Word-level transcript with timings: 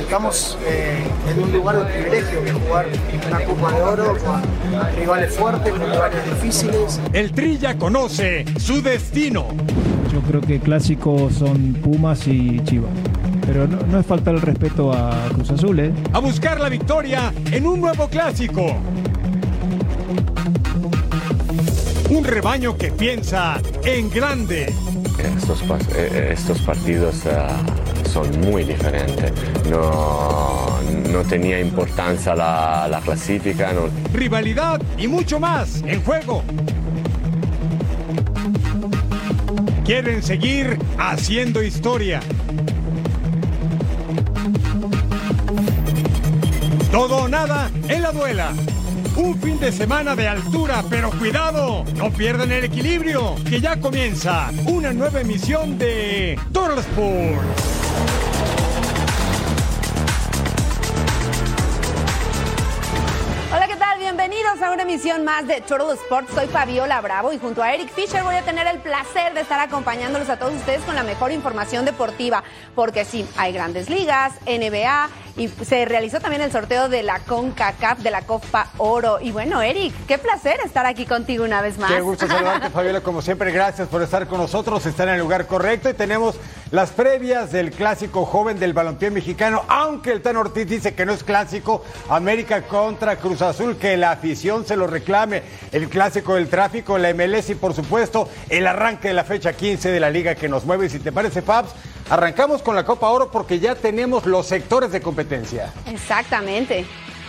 Estamos 0.00 0.58
eh, 0.66 1.04
en 1.30 1.42
un 1.42 1.52
lugar 1.52 1.78
de 1.78 1.84
privilegio 1.92 2.44
que 2.44 2.52
jugar 2.52 2.86
una 3.28 3.44
Copa 3.44 3.72
de 3.72 3.82
Oro 3.82 4.16
con 4.18 4.42
rivales 4.98 5.34
fuertes, 5.34 5.72
con 5.72 5.80
rivales 5.90 6.24
difíciles. 6.24 7.00
El 7.12 7.32
Trilla 7.32 7.76
conoce 7.78 8.44
su 8.58 8.82
destino. 8.82 9.46
Yo 10.12 10.20
creo 10.22 10.40
que 10.40 10.58
clásicos 10.58 11.34
son 11.34 11.74
Pumas 11.74 12.26
y 12.26 12.60
Chivas. 12.64 12.90
Pero 13.46 13.68
no, 13.68 13.78
no 13.86 14.00
es 14.00 14.06
faltar 14.06 14.34
el 14.34 14.42
respeto 14.42 14.92
a 14.92 15.12
Cruz 15.34 15.50
Azul, 15.50 15.78
¿eh? 15.80 15.92
A 16.12 16.18
buscar 16.18 16.60
la 16.60 16.68
victoria 16.68 17.32
en 17.52 17.66
un 17.66 17.80
nuevo 17.80 18.08
clásico. 18.08 18.76
Un 22.10 22.24
rebaño 22.24 22.76
que 22.76 22.90
piensa 22.90 23.60
en 23.84 24.10
grande. 24.10 24.72
Estos, 25.36 25.62
pas- 25.68 25.86
eh, 25.94 26.30
estos 26.32 26.58
partidos 26.62 27.24
ah, 27.26 27.48
son 28.10 28.40
muy 28.40 28.64
diferentes. 28.64 29.32
No, 29.70 30.80
no 31.10 31.22
tenía 31.22 31.60
importancia 31.60 32.34
la, 32.34 32.88
la 32.88 33.00
clasifica. 33.00 33.72
rivalidad 34.12 34.80
y 34.98 35.06
mucho 35.06 35.38
más 35.38 35.82
en 35.86 36.02
juego. 36.02 36.42
Quieren 39.84 40.22
seguir 40.22 40.78
haciendo 40.98 41.62
historia. 41.62 42.20
Todo 46.90 47.24
o 47.24 47.28
nada 47.28 47.70
en 47.88 48.02
la 48.02 48.10
duela. 48.10 48.52
Un 49.16 49.38
fin 49.40 49.58
de 49.60 49.70
semana 49.70 50.16
de 50.16 50.26
altura, 50.26 50.82
pero 50.88 51.10
cuidado, 51.10 51.84
no 51.96 52.10
pierdan 52.10 52.50
el 52.52 52.64
equilibrio, 52.64 53.34
que 53.48 53.60
ya 53.60 53.78
comienza 53.78 54.50
una 54.66 54.92
nueva 54.92 55.20
emisión 55.20 55.78
de 55.78 56.38
Total 56.52 56.78
Sports. 56.78 57.79
Emisión 64.90 65.22
más 65.22 65.46
de 65.46 65.60
Total 65.60 65.92
Sports. 65.92 66.32
Soy 66.34 66.48
Fabiola 66.48 67.00
Bravo 67.00 67.32
y 67.32 67.38
junto 67.38 67.62
a 67.62 67.72
Eric 67.72 67.90
Fisher 67.94 68.24
voy 68.24 68.34
a 68.34 68.42
tener 68.42 68.66
el 68.66 68.80
placer 68.80 69.32
de 69.34 69.42
estar 69.42 69.60
acompañándolos 69.60 70.28
a 70.28 70.36
todos 70.36 70.52
ustedes 70.52 70.82
con 70.82 70.96
la 70.96 71.04
mejor 71.04 71.30
información 71.30 71.84
deportiva. 71.84 72.42
Porque 72.74 73.04
sí, 73.04 73.24
hay 73.36 73.52
grandes 73.52 73.88
ligas, 73.88 74.32
NBA 74.46 75.08
y 75.40 75.48
se 75.48 75.86
realizó 75.86 76.20
también 76.20 76.42
el 76.42 76.52
sorteo 76.52 76.90
de 76.90 77.02
la 77.02 77.18
CONCACAF 77.20 78.00
de 78.00 78.10
la 78.10 78.20
Copa 78.20 78.68
Oro. 78.76 79.18
Y 79.22 79.32
bueno, 79.32 79.62
Eric, 79.62 79.94
qué 80.06 80.18
placer 80.18 80.58
estar 80.66 80.84
aquí 80.84 81.06
contigo 81.06 81.44
una 81.44 81.62
vez 81.62 81.78
más. 81.78 81.90
Qué 81.90 82.02
gusto 82.02 82.26
saludarte, 82.26 82.68
Fabiola. 82.74 83.00
Como 83.00 83.22
siempre, 83.22 83.50
gracias 83.50 83.88
por 83.88 84.02
estar 84.02 84.26
con 84.26 84.36
nosotros. 84.36 84.84
Están 84.84 85.08
en 85.08 85.14
el 85.14 85.20
lugar 85.22 85.46
correcto 85.46 85.88
y 85.88 85.94
tenemos 85.94 86.36
las 86.72 86.90
previas 86.90 87.52
del 87.52 87.70
clásico 87.70 88.26
joven 88.26 88.60
del 88.60 88.74
balompié 88.74 89.10
mexicano. 89.10 89.64
Aunque 89.68 90.12
el 90.12 90.20
Tan 90.20 90.36
Ortiz 90.36 90.68
dice 90.68 90.94
que 90.94 91.06
no 91.06 91.12
es 91.14 91.24
clásico, 91.24 91.86
América 92.10 92.60
contra 92.64 93.16
Cruz 93.16 93.40
Azul, 93.40 93.78
que 93.78 93.96
la 93.96 94.10
afición 94.10 94.66
se 94.66 94.76
lo 94.76 94.86
reclame. 94.86 95.42
El 95.72 95.88
clásico 95.88 96.34
del 96.34 96.50
tráfico, 96.50 96.98
la 96.98 97.14
MLS 97.14 97.48
y, 97.48 97.54
por 97.54 97.72
supuesto, 97.72 98.28
el 98.50 98.66
arranque 98.66 99.08
de 99.08 99.14
la 99.14 99.24
fecha 99.24 99.54
15 99.54 99.90
de 99.90 100.00
la 100.00 100.10
liga 100.10 100.34
que 100.34 100.50
nos 100.50 100.66
mueve. 100.66 100.84
Y 100.84 100.90
si 100.90 100.98
te 100.98 101.12
parece, 101.12 101.40
Fabs, 101.40 101.70
arrancamos 102.10 102.60
con 102.60 102.74
la 102.74 102.84
Copa 102.84 103.08
Oro 103.08 103.30
porque 103.30 103.58
ya 103.60 103.74
tenemos 103.74 104.26
los 104.26 104.46
sectores 104.46 104.92
de 104.92 105.00
competencia. 105.00 105.72
Exactamente. 105.86 106.84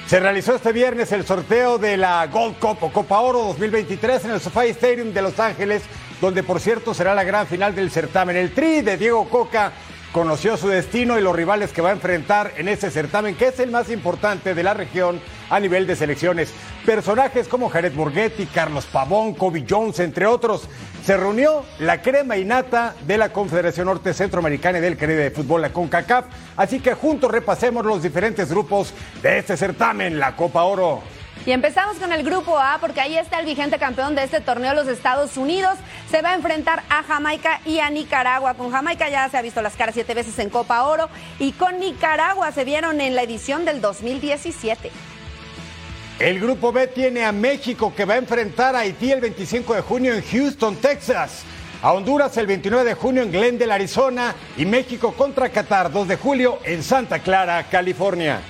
Se 0.08 0.20
realizó 0.20 0.56
este 0.56 0.74
viernes 0.74 1.12
el 1.12 1.26
sorteo 1.26 1.78
de 1.78 1.96
la 1.96 2.28
Gold 2.28 2.58
Cup 2.60 2.78
o 2.82 2.92
Copa 2.92 3.20
Oro 3.20 3.44
2023 3.44 4.26
en 4.26 4.32
el 4.32 4.42
SoFi 4.42 4.70
Stadium 4.72 5.14
de 5.14 5.22
Los 5.22 5.40
Ángeles, 5.40 5.84
donde 6.20 6.44
por 6.44 6.60
cierto 6.60 6.94
será 6.94 7.16
la 7.16 7.24
gran 7.24 7.48
final 7.48 7.74
del 7.76 7.92
certamen. 7.92 8.36
El 8.36 8.54
Tri 8.54 8.82
de 8.82 8.98
Diego 8.98 9.30
Coca 9.30 9.72
conoció 10.12 10.58
su 10.58 10.68
destino 10.68 11.18
y 11.18 11.22
los 11.22 11.36
rivales 11.36 11.72
que 11.72 11.82
va 11.82 11.90
a 11.90 11.94
enfrentar 11.94 12.54
en 12.58 12.68
ese 12.68 12.92
certamen, 12.92 13.36
que 13.36 13.48
es 13.48 13.60
el 13.60 13.72
más 13.72 13.90
importante 13.90 14.54
de 14.54 14.64
la 14.64 14.74
región 14.74 15.22
a 15.50 15.60
nivel 15.60 15.88
de 15.88 15.96
selecciones. 15.96 16.54
Personajes 16.86 17.48
como 17.48 17.70
Jared 17.70 17.94
Borghetti, 17.94 18.46
Carlos 18.48 18.86
Pavón, 18.86 19.34
Kobe 19.34 19.66
Jones, 19.68 20.00
entre 20.00 20.26
otros. 20.26 20.68
Se 21.06 21.18
reunió 21.18 21.66
la 21.80 22.02
crema 22.02 22.38
innata 22.38 22.96
de 23.08 23.18
la 23.18 23.34
Confederación 23.34 23.88
Norte 23.88 24.14
Centroamericana 24.14 24.78
y 24.78 24.82
del 24.82 24.98
Caribe 24.98 25.24
de 25.24 25.32
Fútbol, 25.32 25.62
la 25.62 25.74
CONCACAF. 25.74 26.26
Así 26.58 26.80
que 26.80 26.94
juntos 26.94 27.32
repasemos 27.32 27.86
los 27.86 28.04
diferentes 28.04 28.50
grupos 28.50 28.94
de 29.22 29.40
este 29.40 29.58
certamen, 29.58 30.20
la 30.20 30.36
Copa 30.36 30.64
Oro. 30.64 31.02
Y 31.44 31.52
empezamos 31.52 31.98
con 31.98 32.14
el 32.14 32.24
grupo 32.24 32.60
A 32.60 32.78
porque 32.80 33.02
ahí 33.02 33.18
está 33.18 33.40
el 33.40 33.48
vigente 33.48 33.80
campeón 33.80 34.14
de 34.14 34.24
este 34.24 34.42
torneo, 34.42 34.76
los 34.76 34.88
Estados 34.88 35.38
Unidos. 35.38 35.76
Se 36.12 36.22
va 36.22 36.32
a 36.32 36.36
enfrentar 36.36 36.84
a 36.90 37.02
Jamaica 37.02 37.62
y 37.66 37.80
a 37.80 37.90
Nicaragua. 37.90 38.54
Con 38.54 38.72
Jamaica 38.72 39.10
ya 39.10 39.28
se 39.28 39.38
ha 39.38 39.42
visto 39.42 39.62
las 39.64 39.76
caras 39.76 39.96
siete 39.96 40.14
veces 40.14 40.38
en 40.38 40.52
Copa 40.52 40.84
Oro 40.84 41.10
y 41.40 41.54
con 41.54 41.80
Nicaragua 41.80 42.52
se 42.52 42.64
vieron 42.64 43.02
en 43.02 43.16
la 43.16 43.24
edición 43.24 43.66
del 43.66 43.82
2017. 43.82 44.92
El 46.20 46.40
grupo 46.40 46.72
B 46.72 46.86
tiene 46.86 47.26
a 47.26 47.32
México 47.32 47.92
que 47.96 48.06
va 48.06 48.14
a 48.14 48.18
enfrentar 48.18 48.76
a 48.76 48.80
Haití 48.80 49.12
el 49.12 49.22
25 49.22 49.74
de 49.74 49.82
junio 49.82 50.14
en 50.14 50.22
Houston, 50.22 50.76
Texas. 50.76 51.44
A 51.82 51.94
Honduras 51.94 52.38
el 52.38 52.46
29 52.46 52.84
de 52.84 52.94
junio 52.94 53.24
en 53.24 53.32
Glendale, 53.32 53.74
Arizona. 53.74 54.36
Y 54.58 54.68
México 54.68 55.14
contra 55.14 55.50
Qatar 55.50 55.92
2 55.92 56.08
de 56.08 56.18
julio 56.18 56.60
en 56.64 56.84
Santa 56.84 57.18
Clara, 57.18 57.68
California. 57.72 58.42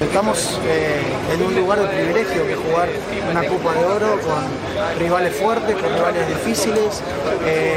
Estamos 0.00 0.60
eh, 0.64 1.02
en 1.34 1.42
un 1.42 1.56
lugar 1.56 1.80
de 1.80 1.88
privilegio 1.88 2.46
que 2.46 2.54
jugar 2.54 2.88
una 3.28 3.44
Copa 3.44 3.74
de 3.74 3.84
Oro 3.84 4.20
con 4.20 4.98
rivales 5.00 5.34
fuertes, 5.34 5.74
con 5.74 5.92
rivales 5.92 6.28
difíciles, 6.28 7.02
eh, 7.44 7.74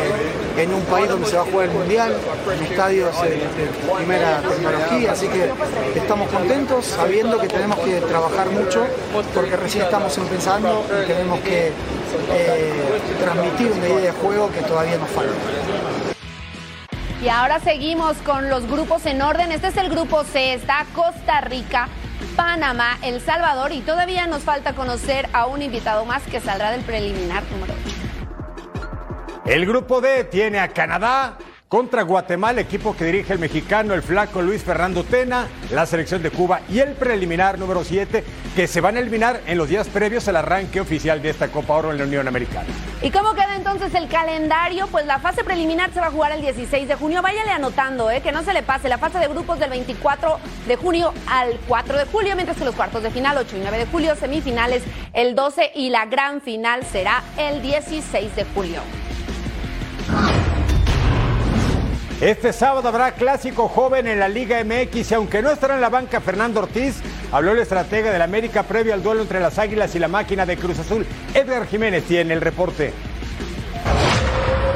en 0.55 0.71
un 0.71 0.83
país 0.83 1.09
donde 1.09 1.27
se 1.27 1.35
va 1.35 1.41
a 1.41 1.45
jugar 1.45 1.69
el 1.69 1.73
Mundial, 1.73 2.15
en 2.55 2.63
estadios 2.63 3.19
de 3.23 3.41
primera 3.97 4.39
tecnología, 4.41 5.13
así 5.13 5.27
que 5.29 5.51
estamos 5.95 6.29
contentos 6.29 6.85
sabiendo 6.85 7.39
que 7.39 7.47
tenemos 7.47 7.79
que 7.79 7.99
trabajar 8.01 8.51
mucho 8.51 8.85
porque 9.33 9.55
recién 9.55 9.85
estamos 9.85 10.15
empezando 10.19 10.85
y 11.03 11.07
tenemos 11.07 11.39
que 11.39 11.69
eh, 12.33 12.73
transmitir 13.19 13.71
una 13.71 13.87
idea 13.87 14.11
de 14.11 14.11
juego 14.11 14.51
que 14.51 14.61
todavía 14.61 14.97
nos 14.97 15.09
falta. 15.09 15.33
Y 17.23 17.29
ahora 17.29 17.59
seguimos 17.59 18.17
con 18.17 18.49
los 18.49 18.67
grupos 18.67 19.05
en 19.05 19.21
orden. 19.21 19.51
Este 19.51 19.67
es 19.67 19.77
el 19.77 19.89
grupo 19.89 20.23
C. 20.23 20.55
Está 20.55 20.87
Costa 20.95 21.39
Rica, 21.41 21.87
Panamá, 22.35 22.97
El 23.01 23.21
Salvador 23.21 23.71
y 23.71 23.81
todavía 23.81 24.27
nos 24.27 24.43
falta 24.43 24.73
conocer 24.73 25.29
a 25.33 25.45
un 25.45 25.61
invitado 25.61 26.05
más 26.05 26.23
que 26.23 26.39
saldrá 26.39 26.71
del 26.71 26.81
preliminar 26.81 27.43
número 27.51 27.73
8. 27.85 27.95
El 29.45 29.65
grupo 29.65 30.01
D 30.01 30.23
tiene 30.25 30.59
a 30.59 30.69
Canadá 30.69 31.37
contra 31.71 32.01
Guatemala, 32.01 32.59
equipo 32.59 32.97
que 32.97 33.05
dirige 33.05 33.31
el 33.31 33.39
mexicano, 33.39 33.93
el 33.93 34.03
flaco 34.03 34.41
Luis 34.41 34.61
Fernando 34.61 35.05
Tena, 35.05 35.47
la 35.71 35.85
selección 35.85 36.21
de 36.21 36.29
Cuba 36.29 36.59
y 36.67 36.79
el 36.79 36.95
preliminar 36.95 37.57
número 37.57 37.85
7 37.85 38.25
que 38.57 38.67
se 38.67 38.81
van 38.81 38.97
a 38.97 38.99
eliminar 38.99 39.39
en 39.47 39.57
los 39.57 39.69
días 39.69 39.87
previos 39.87 40.27
al 40.27 40.35
arranque 40.35 40.81
oficial 40.81 41.21
de 41.21 41.29
esta 41.29 41.47
Copa 41.47 41.75
Oro 41.75 41.93
en 41.93 41.97
la 41.97 42.03
Unión 42.03 42.27
Americana. 42.27 42.67
¿Y 43.01 43.09
cómo 43.09 43.33
queda 43.35 43.55
entonces 43.55 43.95
el 43.95 44.09
calendario? 44.09 44.87
Pues 44.87 45.05
la 45.05 45.19
fase 45.19 45.45
preliminar 45.45 45.93
se 45.93 46.01
va 46.01 46.07
a 46.07 46.11
jugar 46.11 46.33
el 46.33 46.41
16 46.41 46.89
de 46.89 46.95
junio. 46.95 47.21
Váyale 47.21 47.51
anotando, 47.51 48.11
¿eh? 48.11 48.19
que 48.19 48.33
no 48.33 48.43
se 48.43 48.51
le 48.51 48.63
pase. 48.63 48.89
La 48.89 48.97
fase 48.97 49.19
de 49.19 49.29
grupos 49.29 49.57
del 49.57 49.69
24 49.69 50.39
de 50.67 50.75
junio 50.75 51.13
al 51.25 51.57
4 51.69 51.99
de 51.99 52.03
julio, 52.03 52.35
mientras 52.35 52.57
que 52.57 52.65
los 52.65 52.75
cuartos 52.75 53.01
de 53.01 53.11
final, 53.11 53.37
8 53.37 53.55
y 53.55 53.59
9 53.61 53.77
de 53.77 53.85
julio, 53.85 54.17
semifinales 54.17 54.83
el 55.13 55.35
12 55.35 55.71
y 55.75 55.89
la 55.89 56.05
gran 56.05 56.41
final 56.41 56.83
será 56.83 57.23
el 57.37 57.61
16 57.61 58.35
de 58.35 58.43
julio. 58.53 58.81
Este 62.21 62.53
sábado 62.53 62.87
habrá 62.87 63.13
clásico 63.13 63.67
joven 63.67 64.05
en 64.05 64.19
la 64.19 64.29
Liga 64.29 64.63
MX 64.63 65.09
y 65.09 65.13
aunque 65.15 65.41
no 65.41 65.49
estará 65.49 65.73
en 65.73 65.81
la 65.81 65.89
banca 65.89 66.21
Fernando 66.21 66.59
Ortiz, 66.59 67.01
habló 67.31 67.53
el 67.53 67.57
estratega 67.57 68.11
del 68.11 68.21
América 68.21 68.61
previo 68.61 68.93
al 68.93 69.01
duelo 69.01 69.23
entre 69.23 69.39
las 69.39 69.57
Águilas 69.57 69.95
y 69.95 69.99
la 69.99 70.07
máquina 70.07 70.45
de 70.45 70.55
Cruz 70.55 70.77
Azul. 70.77 71.03
Edgar 71.33 71.65
Jiménez 71.65 72.03
tiene 72.03 72.35
el 72.35 72.41
reporte. 72.41 72.93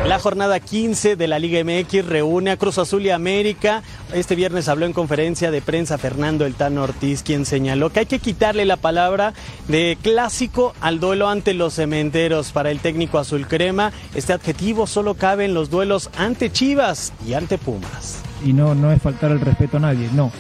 La 0.08 0.20
jornada 0.20 0.60
15 0.60 1.16
de 1.16 1.28
la 1.28 1.40
Liga 1.40 1.64
MX 1.64 2.06
reúne 2.06 2.52
a 2.52 2.58
Cruz 2.58 2.78
Azul 2.78 3.02
y 3.08 3.10
América. 3.10 3.82
Este 4.14 4.36
viernes 4.36 4.68
habló 4.68 4.86
en 4.86 4.94
conferencia 4.94 5.50
de 5.50 5.64
prensa 5.64 5.98
Fernando 5.98 6.46
El 6.46 6.54
Tano 6.54 6.84
Ortiz, 6.84 7.24
quien 7.24 7.44
señaló 7.44 7.90
que 7.90 8.02
hay 8.02 8.06
que 8.06 8.20
quitarle 8.20 8.66
la 8.66 8.78
palabra 8.78 9.34
de 9.68 9.98
clásico 10.00 10.76
al 10.80 11.00
duelo 11.00 11.28
ante 11.28 11.56
los 11.56 11.74
cementeros. 11.74 12.52
Para 12.52 12.70
el 12.70 12.82
técnico 12.82 13.18
azul 13.18 13.48
crema, 13.48 13.92
este 14.14 14.32
adjetivo 14.32 14.86
solo 14.86 15.16
cabe 15.16 15.46
en 15.46 15.56
los 15.56 15.72
duelos 15.72 16.12
ante 16.20 16.52
Chivas 16.52 17.12
y 17.28 17.34
ante 17.34 17.58
Pumas. 17.58 18.22
Y 18.46 18.54
no, 18.54 18.76
no 18.76 18.92
es 18.92 19.02
faltar 19.02 19.32
el 19.32 19.42
respeto 19.42 19.78
a 19.78 19.80
nadie, 19.80 20.08
no. 20.14 20.32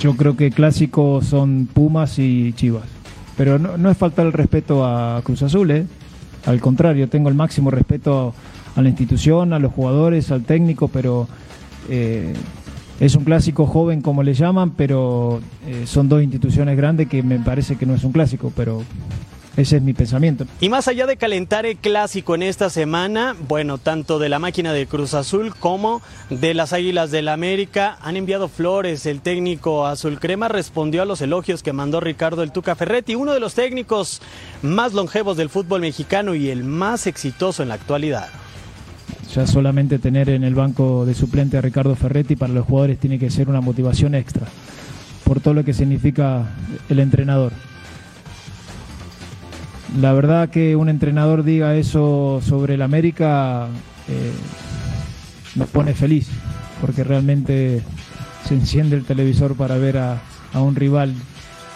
Yo 0.00 0.16
creo 0.16 0.36
que 0.36 0.50
clásicos 0.50 1.26
son 1.26 1.68
Pumas 1.72 2.18
y 2.18 2.52
Chivas. 2.54 2.88
Pero 3.36 3.60
no, 3.60 3.78
no 3.78 3.92
es 3.92 3.96
faltar 3.96 4.26
el 4.26 4.32
respeto 4.32 4.84
a 4.84 5.22
Cruz 5.22 5.42
Azul, 5.42 5.70
¿eh? 5.70 5.86
Al 6.46 6.60
contrario, 6.60 7.08
tengo 7.08 7.28
el 7.28 7.34
máximo 7.34 7.70
respeto 7.70 8.34
a 8.74 8.82
la 8.82 8.88
institución, 8.88 9.52
a 9.52 9.58
los 9.58 9.72
jugadores, 9.72 10.30
al 10.30 10.44
técnico, 10.44 10.88
pero 10.88 11.28
eh, 11.88 12.32
es 13.00 13.14
un 13.14 13.24
clásico 13.24 13.66
joven 13.66 14.02
como 14.02 14.22
le 14.22 14.34
llaman, 14.34 14.70
pero 14.70 15.40
eh, 15.66 15.84
son 15.86 16.08
dos 16.08 16.22
instituciones 16.22 16.76
grandes 16.76 17.08
que 17.08 17.22
me 17.22 17.38
parece 17.38 17.76
que 17.76 17.86
no 17.86 17.94
es 17.94 18.04
un 18.04 18.12
clásico, 18.12 18.52
pero 18.54 18.82
ese 19.56 19.76
es 19.76 19.82
mi 19.82 19.92
pensamiento. 19.92 20.46
Y 20.60 20.68
más 20.68 20.88
allá 20.88 21.06
de 21.06 21.16
calentar 21.16 21.66
el 21.66 21.76
clásico 21.76 22.34
en 22.34 22.42
esta 22.42 22.70
semana, 22.70 23.34
bueno, 23.48 23.78
tanto 23.78 24.18
de 24.18 24.28
la 24.28 24.38
máquina 24.38 24.72
de 24.72 24.86
Cruz 24.86 25.14
Azul 25.14 25.54
como 25.54 26.02
de 26.30 26.54
las 26.54 26.72
Águilas 26.72 27.10
del 27.10 27.20
la 27.26 27.34
América 27.34 27.98
han 28.00 28.16
enviado 28.16 28.48
flores. 28.48 29.04
El 29.06 29.20
técnico 29.20 29.86
azul 29.86 30.18
crema 30.18 30.48
respondió 30.48 31.02
a 31.02 31.04
los 31.04 31.20
elogios 31.20 31.62
que 31.62 31.72
mandó 31.72 32.00
Ricardo 32.00 32.42
el 32.42 32.52
Tuca 32.52 32.74
Ferretti, 32.74 33.14
uno 33.14 33.34
de 33.34 33.40
los 33.40 33.54
técnicos 33.54 34.22
más 34.62 34.94
longevos 34.94 35.36
del 35.36 35.50
fútbol 35.50 35.82
mexicano 35.82 36.34
y 36.34 36.48
el 36.48 36.64
más 36.64 37.06
exitoso 37.06 37.62
en 37.62 37.68
la 37.68 37.74
actualidad. 37.74 38.28
Ya 39.34 39.46
solamente 39.46 39.98
tener 39.98 40.30
en 40.30 40.44
el 40.44 40.54
banco 40.54 41.04
de 41.04 41.14
suplente 41.14 41.58
a 41.58 41.60
Ricardo 41.60 41.94
Ferretti 41.94 42.36
para 42.36 42.52
los 42.52 42.66
jugadores 42.66 42.98
tiene 42.98 43.18
que 43.18 43.30
ser 43.30 43.48
una 43.48 43.60
motivación 43.60 44.14
extra 44.14 44.46
por 45.24 45.40
todo 45.40 45.54
lo 45.54 45.64
que 45.64 45.74
significa 45.74 46.46
el 46.88 46.98
entrenador 46.98 47.52
la 49.98 50.12
verdad 50.12 50.50
que 50.50 50.76
un 50.76 50.88
entrenador 50.88 51.42
diga 51.42 51.74
eso 51.74 52.40
sobre 52.46 52.74
el 52.74 52.82
América 52.82 53.68
eh, 54.08 54.32
nos 55.56 55.68
pone 55.68 55.94
feliz, 55.94 56.28
porque 56.80 57.04
realmente 57.04 57.82
se 58.46 58.54
enciende 58.54 58.96
el 58.96 59.04
televisor 59.04 59.56
para 59.56 59.76
ver 59.78 59.98
a, 59.98 60.20
a 60.52 60.60
un 60.60 60.74
rival 60.74 61.14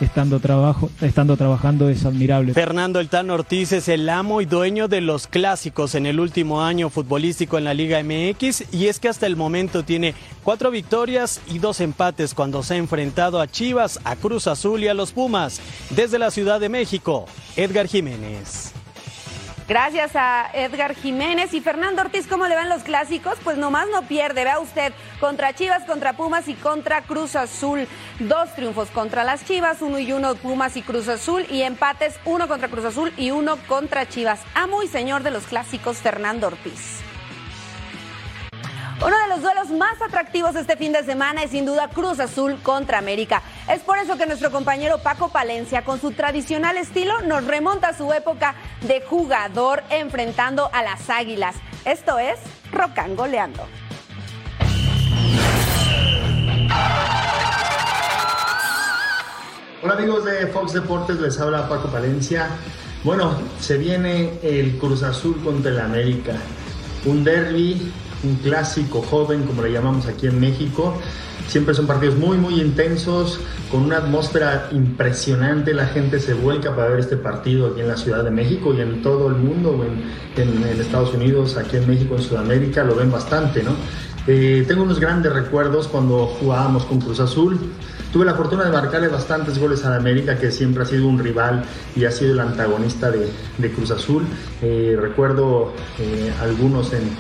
estando, 0.05 0.39
trabajo, 0.41 0.91
estando 1.01 1.37
trabajando 1.37 1.89
es 1.89 2.05
admirable. 2.05 2.55
Fernando 2.55 3.01
El 3.01 3.09
Tano 3.09 3.35
Ortiz 3.35 3.73
es 3.73 3.89
el 3.89 4.09
amo 4.09 4.41
y 4.41 4.47
dueño 4.47 4.89
de 4.89 5.01
los 5.01 5.27
clásicos 5.27 5.95
en 5.95 6.06
el 6.06 6.21
último 6.21 6.62
año 6.62 6.91
futbolístico 6.91 7.59
en 7.59 7.65
la 7.65 7.75
Liga 7.75 8.03
MX 8.03 8.73
y 8.73 8.87
es 8.87 9.01
que 9.01 9.09
hasta 9.09 9.27
el 9.27 9.37
momento 9.37 9.85
tiene 9.85 10.15
cuatro 10.43 10.71
victorias 10.71 11.41
y 11.49 11.59
dos 11.59 11.81
empates 11.81 12.35
cuando 12.35 12.62
se 12.62 12.75
ha 12.75 12.77
enfrentado 12.77 13.41
a 13.41 13.49
Chivas, 13.49 14.01
a 14.05 14.17
Cruz 14.17 14.47
Azul 14.47 14.83
y 14.83 14.89
a 14.89 14.95
los 14.95 15.12
Pumas. 15.12 15.61
Desde 15.91 16.19
la 16.19 16.31
Ciudad 16.31 16.61
de 16.61 16.69
México, 16.69 17.27
Edgar 17.56 17.89
Jiménez. 17.89 18.73
Gracias 19.66 20.14
a 20.14 20.50
Edgar 20.52 20.94
Jiménez 20.94 21.55
y 21.55 21.62
Fernando 21.62 22.02
Ortiz, 22.02 22.26
¿cómo 22.26 22.46
le 22.46 22.55
van 22.55 22.69
los 22.69 22.82
clásicos? 22.82 23.38
Pues 23.43 23.56
nomás 23.56 23.88
no 23.88 24.02
pierde, 24.02 24.44
vea 24.44 24.58
usted, 24.58 24.93
contra 25.20 25.55
Chivas, 25.55 25.84
contra 25.84 26.12
Pumas 26.12 26.49
y 26.49 26.55
contra 26.55 27.00
Cruz 27.00 27.34
Azul. 27.34 27.88
Dos 28.19 28.55
triunfos 28.55 28.90
contra 28.90 29.25
las 29.25 29.46
Chivas, 29.46 29.81
uno 29.81 29.99
y 29.99 30.12
uno 30.12 30.34
Pumas 30.34 30.76
y 30.76 30.82
Cruz 30.82 31.08
Azul 31.08 31.46
y 31.50 31.62
empates, 31.62 32.20
uno 32.26 32.46
contra 32.46 32.69
Cruz 32.69 32.84
Azul 32.84 33.11
y 33.16 33.31
uno 33.31 33.56
contra 33.66 34.06
Chivas. 34.06 34.40
Amo 34.55 34.82
y 34.82 34.88
señor 34.88 35.22
de 35.22 35.31
los 35.31 35.46
clásicos, 35.46 35.96
Fernando 35.96 36.49
Ortiz. 36.49 37.02
Uno 39.05 39.19
de 39.19 39.29
los 39.29 39.43
duelos 39.43 39.69
más 39.69 40.01
atractivos 40.01 40.56
este 40.56 40.79
fin 40.79 40.91
de 40.91 41.05
semana 41.05 41.43
es 41.43 41.51
sin 41.51 41.67
duda 41.67 41.91
Cruz 41.91 42.21
Azul 42.21 42.56
contra 42.62 42.97
América. 42.97 43.43
Es 43.71 43.83
por 43.83 43.99
eso 43.99 44.17
que 44.17 44.25
nuestro 44.25 44.51
compañero 44.51 44.97
Paco 44.97 45.29
Palencia, 45.29 45.85
con 45.85 46.01
su 46.01 46.12
tradicional 46.12 46.79
estilo, 46.79 47.21
nos 47.21 47.45
remonta 47.45 47.89
a 47.89 47.95
su 47.99 48.11
época 48.15 48.55
de 48.81 49.03
jugador 49.03 49.83
enfrentando 49.91 50.71
a 50.73 50.83
las 50.83 51.11
Águilas. 51.11 51.55
Esto 51.85 52.19
es 52.19 52.39
Rocangoleando. 52.73 53.67
Hola 59.83 59.95
amigos 59.99 60.25
de 60.25 60.47
Fox 60.47 60.73
Deportes, 60.73 61.21
les 61.21 61.39
habla 61.39 61.69
Paco 61.69 61.89
Palencia. 61.89 62.49
Bueno, 63.03 63.39
se 63.61 63.77
viene 63.77 64.39
el 64.43 64.79
Cruz 64.79 65.03
Azul 65.03 65.39
contra 65.45 65.73
el 65.73 65.81
América. 65.81 66.33
Un 67.05 67.23
derby 67.23 67.93
un 68.25 68.37
clásico 68.37 69.03
joven, 69.03 69.44
como 69.44 69.62
le 69.62 69.73
llamamos 69.73 70.06
aquí 70.06 70.26
en 70.26 70.41
México. 70.41 70.94
Siempre 71.49 71.75
son 71.75 71.87
partidos 71.87 72.17
muy, 72.17 72.38
muy 72.38 72.61
intensos, 72.61 73.38
con 73.71 73.82
una 73.82 73.99
atmósfera 73.99 74.69
impresionante. 74.73 75.75
La 75.75 75.87
gente 75.87 76.19
se 76.19 76.35
vuelca 76.35 76.75
para 76.75 76.88
ver 76.88 77.00
este 77.00 77.17
partido 77.17 77.69
aquí 77.69 77.81
en 77.81 77.88
la 77.88 77.97
Ciudad 77.97 78.25
de 78.25 78.31
México 78.31 78.73
y 78.75 78.81
en 78.81 79.03
todo 79.03 79.29
el 79.29 79.35
mundo, 79.35 79.85
en, 80.37 80.65
Estados 80.81 81.15
Unidos, 81.15 81.56
aquí 81.56 81.76
en 81.76 81.87
México, 81.87 82.17
en 82.17 82.23
Sudamérica, 82.23 82.85
lo 82.85 82.94
ven 82.94 83.11
bastante, 83.11 83.62
¿no? 83.62 83.73
Eh, 84.27 84.65
tengo 84.67 84.82
unos 84.82 84.99
grandes 85.00 85.32
recuerdos 85.32 85.87
cuando 85.87 86.27
jugábamos 86.27 86.85
con 86.85 87.00
Cruz 87.00 87.20
Azul. 87.20 87.59
Tuve 88.12 88.25
la 88.25 88.35
fortuna 88.35 88.65
de 88.65 88.70
marcarle 88.70 89.09
bastantes 89.09 89.59
goles 89.59 89.85
a 89.85 89.97
América, 89.97 90.38
que 90.38 90.50
siempre 90.50 90.85
ha 90.85 90.87
sido 90.87 91.06
un 91.06 91.19
rival 91.19 91.65
y 91.97 92.05
ha 92.05 92.11
sido 92.11 92.32
el 92.32 92.41
antagonista 92.41 93.11
de, 93.11 93.29
de 93.59 93.70
Cruz 93.73 93.91
Azul. 93.91 94.25
Eh, 94.62 94.97
recuerdo 94.99 95.73
eh, 95.99 96.32
algunos 96.41 96.93
en, 96.93 97.11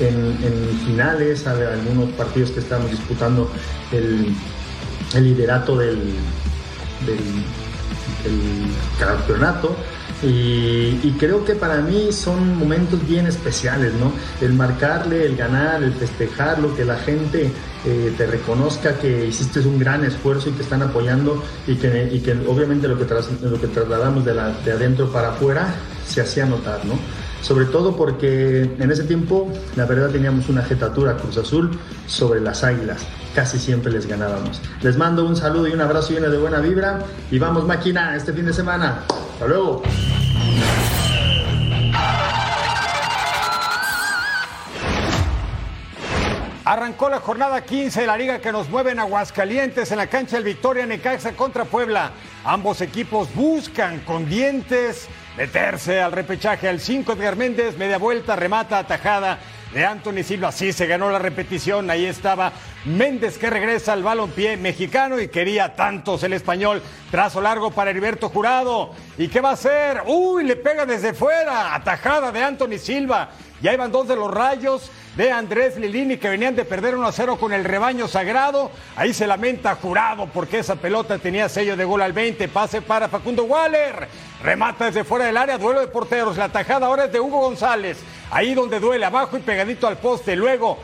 en, 0.00 0.78
finales, 0.84 1.46
algunos 1.46 2.10
partidos 2.12 2.50
que 2.50 2.60
estamos 2.60 2.90
disputando 2.90 3.50
el, 3.92 4.34
liderato 5.22 5.76
del, 5.76 6.14
campeonato. 8.98 9.76
Y, 10.22 11.10
creo 11.18 11.44
que 11.44 11.54
para 11.54 11.80
mí 11.82 12.10
son 12.10 12.58
momentos 12.58 13.06
bien 13.06 13.26
especiales, 13.26 13.92
¿no? 13.94 14.12
El 14.40 14.54
marcarle, 14.54 15.26
el 15.26 15.36
ganar, 15.36 15.82
el 15.82 15.92
festejarlo, 15.92 16.74
que 16.74 16.84
la 16.84 16.96
gente 16.96 17.50
eh, 17.84 18.14
te 18.16 18.26
reconozca 18.26 18.98
que 18.98 19.26
hiciste 19.26 19.60
un 19.60 19.78
gran 19.78 20.04
esfuerzo 20.04 20.48
y 20.48 20.52
te 20.52 20.62
están 20.62 20.82
apoyando 20.82 21.42
y 21.66 21.76
que, 21.76 22.10
y 22.12 22.20
que 22.20 22.32
obviamente 22.48 22.88
lo 22.88 22.98
que, 22.98 23.06
lo 23.42 23.60
que 23.60 23.66
trasladamos 23.68 24.24
de, 24.24 24.34
la, 24.34 24.50
de 24.64 24.72
adentro 24.72 25.12
para 25.12 25.28
afuera 25.28 25.74
se 26.06 26.20
hacía 26.22 26.46
notar, 26.46 26.84
¿no? 26.84 26.98
Sobre 27.42 27.66
todo 27.66 27.96
porque 27.96 28.62
en 28.62 28.90
ese 28.90 29.04
tiempo 29.04 29.50
la 29.76 29.84
verdad 29.84 30.10
teníamos 30.10 30.48
una 30.48 30.62
jetatura 30.62 31.16
Cruz 31.16 31.36
Azul 31.38 31.78
sobre 32.06 32.40
las 32.40 32.64
Águilas, 32.64 33.06
casi 33.34 33.58
siempre 33.58 33.92
les 33.92 34.06
ganábamos. 34.06 34.60
Les 34.82 34.96
mando 34.96 35.24
un 35.24 35.36
saludo 35.36 35.68
y 35.68 35.72
un 35.72 35.80
abrazo 35.80 36.12
lleno 36.12 36.30
de 36.30 36.38
buena 36.38 36.60
vibra 36.60 37.00
y 37.30 37.38
vamos 37.38 37.64
máquina 37.66 38.16
este 38.16 38.32
fin 38.32 38.46
de 38.46 38.52
semana. 38.52 39.00
Hasta 39.34 39.46
luego. 39.46 39.82
Arrancó 46.66 47.08
la 47.08 47.20
jornada 47.20 47.64
15 47.64 48.00
de 48.00 48.06
la 48.08 48.16
liga 48.16 48.40
que 48.40 48.50
nos 48.50 48.68
mueve 48.68 48.90
en 48.90 48.98
Aguascalientes 48.98 49.92
en 49.92 49.98
la 49.98 50.08
cancha 50.08 50.34
del 50.34 50.44
Victoria 50.44 50.84
Necaxa 50.84 51.36
contra 51.36 51.64
Puebla. 51.64 52.10
Ambos 52.44 52.80
equipos 52.80 53.32
buscan 53.36 54.00
con 54.00 54.28
dientes 54.28 55.06
meterse 55.36 56.00
al 56.00 56.12
repechaje 56.12 56.68
al 56.68 56.80
5 56.80 57.12
Edgar 57.12 57.36
Méndez, 57.36 57.76
media 57.76 57.98
vuelta, 57.98 58.36
remata, 58.36 58.78
atajada 58.78 59.38
de 59.74 59.84
Anthony 59.84 60.22
Silva. 60.24 60.50
Sí, 60.52 60.72
se 60.72 60.86
ganó 60.86 61.10
la 61.10 61.18
repetición. 61.18 61.90
Ahí 61.90 62.06
estaba 62.06 62.52
Méndez 62.86 63.36
que 63.36 63.50
regresa 63.50 63.92
al 63.92 64.02
balompié 64.02 64.56
mexicano 64.56 65.20
y 65.20 65.28
quería 65.28 65.76
tantos 65.76 66.22
el 66.22 66.32
español. 66.32 66.82
Trazo 67.10 67.40
largo 67.40 67.70
para 67.70 67.90
Heriberto 67.90 68.30
Jurado. 68.30 68.92
¿Y 69.18 69.28
qué 69.28 69.40
va 69.40 69.50
a 69.50 69.54
hacer? 69.54 70.02
Uy, 70.06 70.44
le 70.44 70.56
pega 70.56 70.86
desde 70.86 71.12
fuera. 71.12 71.74
Atajada 71.74 72.32
de 72.32 72.42
Anthony 72.42 72.78
Silva. 72.78 73.30
Ya 73.60 73.74
iban 73.74 73.92
dos 73.92 74.08
de 74.08 74.16
los 74.16 74.30
rayos 74.30 74.90
de 75.16 75.32
Andrés 75.32 75.76
Lilini 75.76 76.18
que 76.18 76.28
venían 76.28 76.54
de 76.54 76.64
perder 76.64 76.94
1 76.94 77.06
a 77.06 77.12
0 77.12 77.36
con 77.38 77.52
el 77.52 77.64
rebaño 77.64 78.06
sagrado. 78.06 78.70
Ahí 78.96 79.14
se 79.14 79.26
lamenta 79.26 79.74
jurado 79.76 80.26
porque 80.26 80.58
esa 80.58 80.76
pelota 80.76 81.18
tenía 81.18 81.48
sello 81.48 81.76
de 81.76 81.84
gol 81.84 82.02
al 82.02 82.12
20. 82.12 82.48
Pase 82.48 82.82
para 82.82 83.08
Facundo 83.08 83.44
Waller. 83.44 84.08
Remata 84.42 84.86
desde 84.86 85.04
fuera 85.04 85.24
del 85.24 85.36
área, 85.36 85.56
duelo 85.56 85.80
de 85.80 85.86
porteros. 85.88 86.36
La 86.36 86.50
tajada 86.50 86.86
ahora 86.86 87.06
es 87.06 87.12
de 87.12 87.20
Hugo 87.20 87.40
González. 87.40 87.98
Ahí 88.30 88.54
donde 88.54 88.78
duele, 88.78 89.06
abajo 89.06 89.38
y 89.38 89.40
pegadito 89.40 89.86
al 89.86 89.96
poste. 89.96 90.36
Luego 90.36 90.78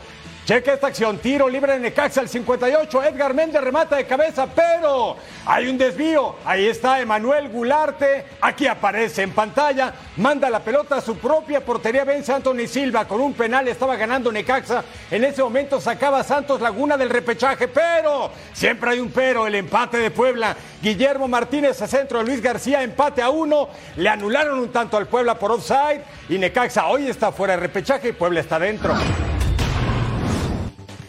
Cheque 0.45 0.73
esta 0.73 0.87
acción, 0.87 1.19
tiro 1.19 1.47
libre 1.47 1.71
de 1.71 1.79
Necaxa 1.79 2.19
al 2.19 2.27
58, 2.27 3.03
Edgar 3.05 3.33
Méndez 3.33 3.61
remata 3.61 3.95
de 3.95 4.05
cabeza, 4.05 4.45
pero 4.53 5.15
hay 5.45 5.69
un 5.69 5.77
desvío. 5.77 6.35
Ahí 6.43 6.67
está 6.67 6.99
Emanuel 6.99 7.47
Gularte, 7.47 8.25
aquí 8.41 8.67
aparece 8.67 9.21
en 9.21 9.31
pantalla, 9.31 9.93
manda 10.17 10.49
la 10.49 10.59
pelota 10.59 10.97
a 10.97 11.01
su 11.01 11.15
propia 11.15 11.63
portería, 11.63 12.03
vence 12.03 12.33
Anthony 12.33 12.67
Silva 12.67 13.07
con 13.07 13.21
un 13.21 13.33
penal, 13.33 13.69
estaba 13.69 13.95
ganando 13.95 14.33
Necaxa. 14.33 14.83
En 15.09 15.23
ese 15.23 15.41
momento 15.41 15.79
sacaba 15.79 16.25
Santos 16.25 16.59
Laguna 16.59 16.97
del 16.97 17.09
repechaje, 17.09 17.69
pero 17.69 18.29
siempre 18.51 18.89
hay 18.89 18.99
un 18.99 19.11
pero, 19.11 19.47
el 19.47 19.55
empate 19.55 19.97
de 19.97 20.11
Puebla. 20.11 20.57
Guillermo 20.81 21.29
Martínez 21.29 21.81
a 21.81 21.87
centro. 21.87 22.19
De 22.19 22.25
Luis 22.25 22.41
García, 22.41 22.83
empate 22.83 23.21
a 23.21 23.29
uno, 23.29 23.69
le 23.95 24.09
anularon 24.09 24.59
un 24.59 24.73
tanto 24.73 24.97
al 24.97 25.07
Puebla 25.07 25.39
por 25.39 25.51
offside. 25.51 26.01
Y 26.27 26.37
Necaxa 26.37 26.87
hoy 26.87 27.07
está 27.07 27.31
fuera 27.31 27.53
de 27.53 27.61
repechaje 27.61 28.09
y 28.09 28.11
Puebla 28.11 28.41
está 28.41 28.59
dentro. 28.59 28.93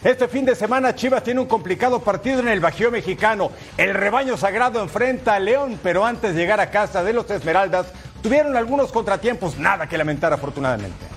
Este 0.05 0.27
fin 0.27 0.45
de 0.45 0.53
semana 0.53 0.93
Chivas 0.93 1.23
tiene 1.23 1.39
un 1.39 1.47
complicado 1.47 1.99
partido 1.99 2.39
en 2.39 2.47
el 2.47 2.59
Bajío 2.59 2.91
Mexicano. 2.91 3.49
El 3.75 3.95
rebaño 3.95 4.37
sagrado 4.37 4.79
enfrenta 4.79 5.33
a 5.33 5.39
León, 5.39 5.79
pero 5.81 6.05
antes 6.05 6.35
de 6.35 6.39
llegar 6.39 6.59
a 6.59 6.69
casa 6.69 7.03
de 7.03 7.11
los 7.11 7.27
Esmeraldas 7.31 7.87
tuvieron 8.21 8.55
algunos 8.55 8.91
contratiempos, 8.91 9.57
nada 9.57 9.89
que 9.89 9.97
lamentar 9.97 10.31
afortunadamente. 10.31 11.07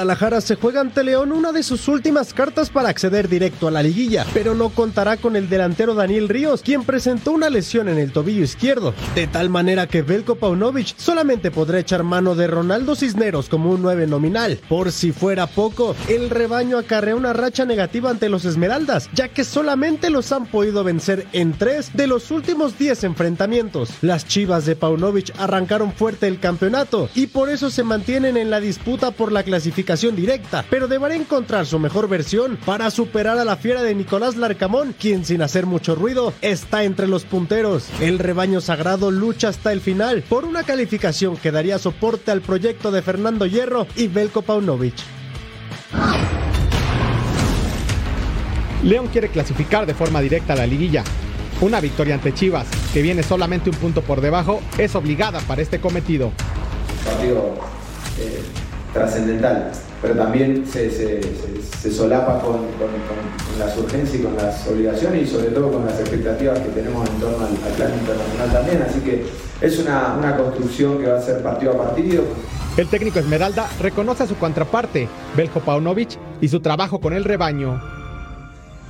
Guadalajara 0.00 0.40
se 0.40 0.56
juega 0.56 0.80
ante 0.80 1.04
León 1.04 1.30
una 1.30 1.52
de 1.52 1.62
sus 1.62 1.86
últimas 1.86 2.32
cartas 2.32 2.70
para 2.70 2.88
acceder 2.88 3.28
directo 3.28 3.68
a 3.68 3.70
la 3.70 3.82
liguilla, 3.82 4.24
pero 4.32 4.54
no 4.54 4.70
contará 4.70 5.18
con 5.18 5.36
el 5.36 5.50
delantero 5.50 5.94
Daniel 5.94 6.30
Ríos, 6.30 6.62
quien 6.62 6.84
presentó 6.84 7.32
una 7.32 7.50
lesión 7.50 7.86
en 7.86 7.98
el 7.98 8.10
tobillo 8.10 8.42
izquierdo, 8.42 8.94
de 9.14 9.26
tal 9.26 9.50
manera 9.50 9.88
que 9.88 10.00
Belko 10.00 10.36
Paunovic 10.36 10.96
solamente 10.96 11.50
podrá 11.50 11.80
echar 11.80 12.02
mano 12.02 12.34
de 12.34 12.46
Ronaldo 12.46 12.96
Cisneros 12.96 13.50
como 13.50 13.72
un 13.72 13.82
9 13.82 14.06
nominal. 14.06 14.58
Por 14.70 14.90
si 14.90 15.12
fuera 15.12 15.46
poco, 15.46 15.94
el 16.08 16.30
rebaño 16.30 16.78
acarrea 16.78 17.14
una 17.14 17.34
racha 17.34 17.66
negativa 17.66 18.08
ante 18.08 18.30
los 18.30 18.46
Esmeraldas, 18.46 19.10
ya 19.12 19.28
que 19.28 19.44
solamente 19.44 20.08
los 20.08 20.32
han 20.32 20.46
podido 20.46 20.82
vencer 20.82 21.26
en 21.34 21.52
tres 21.52 21.90
de 21.92 22.06
los 22.06 22.30
últimos 22.30 22.78
10 22.78 23.04
enfrentamientos. 23.04 23.90
Las 24.00 24.26
chivas 24.26 24.64
de 24.64 24.76
Paunovic 24.76 25.34
arrancaron 25.38 25.92
fuerte 25.92 26.26
el 26.26 26.40
campeonato 26.40 27.10
y 27.14 27.26
por 27.26 27.50
eso 27.50 27.68
se 27.68 27.82
mantienen 27.82 28.38
en 28.38 28.48
la 28.48 28.60
disputa 28.60 29.10
por 29.10 29.30
la 29.30 29.42
clasificación 29.42 29.89
directa, 29.90 30.64
pero 30.70 30.86
deberá 30.86 31.16
encontrar 31.16 31.66
su 31.66 31.80
mejor 31.80 32.08
versión 32.08 32.56
para 32.64 32.90
superar 32.92 33.38
a 33.38 33.44
la 33.44 33.56
fiera 33.56 33.82
de 33.82 33.92
Nicolás 33.92 34.36
Larcamón, 34.36 34.94
quien 34.96 35.24
sin 35.24 35.42
hacer 35.42 35.66
mucho 35.66 35.96
ruido 35.96 36.32
está 36.42 36.84
entre 36.84 37.08
los 37.08 37.24
punteros. 37.24 37.88
El 38.00 38.20
rebaño 38.20 38.60
sagrado 38.60 39.10
lucha 39.10 39.48
hasta 39.48 39.72
el 39.72 39.80
final 39.80 40.22
por 40.28 40.44
una 40.44 40.62
calificación 40.62 41.36
que 41.36 41.50
daría 41.50 41.80
soporte 41.80 42.30
al 42.30 42.40
proyecto 42.40 42.92
de 42.92 43.02
Fernando 43.02 43.46
Hierro 43.46 43.88
y 43.96 44.06
Belko 44.06 44.42
Paunovic. 44.42 44.94
León 48.84 49.08
quiere 49.08 49.28
clasificar 49.28 49.86
de 49.86 49.94
forma 49.94 50.20
directa 50.20 50.52
a 50.52 50.56
la 50.56 50.66
liguilla. 50.66 51.02
Una 51.60 51.80
victoria 51.80 52.14
ante 52.14 52.32
Chivas, 52.32 52.68
que 52.94 53.02
viene 53.02 53.24
solamente 53.24 53.70
un 53.70 53.76
punto 53.76 54.02
por 54.02 54.20
debajo, 54.20 54.62
es 54.78 54.94
obligada 54.94 55.40
para 55.40 55.62
este 55.62 55.80
cometido. 55.80 56.30
Partido 57.04 57.54
eh, 58.18 58.40
trascendental, 58.92 59.70
pero 60.02 60.14
también 60.14 60.66
se, 60.66 60.90
se, 60.90 61.22
se, 61.22 61.62
se 61.80 61.92
solapa 61.92 62.40
con, 62.40 62.52
con, 62.52 62.88
con, 62.88 63.58
las 63.58 63.76
urgencias 63.76 64.20
y 64.20 64.22
con 64.22 64.36
las 64.36 64.66
obligaciones 64.66 65.28
y 65.28 65.30
sobre 65.30 65.48
todo 65.48 65.70
con 65.70 65.84
las 65.84 65.98
expectativas 66.00 66.58
que 66.60 66.68
tenemos 66.70 67.08
en 67.08 67.20
torno 67.20 67.38
al, 67.44 67.52
al 67.52 67.72
plan 67.76 67.92
internacional 67.92 68.52
también. 68.52 68.82
Así 68.88 69.00
que 69.00 69.26
es 69.60 69.78
una, 69.78 70.14
una 70.18 70.36
construcción 70.36 70.98
que 70.98 71.08
va 71.08 71.18
a 71.18 71.22
ser 71.22 71.42
partido 71.42 71.72
a 71.72 71.78
partido. 71.86 72.24
El 72.76 72.88
técnico 72.88 73.18
Esmeralda 73.18 73.68
reconoce 73.80 74.22
a 74.22 74.26
su 74.26 74.36
contraparte, 74.36 75.08
Belko 75.36 75.60
Paunovic, 75.60 76.18
y 76.40 76.48
su 76.48 76.60
trabajo 76.60 77.00
con 77.00 77.12
el 77.12 77.24
rebaño. 77.24 77.82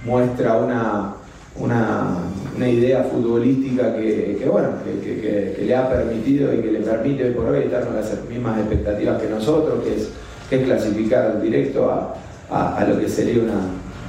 Muestra 0.04 0.56
una, 0.58 1.14
una, 1.56 2.18
una 2.56 2.68
idea 2.68 3.04
futbolística 3.04 3.94
que, 3.96 4.36
que 4.38 4.48
bueno, 4.48 4.68
que, 4.84 5.00
que, 5.00 5.54
que, 5.56 5.64
le 5.64 5.74
ha 5.74 5.88
permitido 5.88 6.54
y 6.54 6.58
que 6.58 6.72
le 6.72 6.80
permite 6.80 7.24
hoy 7.24 7.30
por 7.32 7.46
hoy 7.46 7.64
estar 7.64 7.84
con 7.84 7.96
las 7.96 8.10
mismas 8.28 8.58
expectativas 8.58 9.20
que 9.20 9.28
nosotros, 9.28 9.82
que 9.84 9.96
es, 9.96 10.10
que 10.48 10.56
es 10.56 10.64
clasificar 10.64 11.40
directo 11.42 11.90
a, 11.90 12.14
a, 12.50 12.76
a, 12.76 12.84
lo 12.84 12.98
que 12.98 13.08
sería 13.08 13.42
una, 13.42 13.60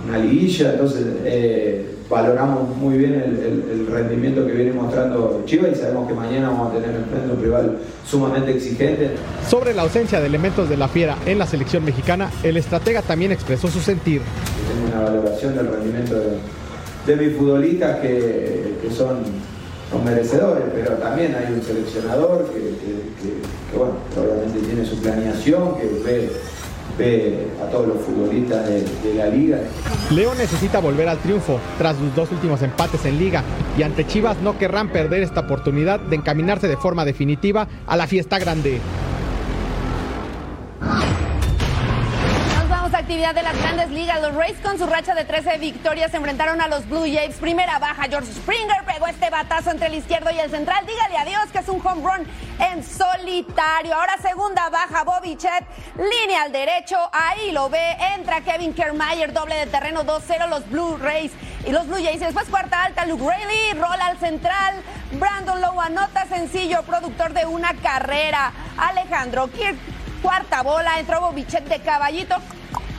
una 0.08 0.18
liguilla. 0.20 0.74
Entonces, 0.74 1.06
eh, 1.26 1.86
valoramos 2.10 2.76
muy 2.76 2.98
bien 2.98 3.14
el, 3.14 3.40
el, 3.40 3.66
el, 3.72 3.88
rendimiento 3.88 4.46
que 4.46 4.52
viene 4.52 4.74
mostrando 4.74 5.44
Chivas 5.46 5.72
y 5.72 5.76
sabemos 5.76 6.08
que 6.08 6.14
mañana 6.14 6.50
vamos 6.50 6.72
a 6.72 6.76
tener 6.76 6.96
enfrente 6.96 7.34
un 7.34 7.42
rival 7.42 7.78
sumamente 8.06 8.52
exigente. 8.52 9.12
Sobre 9.50 9.74
la 9.74 9.84
ausencia 9.84 10.20
de 10.20 10.28
elementos 10.28 10.70
de 10.70 10.78
la 10.78 10.90
fiera 10.90 11.18
en 11.26 11.40
la 11.40 11.48
selección 11.48 11.86
mexicana, 11.86 12.30
el 12.44 12.58
estratega 12.58 13.02
también 13.02 13.32
expresó 13.32 13.70
su 13.70 13.80
sentir. 13.80 14.22
Tengo 14.68 14.94
una 14.94 15.10
valoración 15.10 15.56
del 15.56 15.68
rendimiento 15.68 16.16
de, 16.16 16.38
de 17.06 17.16
mis 17.16 17.36
futbolistas 17.36 18.00
que, 18.00 18.76
que 18.82 18.92
son, 18.92 19.24
son, 19.90 20.04
merecedores, 20.06 20.64
pero 20.74 20.94
también 20.96 21.36
hay 21.36 21.54
un 21.54 21.62
seleccionador 21.62 22.46
que, 22.52 22.60
que, 22.60 23.78
bueno, 23.78 23.94
obviamente 24.18 24.60
tiene 24.60 24.86
su 24.86 25.00
planeación, 25.02 25.76
que 25.78 25.88
ve 26.04 26.30
ve 26.98 27.48
a 27.62 27.70
todos 27.72 27.88
los 27.88 28.02
futbolistas 28.02 28.68
de, 28.68 28.82
de, 28.82 29.16
la 29.16 29.28
liga. 29.28 29.60
León 30.10 30.38
necesita 30.38 30.80
volver 30.80 31.08
al 31.08 31.18
triunfo 31.20 31.60
tras 31.78 31.98
sus 31.98 32.14
dos 32.16 32.32
últimos 32.32 32.62
empates 32.62 33.06
en 33.06 33.18
liga 33.18 33.44
y 33.78 33.84
ante 33.84 34.06
Chivas 34.06 34.38
no 34.42 34.58
querrán 34.58 34.90
perder 34.90 35.24
esta 35.24 35.42
oportunidad 35.42 36.00
de 36.00 36.18
encaminarse 36.18 36.68
de 36.68 36.78
forma 36.78 37.06
definitiva 37.06 37.68
a 37.88 37.96
la 37.96 38.08
fiesta 38.08 38.40
grande. 38.40 38.80
Actividad 43.12 43.36
de 43.36 43.44
las 43.44 43.62
grandes 43.62 43.90
ligas. 43.90 44.22
Los 44.22 44.34
Rays 44.36 44.58
con 44.64 44.78
su 44.78 44.86
racha 44.86 45.14
de 45.14 45.26
13 45.26 45.58
victorias 45.58 46.12
se 46.12 46.18
enfrentaron 46.18 46.62
a 46.62 46.70
los 46.70 46.88
Blue 46.88 47.04
Jays. 47.04 47.36
Primera 47.36 47.78
baja, 47.78 48.04
George 48.04 48.32
Springer 48.32 48.86
pegó 48.86 49.06
este 49.06 49.30
batazo 49.30 49.70
entre 49.70 49.88
el 49.88 49.96
izquierdo 49.96 50.32
y 50.32 50.40
el 50.40 50.50
central. 50.50 50.86
Dígale 50.86 51.18
adiós 51.18 51.52
que 51.52 51.60
es 51.60 51.68
un 51.68 51.86
home 51.86 52.04
run 52.04 52.26
en 52.58 52.82
solitario. 52.82 53.94
Ahora 53.96 54.18
segunda 54.22 54.70
baja, 54.70 55.04
Bobby 55.04 55.36
Chet, 55.36 55.66
línea 55.98 56.44
al 56.44 56.54
derecho, 56.54 56.96
ahí 57.12 57.52
lo 57.52 57.70
ve. 57.70 57.98
Entra 58.16 58.40
Kevin 58.40 58.74
Kiermaier, 58.74 59.34
doble 59.34 59.56
de 59.56 59.66
terreno, 59.66 60.06
2-0 60.06 60.48
los 60.48 60.70
Blue 60.70 60.96
Rays 60.96 61.34
y 61.68 61.72
los 61.72 61.88
Blue 61.88 62.02
Jays. 62.02 62.22
Después 62.22 62.48
cuarta 62.48 62.82
alta, 62.82 63.06
Luke 63.06 63.26
Rayleigh, 63.28 63.74
rola 63.74 64.06
al 64.06 64.20
central. 64.20 64.82
Brandon 65.12 65.60
Lowe 65.60 65.82
anota 65.82 66.28
sencillo, 66.28 66.82
productor 66.84 67.34
de 67.34 67.46
una 67.46 67.74
carrera. 67.74 68.54
Alejandro 68.78 69.52
Kirk, 69.52 69.76
cuarta 70.22 70.62
bola, 70.62 70.98
entró 70.98 71.20
Bobichet 71.20 71.66
de 71.66 71.82
caballito. 71.82 72.38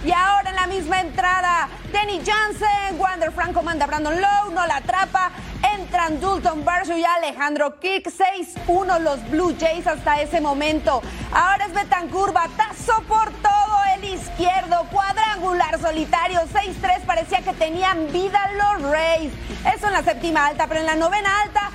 Y 0.05 0.11
ahora 0.11 0.51
en 0.51 0.57
la 0.57 0.67
misma 0.67 1.01
entrada, 1.01 1.69
Denny 1.93 2.19
Johnson, 2.19 2.99
Wander 2.99 3.31
Franco 3.31 3.63
manda 3.63 3.85
a 3.85 3.87
Brandon 3.87 4.21
Lowe, 4.21 4.53
no 4.53 4.67
la 4.67 4.77
atrapa. 4.77 5.31
Entran 5.79 6.21
Dalton 6.21 6.65
Varsho 6.65 6.97
y 6.97 7.05
Alejandro 7.05 7.79
Kirk, 7.79 8.07
6-1 8.07 8.99
los 8.99 9.31
Blue 9.31 9.55
Jays 9.61 9.87
hasta 9.87 10.21
ese 10.21 10.41
momento. 10.41 11.01
Ahora 11.33 11.67
es 11.67 11.73
Betancourt, 11.73 12.35
batazo 12.35 13.01
por 13.07 13.31
todo 13.31 13.79
el 13.95 14.05
izquierdo, 14.05 14.85
cuadrangular 14.91 15.79
solitario, 15.81 16.41
6-3, 16.53 17.03
parecía 17.07 17.43
que 17.43 17.53
tenían 17.53 18.11
vida 18.13 18.41
los 18.57 18.91
Rays. 18.91 19.33
Eso 19.73 19.87
en 19.87 19.93
la 19.93 20.03
séptima 20.03 20.47
alta, 20.47 20.67
pero 20.67 20.81
en 20.81 20.87
la 20.87 20.97
novena 20.97 21.31
alta 21.43 21.71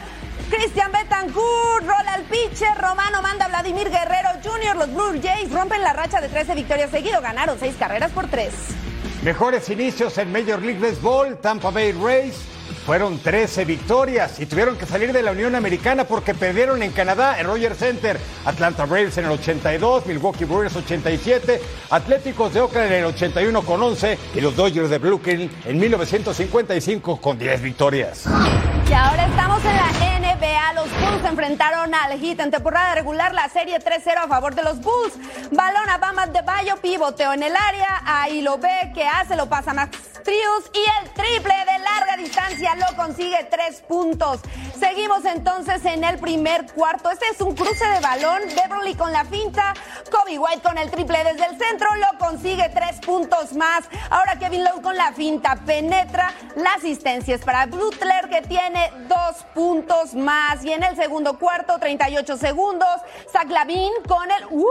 Cristian 0.50 0.92
Betancourt, 0.92 1.82
rola 1.82 2.14
al 2.14 2.24
pitcher, 2.24 2.78
Romano 2.78 3.22
manda 3.22 3.46
a 3.46 3.48
Vladimir 3.50 3.90
Guerrero 3.90 4.30
Jr., 4.42 4.78
los 4.78 4.94
Blue 4.94 5.20
Jays 5.22 5.52
rompen 5.52 5.82
la 5.82 5.92
racha 5.94 6.22
de 6.22 6.30
13 6.30 6.56
victorias 6.56 6.90
seguido, 6.90 7.20
ganaron 7.22 7.60
6 7.60 7.76
carreras 7.78 8.12
por 8.12 8.28
3. 8.28 8.54
Mejores 9.24 9.70
inicios 9.70 10.18
en 10.18 10.32
Major 10.32 10.62
League 10.62 10.80
Baseball, 10.80 11.38
Tampa 11.38 11.70
Bay 11.70 11.92
Rays 11.92 12.36
fueron 12.86 13.20
13 13.20 13.66
victorias 13.66 14.40
y 14.40 14.46
tuvieron 14.46 14.78
que 14.78 14.86
salir 14.86 15.12
de 15.12 15.22
la 15.22 15.32
Unión 15.32 15.56
Americana 15.56 16.06
porque 16.06 16.34
perdieron 16.34 16.82
en 16.82 16.94
Canadá, 16.94 17.38
en 17.38 17.48
Rogers 17.48 17.78
Center, 17.78 18.18
Atlanta 18.46 18.86
Braves 18.86 19.18
en 19.18 19.26
el 19.26 19.32
82, 19.32 20.06
Milwaukee 20.06 20.46
Brewers 20.46 20.74
87, 20.74 21.62
Atléticos 21.90 22.54
de 22.54 22.62
Oakland 22.62 22.94
en 22.94 23.00
el 23.00 23.06
81 23.06 23.62
con 23.64 23.84
11 23.84 24.18
y 24.36 24.40
los 24.40 24.56
Dodgers 24.56 24.90
de 24.90 25.00
Brooklyn 25.00 25.52
en 25.66 25.78
1955 25.78 27.20
con 27.20 27.38
10 27.38 27.62
victorias. 27.62 28.24
Y 28.90 28.94
ahora 28.94 29.26
estamos 29.26 29.60
en 29.66 29.76
la 29.76 30.17
NBA. 30.38 30.74
Los 30.74 30.90
Bulls 30.92 31.26
enfrentaron 31.26 31.94
al 31.94 32.20
Heat 32.20 32.40
en 32.40 32.52
temporada 32.52 32.96
regular, 32.96 33.34
la 33.34 33.50
serie 33.50 33.80
3-0 33.80 34.18
a 34.18 34.28
favor 34.28 34.54
de 34.54 34.64
los 34.64 34.80
Bulls. 34.80 35.14
Balón 35.52 35.90
a 35.90 35.98
Bama 35.98 36.28
de 36.28 36.42
Bayo, 36.42 36.78
pivoteo 36.78 37.34
en 37.34 37.44
el 37.44 37.56
área. 37.56 38.02
Ahí 38.06 38.42
lo 38.42 38.58
ve, 38.58 38.92
que 38.94 39.06
hace, 39.06 39.36
lo 39.36 39.50
pasa 39.50 39.74
Max 39.74 39.98
Trius 40.28 40.70
y 40.74 40.80
el 41.02 41.10
triple 41.12 41.54
de 41.54 41.80
larga 41.80 42.18
distancia 42.18 42.76
lo 42.76 42.98
consigue 42.98 43.48
tres 43.50 43.82
puntos. 43.88 44.42
Seguimos 44.78 45.24
entonces 45.24 45.86
en 45.86 46.04
el 46.04 46.20
primer 46.20 46.66
cuarto. 46.74 47.10
Este 47.10 47.28
es 47.32 47.40
un 47.40 47.56
cruce 47.56 47.88
de 47.88 48.02
balón. 48.02 48.42
Beverly 48.54 48.94
con 48.96 49.14
la 49.14 49.24
finta. 49.24 49.74
Kobe 50.12 50.38
White 50.38 50.62
con 50.62 50.78
el 50.78 50.92
triple 50.92 51.24
desde 51.24 51.46
el 51.46 51.58
centro. 51.58 51.88
Lo 51.96 52.20
consigue 52.20 52.68
tres 52.76 53.00
puntos 53.06 53.54
más. 53.54 53.86
Ahora 54.10 54.38
Kevin 54.38 54.66
Lowe 54.66 54.82
con 54.82 54.98
la 54.98 55.14
finta. 55.14 55.56
Penetra. 55.66 56.34
La 56.58 56.74
asistencia 56.74 57.34
es 57.34 57.42
para 57.46 57.66
Butler 57.66 58.28
que 58.30 58.42
tiene 58.42 58.92
dos 59.08 59.46
puntos 59.56 60.14
más. 60.14 60.27
Y 60.62 60.74
en 60.74 60.84
el 60.84 60.98
segundo 60.98 61.40
cuarto, 61.40 61.80
38 61.80 62.36
segundos. 62.36 62.90
Zach 63.32 63.48
Lavin 63.48 63.94
con 64.06 64.30
el. 64.30 64.46
¡Uh! 64.50 64.68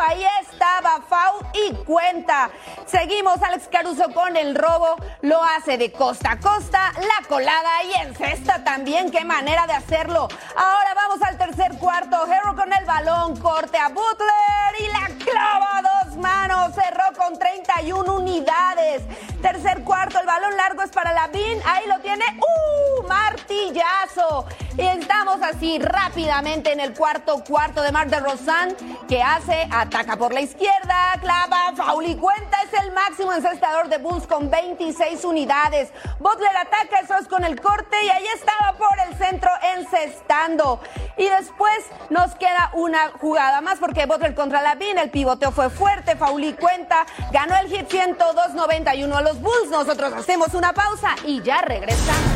ahí 0.00 0.24
estaba, 0.42 1.00
Fau 1.08 1.38
y 1.54 1.72
cuenta. 1.84 2.50
Seguimos, 2.86 3.40
Alex 3.42 3.68
Caruso 3.70 4.12
con 4.12 4.36
el 4.36 4.54
robo, 4.54 4.96
lo 5.22 5.42
hace 5.42 5.78
de 5.78 5.92
costa 5.92 6.32
a 6.32 6.40
costa, 6.40 6.92
la 6.96 7.26
colada 7.28 7.82
y 7.84 7.94
en 7.94 8.14
cesta 8.14 8.62
también, 8.64 9.10
qué 9.10 9.24
manera 9.24 9.66
de 9.66 9.74
hacerlo. 9.74 10.28
Ahora 10.56 10.94
vamos 10.94 11.22
al 11.22 11.38
tercer 11.38 11.78
cuarto, 11.78 12.26
Hero 12.26 12.54
con 12.54 12.72
el 12.72 12.84
balón, 12.84 13.36
corte 13.40 13.78
a 13.78 13.88
Butler 13.88 14.80
y 14.80 14.86
la 14.88 15.24
clava 15.24 15.78
a 15.78 15.82
dos 15.82 16.16
manos, 16.16 16.74
cerró 16.74 17.04
con 17.16 17.38
31 17.38 18.12
unidades. 18.14 19.02
Tercer 19.40 19.82
cuarto, 19.82 20.18
el 20.18 20.26
balón 20.26 20.56
largo 20.56 20.82
es 20.82 20.90
para 20.90 21.12
Lavín, 21.12 21.60
ahí 21.64 21.86
lo 21.86 21.98
tiene, 22.00 22.24
¡uh! 22.38 23.08
Martillazo. 23.08 24.46
Y 24.78 24.82
estamos 24.82 25.40
así 25.42 25.78
rápidamente 25.78 26.72
en 26.72 26.80
el 26.80 26.92
cuarto 26.92 27.42
cuarto 27.44 27.82
de 27.82 27.92
Mar 27.92 28.10
de 28.10 28.20
Rosan, 28.20 28.76
que 29.08 29.22
hace, 29.22 29.66
ataca 29.70 30.16
por 30.16 30.34
la 30.34 30.42
izquierda, 30.42 31.14
clava, 31.20 31.72
faul 31.74 32.06
y 32.06 32.16
cuenta, 32.16 32.58
es 32.62 32.82
el 32.82 32.92
máximo 32.92 33.32
encestador 33.32 33.88
de 33.88 33.98
Bulls 33.98 34.26
con 34.26 34.50
26 34.50 35.24
unidades. 35.24 35.90
Butler 36.18 36.56
ataca, 36.56 37.00
eso 37.02 37.16
es 37.16 37.26
con 37.26 37.44
el 37.44 37.60
corte 37.60 37.96
y 38.04 38.08
ahí 38.10 38.26
estaba 38.34 38.76
por 38.76 38.98
el 39.08 39.16
centro 39.16 39.50
encestando. 39.76 40.80
Y 41.16 41.28
después 41.28 41.78
nos 42.10 42.34
queda 42.34 42.70
una 42.74 43.12
jugada 43.18 43.60
más 43.60 43.78
porque 43.78 44.04
Butler 44.04 44.34
contra 44.34 44.60
Lavin, 44.60 44.98
el 44.98 45.10
pivoteo 45.10 45.52
fue 45.52 45.70
fuerte, 45.70 46.16
faul 46.16 46.44
y 46.44 46.52
cuenta, 46.52 47.06
ganó 47.32 47.56
el 47.56 47.68
hit 47.68 47.88
102-91 47.88 49.14
a 49.14 49.22
los 49.22 49.40
Bulls. 49.40 49.70
Nosotros 49.70 50.12
hacemos 50.12 50.52
una 50.54 50.72
pausa 50.72 51.14
y 51.24 51.40
ya 51.42 51.62
regresamos. 51.62 52.35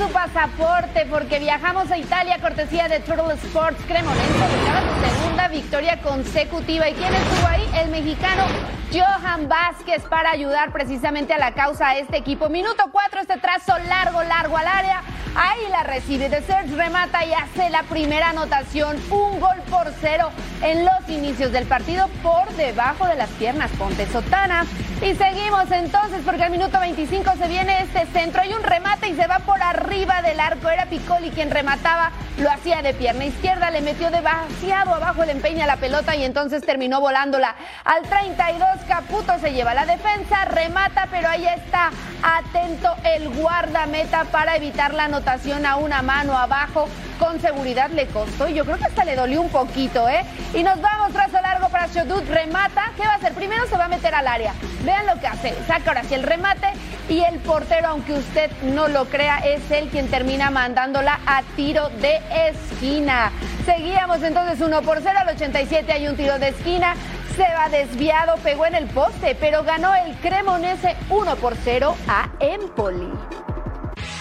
Su 0.00 0.10
pasaporte 0.12 1.06
porque 1.10 1.38
viajamos 1.38 1.90
a 1.90 1.98
Italia 1.98 2.38
cortesía 2.40 2.88
de 2.88 3.00
Turtle 3.00 3.34
Sports 3.34 3.82
Cremonense 3.86 4.32
buscaba 4.32 4.80
su 4.80 5.18
segunda 5.18 5.48
victoria 5.48 6.00
consecutiva. 6.00 6.88
¿Y 6.88 6.94
quién 6.94 7.12
estuvo 7.12 7.46
ahí? 7.46 7.68
El 7.74 7.90
mexicano 7.90 8.44
Johan 8.90 9.46
Vázquez 9.46 10.02
para 10.08 10.30
ayudar 10.30 10.72
precisamente 10.72 11.34
a 11.34 11.38
la 11.38 11.52
causa 11.52 11.88
a 11.88 11.98
este 11.98 12.16
equipo. 12.16 12.48
Minuto 12.48 12.84
4, 12.90 13.20
este 13.20 13.36
trazo 13.36 13.78
largo, 13.88 14.22
largo 14.22 14.56
al 14.56 14.66
área. 14.66 15.02
Ahí 15.36 15.60
la 15.70 15.82
recibe 15.82 16.28
de 16.28 16.42
Serge, 16.42 16.74
remata 16.74 17.24
y 17.24 17.32
hace 17.32 17.68
la 17.68 17.82
primera 17.82 18.30
anotación. 18.30 18.96
Un 19.10 19.38
gol 19.38 19.56
por 19.68 19.92
cero 20.00 20.30
en 20.62 20.84
los 20.84 21.08
inicios 21.08 21.52
del 21.52 21.66
partido 21.66 22.08
por 22.22 22.50
debajo 22.56 23.06
de 23.06 23.16
las 23.16 23.28
piernas. 23.30 23.70
Ponte 23.78 24.06
Sotana. 24.06 24.64
Y 25.02 25.14
seguimos 25.14 25.70
entonces 25.70 26.22
porque 26.24 26.42
al 26.42 26.50
minuto 26.50 26.80
25 26.80 27.32
se 27.38 27.48
viene 27.48 27.82
este 27.82 28.06
centro. 28.06 28.42
Hay 28.42 28.52
un 28.52 28.62
remate 28.62 29.08
y 29.08 29.14
se 29.14 29.26
va 29.26 29.38
por 29.38 29.62
arriba 29.62 29.89
del 29.90 30.38
arco. 30.38 30.68
Era 30.70 30.86
Piccoli 30.86 31.30
quien 31.30 31.50
remataba. 31.50 32.12
Lo 32.38 32.48
hacía 32.48 32.80
de 32.80 32.94
pierna 32.94 33.24
izquierda. 33.24 33.70
Le 33.70 33.80
metió 33.80 34.08
demasiado 34.10 34.94
abajo 34.94 35.24
el 35.24 35.30
empeña 35.30 35.66
la 35.66 35.78
pelota 35.78 36.14
y 36.14 36.24
entonces 36.24 36.62
terminó 36.64 37.00
volándola. 37.00 37.56
Al 37.84 38.02
32 38.02 38.68
Caputo 38.86 39.36
se 39.40 39.52
lleva 39.52 39.74
la 39.74 39.86
defensa. 39.86 40.44
Remata, 40.44 41.08
pero 41.10 41.28
ahí 41.28 41.44
está 41.44 41.90
atento 42.22 42.94
el 43.04 43.30
guardameta 43.30 44.24
para 44.26 44.56
evitar 44.56 44.94
la 44.94 45.04
anotación 45.04 45.66
a 45.66 45.74
una 45.76 46.02
mano 46.02 46.38
abajo. 46.38 46.88
Con 47.18 47.40
seguridad 47.40 47.90
le 47.90 48.06
costó 48.06 48.48
y 48.48 48.54
yo 48.54 48.64
creo 48.64 48.78
que 48.78 48.84
hasta 48.84 49.04
le 49.04 49.16
dolió 49.16 49.42
un 49.42 49.50
poquito, 49.50 50.08
¿eh? 50.08 50.24
Y 50.54 50.62
nos 50.62 50.80
vamos 50.80 51.12
trazo 51.12 51.40
largo 51.42 51.68
para 51.68 51.88
Shodut. 51.88 52.26
Remata. 52.28 52.92
¿Qué 52.96 53.02
va 53.02 53.14
a 53.14 53.16
hacer? 53.16 53.34
Primero 53.34 53.66
se 53.66 53.76
va 53.76 53.86
a 53.86 53.88
meter 53.88 54.14
al 54.14 54.28
área. 54.28 54.54
Vean 54.84 55.04
lo 55.06 55.18
que 55.20 55.26
hace. 55.26 55.54
Saca 55.66 55.90
ahora 55.90 56.04
sí 56.04 56.14
el 56.14 56.22
remate 56.22 56.68
y 57.10 57.24
el 57.24 57.40
portero, 57.40 57.88
aunque 57.88 58.12
usted 58.12 58.50
no 58.62 58.86
lo 58.86 59.04
crea, 59.06 59.38
es 59.38 59.68
él 59.72 59.88
quien 59.88 60.08
termina 60.08 60.50
mandándola 60.50 61.18
a 61.26 61.42
tiro 61.56 61.88
de 62.00 62.20
esquina. 62.48 63.32
Seguíamos 63.64 64.22
entonces 64.22 64.60
1 64.60 64.82
por 64.82 65.00
0 65.02 65.18
al 65.20 65.34
87 65.34 65.92
hay 65.92 66.06
un 66.06 66.16
tiro 66.16 66.38
de 66.38 66.48
esquina. 66.48 66.94
Se 67.34 67.42
va 67.42 67.68
desviado, 67.68 68.36
pegó 68.44 68.64
en 68.64 68.76
el 68.76 68.86
poste, 68.86 69.36
pero 69.40 69.64
ganó 69.64 69.92
el 69.94 70.16
Cremonese 70.18 70.96
1 71.10 71.36
por 71.36 71.56
0 71.64 71.96
a 72.06 72.30
Empoli. 72.38 73.10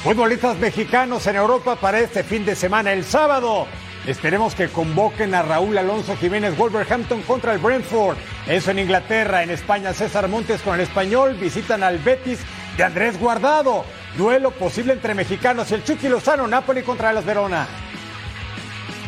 Futbolistas 0.03 0.57
mexicanos 0.57 1.27
en 1.27 1.35
Europa 1.35 1.75
para 1.75 1.99
este 1.99 2.23
fin 2.23 2.43
de 2.43 2.55
semana, 2.55 2.91
el 2.91 3.03
sábado. 3.03 3.67
Esperemos 4.07 4.55
que 4.55 4.69
convoquen 4.69 5.35
a 5.35 5.43
Raúl 5.43 5.77
Alonso 5.77 6.15
Jiménez 6.15 6.57
Wolverhampton 6.57 7.21
contra 7.23 7.53
el 7.53 7.59
Brentford. 7.59 8.17
Eso 8.47 8.71
en 8.71 8.79
Inglaterra. 8.79 9.43
En 9.43 9.51
España, 9.51 9.93
César 9.93 10.27
Montes 10.27 10.61
con 10.61 10.75
el 10.75 10.81
español 10.81 11.35
visitan 11.35 11.83
al 11.83 11.99
Betis 11.99 12.39
de 12.79 12.85
Andrés 12.85 13.19
Guardado. 13.19 13.83
Duelo 14.17 14.51
posible 14.51 14.93
entre 14.93 15.13
mexicanos 15.13 15.69
y 15.69 15.73
el 15.73 15.83
Chucky 15.83 16.07
Lozano, 16.07 16.47
Napoli 16.47 16.81
contra 16.81 17.11
las 17.11 17.25
Verona. 17.25 17.67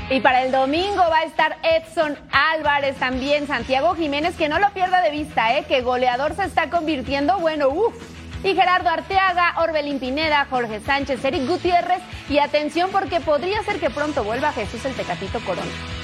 Y 0.10 0.20
para 0.20 0.44
el 0.44 0.52
domingo 0.52 0.98
va 0.98 1.20
a 1.20 1.24
estar 1.24 1.58
Edson 1.64 2.18
Álvarez 2.32 2.98
también, 2.98 3.48
Santiago 3.48 3.96
Jiménez, 3.96 4.36
que 4.36 4.50
no 4.50 4.60
lo 4.60 4.70
pierda 4.72 5.02
de 5.02 5.12
vista, 5.12 5.58
¿eh? 5.58 5.64
que 5.70 5.82
goleador 5.84 6.36
se 6.36 6.44
está 6.44 6.70
convirtiendo, 6.70 7.40
bueno, 7.40 7.70
uff. 7.70 7.96
Y 8.44 8.56
Gerardo 8.56 8.90
Arteaga, 8.90 9.54
Orbelín 9.60 10.00
Pineda, 10.00 10.46
Jorge 10.50 10.82
Sánchez, 10.82 11.24
Eric 11.24 11.48
Gutiérrez. 11.48 12.02
Y 12.28 12.40
atención 12.40 12.90
porque 12.92 13.22
podría 13.22 13.64
ser 13.64 13.80
que 13.80 13.90
pronto 13.90 14.24
vuelva 14.26 14.52
Jesús 14.52 14.84
el 14.84 14.96
Tecatito 14.96 15.40
Corona. 15.46 16.01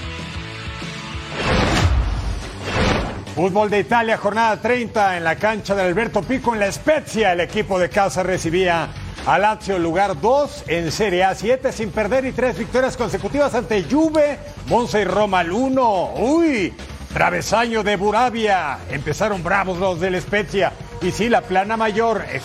Fútbol 3.37 3.69
de 3.69 3.81
Italia, 3.81 4.17
jornada 4.17 4.59
30 4.59 5.17
en 5.17 5.23
la 5.23 5.35
cancha 5.35 5.75
de 5.75 5.83
Alberto 5.83 6.23
Pico 6.23 6.55
en 6.55 6.59
la 6.59 6.71
Spezia. 6.71 7.33
El 7.33 7.41
equipo 7.41 7.77
de 7.77 7.87
casa 7.87 8.23
recibía 8.23 8.89
a 9.27 9.37
Lazio, 9.37 9.77
lugar 9.77 10.19
2 10.19 10.63
en 10.65 10.91
Serie 10.91 11.23
A, 11.23 11.35
7 11.35 11.71
sin 11.71 11.91
perder 11.91 12.25
y 12.25 12.31
3 12.31 12.57
victorias 12.57 12.97
consecutivas 12.97 13.53
ante 13.53 13.83
Juve, 13.83 14.39
Monza 14.65 14.99
y 14.99 15.03
Roma 15.03 15.41
al 15.41 15.51
1. 15.51 16.13
Uy, 16.15 16.73
travesaño 17.13 17.83
de 17.83 17.95
Buravia. 17.95 18.79
Empezaron 18.89 19.43
bravos 19.43 19.77
los 19.77 19.99
del 19.99 20.19
Spezia. 20.19 20.71
Y 21.03 21.11
sí, 21.11 21.29
la 21.29 21.41
plana 21.41 21.77
mayor 21.77 22.25
eh, 22.31 22.41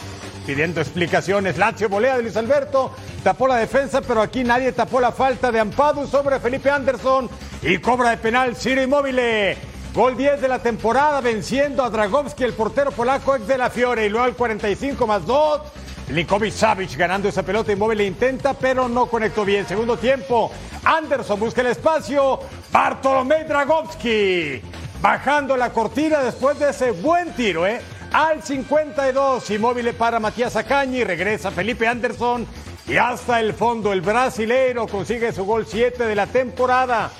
pidiendo 0.46 0.82
explicaciones. 0.82 1.56
Lazio 1.56 1.88
volea 1.88 2.18
de 2.18 2.24
Luis 2.24 2.36
Alberto, 2.36 2.94
tapó 3.24 3.48
la 3.48 3.56
defensa, 3.56 4.02
pero 4.02 4.20
aquí 4.20 4.44
nadie 4.44 4.72
tapó 4.72 5.00
la 5.00 5.12
falta 5.12 5.50
de 5.50 5.58
Ampadu 5.58 6.06
sobre 6.06 6.38
Felipe 6.38 6.68
Anderson 6.68 7.30
y 7.62 7.78
cobra 7.78 8.10
de 8.10 8.18
penal 8.18 8.54
Ciro 8.56 8.82
Immobile. 8.82 9.71
Gol 9.94 10.16
10 10.16 10.40
de 10.40 10.48
la 10.48 10.58
temporada 10.58 11.20
venciendo 11.20 11.84
a 11.84 11.90
Dragowski, 11.90 12.44
el 12.44 12.54
portero 12.54 12.92
polaco 12.92 13.36
ex 13.36 13.46
de 13.46 13.58
la 13.58 13.68
Fiore. 13.68 14.06
Y 14.06 14.08
luego 14.08 14.24
al 14.24 14.34
45 14.34 15.06
más 15.06 15.26
2, 15.26 15.60
Likovic 16.08 16.54
Savic 16.54 16.96
ganando 16.96 17.28
esa 17.28 17.42
pelota. 17.42 17.72
Inmóvil 17.72 18.00
intenta, 18.00 18.54
pero 18.54 18.88
no 18.88 19.04
conectó 19.04 19.44
bien. 19.44 19.66
Segundo 19.66 19.98
tiempo, 19.98 20.50
Anderson 20.82 21.38
busca 21.38 21.60
el 21.60 21.66
espacio. 21.66 22.40
Bartolomé 22.72 23.44
Dragowski 23.44 24.62
bajando 25.02 25.58
la 25.58 25.70
cortina 25.74 26.20
después 26.20 26.58
de 26.58 26.70
ese 26.70 26.92
buen 26.92 27.34
tiro, 27.34 27.66
¿eh? 27.66 27.82
Al 28.12 28.42
52, 28.42 29.50
Inmóvil 29.50 29.92
para 29.92 30.18
Matías 30.18 30.56
Acañi, 30.56 31.04
regresa 31.04 31.50
Felipe 31.50 31.86
Anderson 31.86 32.46
y 32.88 32.96
hasta 32.96 33.40
el 33.40 33.52
fondo 33.52 33.92
el 33.92 34.00
brasileiro 34.00 34.86
consigue 34.86 35.32
su 35.32 35.44
gol 35.44 35.66
7 35.66 36.06
de 36.06 36.14
la 36.14 36.26
temporada. 36.26 37.10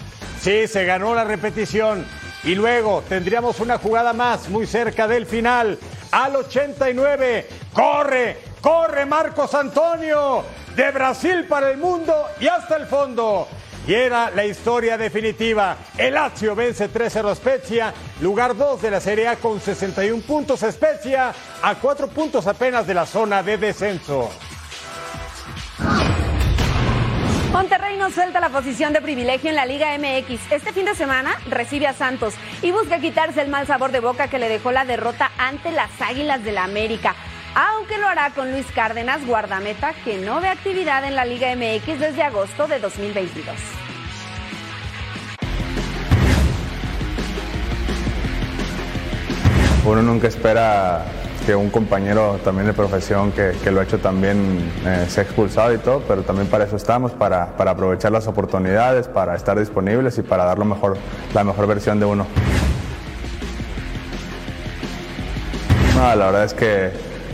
Sí, 0.41 0.67
se 0.67 0.87
ganó 0.87 1.15
la 1.15 1.25
repetición. 1.25 2.22
Y 2.45 2.55
luego 2.55 3.03
tendríamos 3.09 3.61
una 3.61 3.79
jugada 3.79 4.13
más 4.13 4.49
muy 4.49 4.67
cerca 4.67 5.07
del 5.07 5.27
final. 5.27 5.79
Al 6.11 6.37
89, 6.37 7.49
corre, 7.73 8.39
corre 8.61 9.07
Marcos 9.07 9.55
Antonio 9.55 10.45
de 10.75 10.91
Brasil 10.91 11.47
para 11.49 11.71
el 11.71 11.79
mundo 11.79 12.27
y 12.41 12.49
hasta 12.49 12.77
el 12.77 12.87
fondo. 12.87 13.47
Y 13.87 13.95
era 13.95 14.31
la 14.31 14.45
historia 14.45 14.97
definitiva. 14.97 15.77
El 15.97 16.15
Lazio 16.15 16.55
vence 16.55 16.93
3-0 16.93 17.31
a 17.31 17.35
Spezia, 17.35 17.95
lugar 18.21 18.57
2 18.57 18.83
de 18.83 18.91
la 18.91 19.01
Serie 19.01 19.29
A 19.29 19.37
con 19.37 19.61
61 19.61 20.23
puntos. 20.23 20.61
Spezia 20.61 21.33
a 21.63 21.75
4 21.77 22.09
puntos 22.09 22.47
apenas 22.47 22.87
de 22.87 22.95
la 22.95 23.07
zona 23.07 23.43
de 23.43 23.59
descenso. 23.59 24.31
Monterrey 27.53 27.99
no 27.99 28.11
suelta 28.11 28.41
la 28.41 28.49
posición 28.49 28.95
de 28.95 29.03
privilegio 29.03 29.51
en 29.51 29.57
la 29.57 29.67
Liga 29.67 29.89
MX. 29.99 30.51
Este 30.51 30.73
fin 30.73 30.87
de 30.87 30.95
semana 30.95 31.39
recibe 31.51 31.87
a 31.87 31.93
Santos 31.93 32.33
y 32.63 32.71
busca 32.71 32.99
quitarse 32.99 33.43
el 33.43 33.49
mal 33.49 33.67
sabor 33.67 33.93
de 33.93 34.01
boca 34.01 34.29
que 34.29 34.39
le 34.39 34.49
dejó 34.49 34.73
la 34.73 34.87
derrota 34.87 35.31
ante 35.37 35.71
las 35.71 35.91
Águilas 36.01 36.43
del 36.45 36.55
la 36.55 36.65
América. 36.65 37.15
Aunque 37.55 37.99
lo 37.99 38.09
hará 38.09 38.31
con 38.31 38.51
Luis 38.53 38.65
Cárdenas, 38.75 39.27
guardameta 39.27 39.93
que 40.03 40.17
no 40.17 40.41
ve 40.41 40.49
actividad 40.49 41.05
en 41.05 41.15
la 41.15 41.27
Liga 41.27 41.55
MX 41.55 42.01
desde 42.01 42.23
agosto 42.23 42.67
de 42.67 42.79
2022. 42.79 43.55
Uno 49.85 50.01
nunca 50.01 50.29
espera 50.29 51.05
que 51.45 51.55
un 51.55 51.71
compañero 51.71 52.39
también 52.45 52.67
de 52.67 52.73
profesión 52.73 53.33
que, 53.33 53.53
que 53.63 53.71
lo 53.71 53.81
ha 53.81 53.85
hecho 53.85 53.99
también 53.99 54.71
eh, 54.87 55.07
sea 55.09 55.25
expulsado 55.25 55.75
y 55.75 55.79
todo, 55.79 56.03
pero 56.07 56.23
también 56.23 56.49
para 56.49 56.65
eso 56.65 56.77
estamos, 56.77 57.13
para, 57.13 57.57
para 57.57 57.73
aprovechar 57.73 58.13
las 58.13 58.27
oportunidades, 58.27 59.09
para 59.09 59.35
estar 59.35 59.59
disponibles 59.59 60.17
y 60.19 60.23
para 60.23 60.45
dar 60.45 60.59
lo 60.59 60.65
mejor, 60.65 60.97
la 61.35 61.45
mejor 61.45 61.67
versión 61.67 61.99
de 61.99 62.07
uno. 62.07 62.27
No, 65.97 66.17
la 66.17 66.27
verdad 66.27 66.45
es 66.45 66.55
que, 66.55 66.91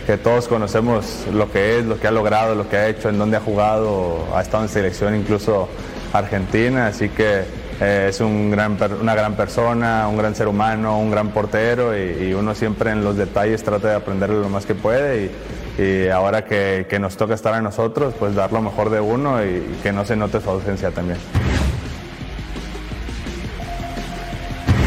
que 0.06 0.16
todos 0.16 0.48
conocemos 0.48 1.26
lo 1.32 1.50
que 1.50 1.78
es, 1.78 1.84
lo 1.84 2.00
que 2.00 2.08
ha 2.08 2.10
logrado, 2.10 2.54
lo 2.54 2.68
que 2.68 2.76
ha 2.76 2.88
hecho, 2.88 3.08
en 3.08 3.18
dónde 3.18 3.36
ha 3.36 3.40
jugado, 3.40 4.26
ha 4.34 4.40
estado 4.40 4.62
en 4.62 4.68
selección 4.68 5.14
incluso 5.14 5.68
argentina, 6.12 6.86
así 6.86 7.08
que 7.08 7.44
eh, 7.80 8.06
es 8.08 8.20
un 8.20 8.50
gran, 8.50 8.76
una 9.00 9.14
gran 9.14 9.34
persona, 9.34 10.08
un 10.08 10.16
gran 10.16 10.34
ser 10.34 10.48
humano, 10.48 10.98
un 10.98 11.10
gran 11.10 11.30
portero 11.30 11.96
y, 11.96 12.32
uno 12.34 12.54
siempre 12.54 12.90
en 12.90 13.04
los 13.04 13.16
detalles 13.16 13.62
trata 13.62 13.88
de 13.88 13.94
aprenderle 13.94 14.40
lo 14.40 14.48
más 14.48 14.66
que 14.66 14.74
puede 14.74 15.30
y, 15.78 16.08
ahora 16.08 16.44
que, 16.44 16.98
nos 17.00 17.16
toca 17.16 17.34
estar 17.34 17.54
a 17.54 17.60
nosotros, 17.60 18.14
pues 18.18 18.34
dar 18.34 18.52
lo 18.52 18.60
mejor 18.60 18.90
de 18.90 19.00
uno 19.00 19.44
y, 19.44 19.48
y 19.48 19.80
que 19.82 19.92
no 19.92 20.04
se 20.04 20.16
note 20.16 20.40
su 20.40 20.50
ausencia 20.50 20.90
también. 20.90 21.18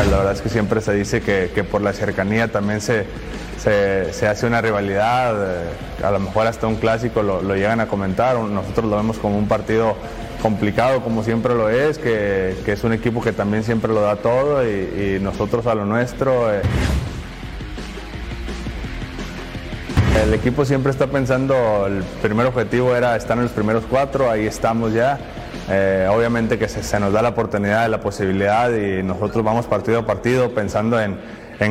La 0.10 0.18
verdad 0.18 0.34
es 0.34 0.42
que 0.42 0.50
siempre 0.50 0.82
se 0.82 0.94
dice 0.94 1.22
que, 1.22 1.52
que 1.56 1.64
por 1.64 1.82
la 1.82 1.94
cercanía 1.94 2.52
también 2.52 2.82
se, 2.82 3.06
se, 3.58 4.12
se 4.12 4.28
hace 4.28 4.46
una 4.46 4.60
rivalidad, 4.60 5.36
eh, 5.38 6.04
a 6.04 6.12
lo 6.12 6.20
mejor 6.20 6.48
hasta 6.48 6.68
un 6.68 6.76
clásico 6.76 7.24
lo, 7.24 7.42
lo 7.42 7.56
llegan 7.56 7.80
a 7.80 7.88
comentar, 7.88 8.36
nosotros 8.38 8.90
lo 8.90 8.98
vemos 8.98 9.18
como 9.20 9.38
un 9.38 9.48
partido 9.48 9.96
complicado 10.42 11.02
como 11.02 11.24
siempre 11.24 11.56
lo 11.56 11.70
es, 11.70 11.98
que, 11.98 12.56
es 12.66 12.84
un 12.84 12.94
equipo 12.94 13.22
que 13.22 13.32
también 13.32 13.64
siempre 13.64 13.94
lo 13.94 14.02
da 14.02 14.16
todo 14.18 14.68
y, 14.68 15.20
nosotros 15.22 15.68
a 15.68 15.76
lo 15.76 15.86
nuestro. 15.86 16.54
eh. 16.54 16.62
El 20.24 20.34
equipo 20.34 20.66
siempre 20.66 20.92
está 20.92 21.08
pensando, 21.08 21.88
el 21.88 22.04
primer 22.22 22.46
objetivo 22.46 22.96
era 22.96 23.16
estar 23.16 23.38
en 23.38 23.44
los 23.44 23.52
primeros 23.52 23.86
cuatro, 23.90 24.30
ahí 24.30 24.46
estamos 24.46 24.94
ya. 24.94 25.20
Eh, 25.70 26.08
obviamente 26.10 26.60
que 26.60 26.68
se, 26.68 27.00
nos 27.00 27.14
da 27.14 27.22
la 27.22 27.30
oportunidad, 27.30 27.90
la 27.90 28.02
posibilidad 28.02 28.72
y 28.72 29.04
nosotros 29.04 29.44
vamos 29.44 29.68
partido 29.68 30.00
a 30.00 30.06
partido 30.06 30.54
pensando 30.54 31.00
en, 31.00 31.18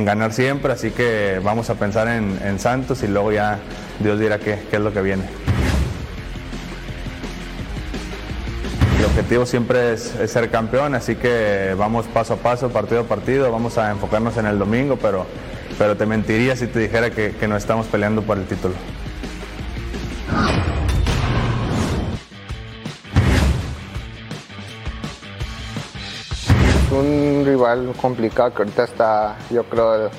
ganar 0.04 0.32
siempre, 0.32 0.72
así 0.72 0.92
que 0.92 1.40
vamos 1.42 1.68
a 1.68 1.74
pensar 1.74 2.06
en, 2.06 2.38
en 2.44 2.60
Santos 2.60 3.02
y 3.02 3.08
luego 3.08 3.32
ya 3.32 3.58
Dios 3.98 4.20
dirá 4.20 4.38
qué, 4.38 4.60
qué 4.70 4.76
es 4.76 4.82
lo 4.82 4.92
que 4.92 5.02
viene. 5.02 5.39
Objetivo 9.20 9.44
siempre 9.44 9.92
es, 9.92 10.14
ser 10.26 10.50
campeón, 10.50 10.94
así 10.94 11.14
que 11.14 11.74
vamos 11.76 12.06
paso 12.06 12.34
a 12.34 12.36
paso, 12.38 12.70
partido 12.70 13.02
a 13.02 13.04
partido, 13.04 13.52
vamos 13.52 13.76
a 13.76 13.90
enfocarnos 13.90 14.38
en 14.38 14.46
el 14.46 14.58
domingo, 14.58 14.96
pero, 14.96 15.26
pero 15.78 15.94
te 15.94 16.06
mentiría 16.06 16.56
si 16.56 16.66
te 16.66 16.78
dijera 16.78 17.10
que, 17.10 17.34
no 17.46 17.54
estamos 17.54 17.86
peleando 17.86 18.22
por 18.22 18.38
el 18.38 18.46
título. 18.46 18.74
Un 26.90 27.42
rival 27.44 27.92
complicado 28.00 28.54
que 28.54 28.62
ahorita 28.62 28.84
está, 28.84 29.36
yo 29.50 29.64
creo, 29.64 30.10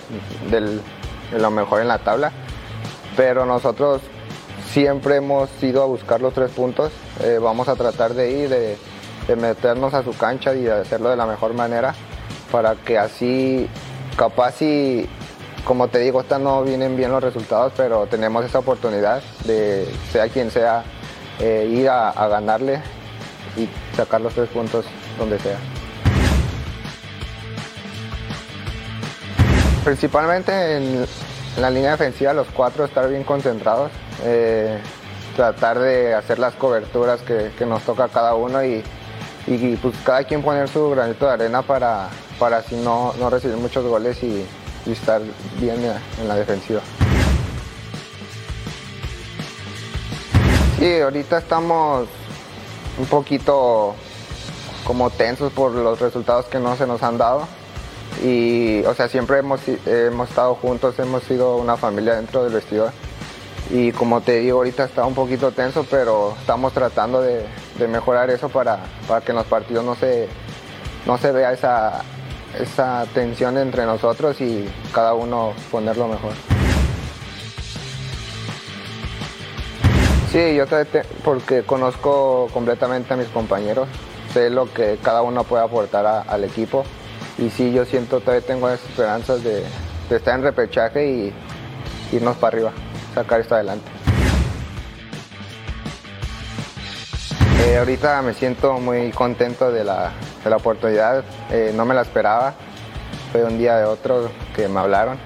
de 0.52 0.80
lo 1.40 1.50
mejor 1.50 1.82
en 1.82 1.88
la 1.88 1.98
tabla. 1.98 2.32
Pero 3.18 3.48
nosotros 3.48 4.02
siempre 4.72 5.16
hemos 5.16 5.50
ido 5.64 5.82
a 5.82 5.86
buscar 5.88 6.22
los 6.22 6.34
tres 6.34 6.52
puntos. 6.52 6.92
Eh, 7.24 7.40
vamos 7.42 7.68
a 7.68 7.76
tratar 7.76 8.14
de 8.14 8.32
ir, 8.32 8.50
de, 8.50 8.78
de 9.32 9.38
meternos 9.38 9.94
a 9.94 10.04
su 10.04 10.12
cancha 10.12 10.54
y 10.54 10.64
de 10.64 10.74
hacerlo 10.74 11.10
de 11.10 11.16
la 11.16 11.26
mejor 11.26 11.54
manera 11.54 11.94
para 12.52 12.76
que 12.76 12.98
así, 12.98 13.70
capaz 14.18 14.62
y, 14.62 15.08
como 15.64 15.88
te 15.88 16.00
digo, 16.00 16.20
esta 16.20 16.38
no 16.38 16.64
vienen 16.64 16.98
bien 16.98 17.12
los 17.12 17.24
resultados, 17.24 17.72
pero 17.78 18.08
tenemos 18.08 18.44
esa 18.44 18.60
oportunidad 18.60 19.22
de, 19.46 19.88
sea 20.12 20.28
quien 20.28 20.52
sea, 20.52 20.84
eh, 21.40 21.70
ir 21.72 21.90
a, 21.90 22.12
ganarle 22.28 22.82
y 23.56 23.70
sacar 23.96 24.20
los 24.20 24.34
tres 24.34 24.50
puntos 24.50 24.86
donde 25.18 25.40
sea. 25.40 25.58
Principalmente 29.86 30.78
en, 30.78 31.06
la 31.58 31.70
línea 31.70 31.92
defensiva, 31.92 32.34
los 32.34 32.48
cuatro 32.48 32.86
estar 32.86 33.10
bien 33.10 33.24
concentrados, 33.24 33.92
eh, 34.24 34.78
tratar 35.36 35.80
de 35.80 36.14
hacer 36.14 36.38
las 36.38 36.54
coberturas 36.56 37.22
que, 37.22 37.66
nos 37.66 37.82
toca 37.84 38.10
cada 38.10 38.36
uno 38.36 38.64
y, 38.64 38.84
y, 39.48 39.76
pues 39.78 39.96
cada 40.04 40.24
quien 40.24 40.42
poner 40.42 40.68
su 40.70 40.90
granito 40.90 41.26
de 41.26 41.32
arena 41.34 41.62
para, 41.62 42.10
para 42.40 42.58
así 42.58 42.76
no, 42.76 43.14
no 43.20 43.30
recibir 43.30 43.58
muchos 43.58 43.86
goles 43.86 44.22
y, 44.24 44.46
y 44.86 44.92
estar 44.92 45.22
bien 45.60 45.80
en 46.20 46.28
la 46.28 46.36
defensiva. 46.36 46.82
Sí, 50.80 51.00
ahorita 51.00 51.38
estamos 51.38 52.08
un 52.98 53.06
poquito 53.06 53.96
como 54.84 55.10
tensos 55.10 55.52
por 55.54 55.72
los 55.74 56.00
resultados 56.00 56.48
que 56.48 56.60
no 56.60 56.76
se 56.76 56.88
nos 56.88 57.04
han 57.04 57.18
dado 57.18 57.48
y 58.24 58.84
o 58.86 58.94
sea 58.94 59.08
siempre 59.08 59.38
hemos, 59.38 59.62
hemos 59.86 60.30
estado 60.30 60.56
juntos, 60.56 60.98
hemos 61.00 61.24
sido 61.24 61.58
una 61.58 61.78
familia 61.78 62.16
dentro 62.16 62.44
del 62.44 62.54
vestidor 62.54 62.92
y 63.70 63.92
como 63.92 64.22
te 64.22 64.40
digo 64.40 64.58
ahorita 64.58 64.86
está 64.86 65.06
un 65.06 65.14
poquito 65.14 65.52
tenso 65.52 65.86
pero 65.90 66.36
estamos 66.40 66.74
tratando 66.74 67.22
de, 67.22 67.46
de 67.82 67.88
mejorar 67.88 68.30
eso 68.30 68.48
para, 68.50 68.80
para, 69.08 69.22
que 69.22 69.32
en 69.32 69.38
los 69.38 69.46
partidos 69.48 69.84
no 69.84 69.96
se, 69.96 70.28
no 71.06 71.18
se 71.18 71.32
vea 71.32 71.52
esa, 71.52 72.02
esa 72.60 73.06
tensión 73.14 73.58
entre 73.58 73.86
nosotros 73.86 74.40
y 74.40 74.70
cada 74.94 75.14
uno 75.14 75.54
ponerlo 75.72 76.08
mejor. 76.08 76.34
Sí, 80.32 80.56
yo 80.56 80.66
porque 81.26 81.64
conozco 81.64 82.48
completamente 82.54 83.14
a 83.14 83.18
mis 83.18 83.28
compañeros, 83.28 83.90
sé 84.32 84.50
lo 84.50 84.72
que 84.72 84.98
cada 85.04 85.24
uno 85.24 85.44
puede 85.44 85.64
aportar 85.64 86.24
al 86.26 86.44
equipo 86.46 86.86
y 87.38 87.50
sí, 87.50 87.74
yo 87.74 87.84
siento, 87.84 88.22
todavía 88.22 88.46
tengo 88.46 88.70
esperanzas 88.70 89.44
de, 89.44 89.64
de 90.10 90.16
estar 90.16 90.36
en 90.36 90.44
repechaje 90.44 91.06
y 91.06 91.34
irnos 92.14 92.38
para 92.38 92.56
arriba, 92.56 92.72
sacar 93.14 93.42
esto 93.42 93.56
adelante. 93.56 94.01
Eh, 97.64 97.78
ahorita 97.78 98.24
me 98.24 98.34
siento 98.34 98.80
muy 98.80 99.12
contento 99.12 99.72
de 99.72 99.84
la, 99.84 100.12
de 100.44 100.50
la 100.50 100.56
oportunidad, 100.56 101.24
eh, 101.52 101.72
no 101.76 101.86
me 101.86 101.94
la 101.94 102.02
esperaba, 102.02 102.56
fue 103.32 103.44
un 103.44 103.60
día 103.60 103.78
de 103.78 103.86
otro 103.86 104.32
que 104.56 104.68
me 104.68 104.80
hablaron. 104.80 105.20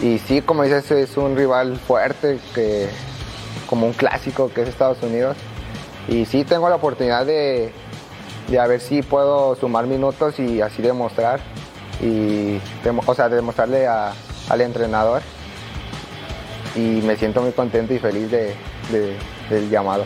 Y 0.00 0.18
sí, 0.18 0.42
como 0.42 0.62
dices, 0.62 0.88
es 0.92 1.16
un 1.16 1.36
rival 1.36 1.76
fuerte, 1.76 2.38
que, 2.54 2.88
como 3.66 3.86
un 3.86 3.92
clásico 3.94 4.52
que 4.54 4.62
es 4.62 4.68
Estados 4.68 5.02
Unidos. 5.02 5.36
Y 6.06 6.24
sí, 6.24 6.44
tengo 6.44 6.68
la 6.68 6.76
oportunidad 6.76 7.26
de, 7.26 7.72
de 8.48 8.58
a 8.60 8.68
ver 8.68 8.80
si 8.80 9.02
puedo 9.02 9.56
sumar 9.56 9.88
minutos 9.88 10.38
y 10.38 10.60
así 10.60 10.82
demostrar, 10.82 11.40
y, 12.00 12.60
o 13.06 13.14
sea, 13.14 13.28
demostrarle 13.28 13.88
a, 13.88 14.12
al 14.48 14.60
entrenador. 14.60 15.20
Y 16.76 17.02
me 17.02 17.16
siento 17.16 17.42
muy 17.42 17.50
contento 17.50 17.92
y 17.92 17.98
feliz 17.98 18.30
de, 18.30 18.54
del 19.50 19.68
llamado. 19.68 20.04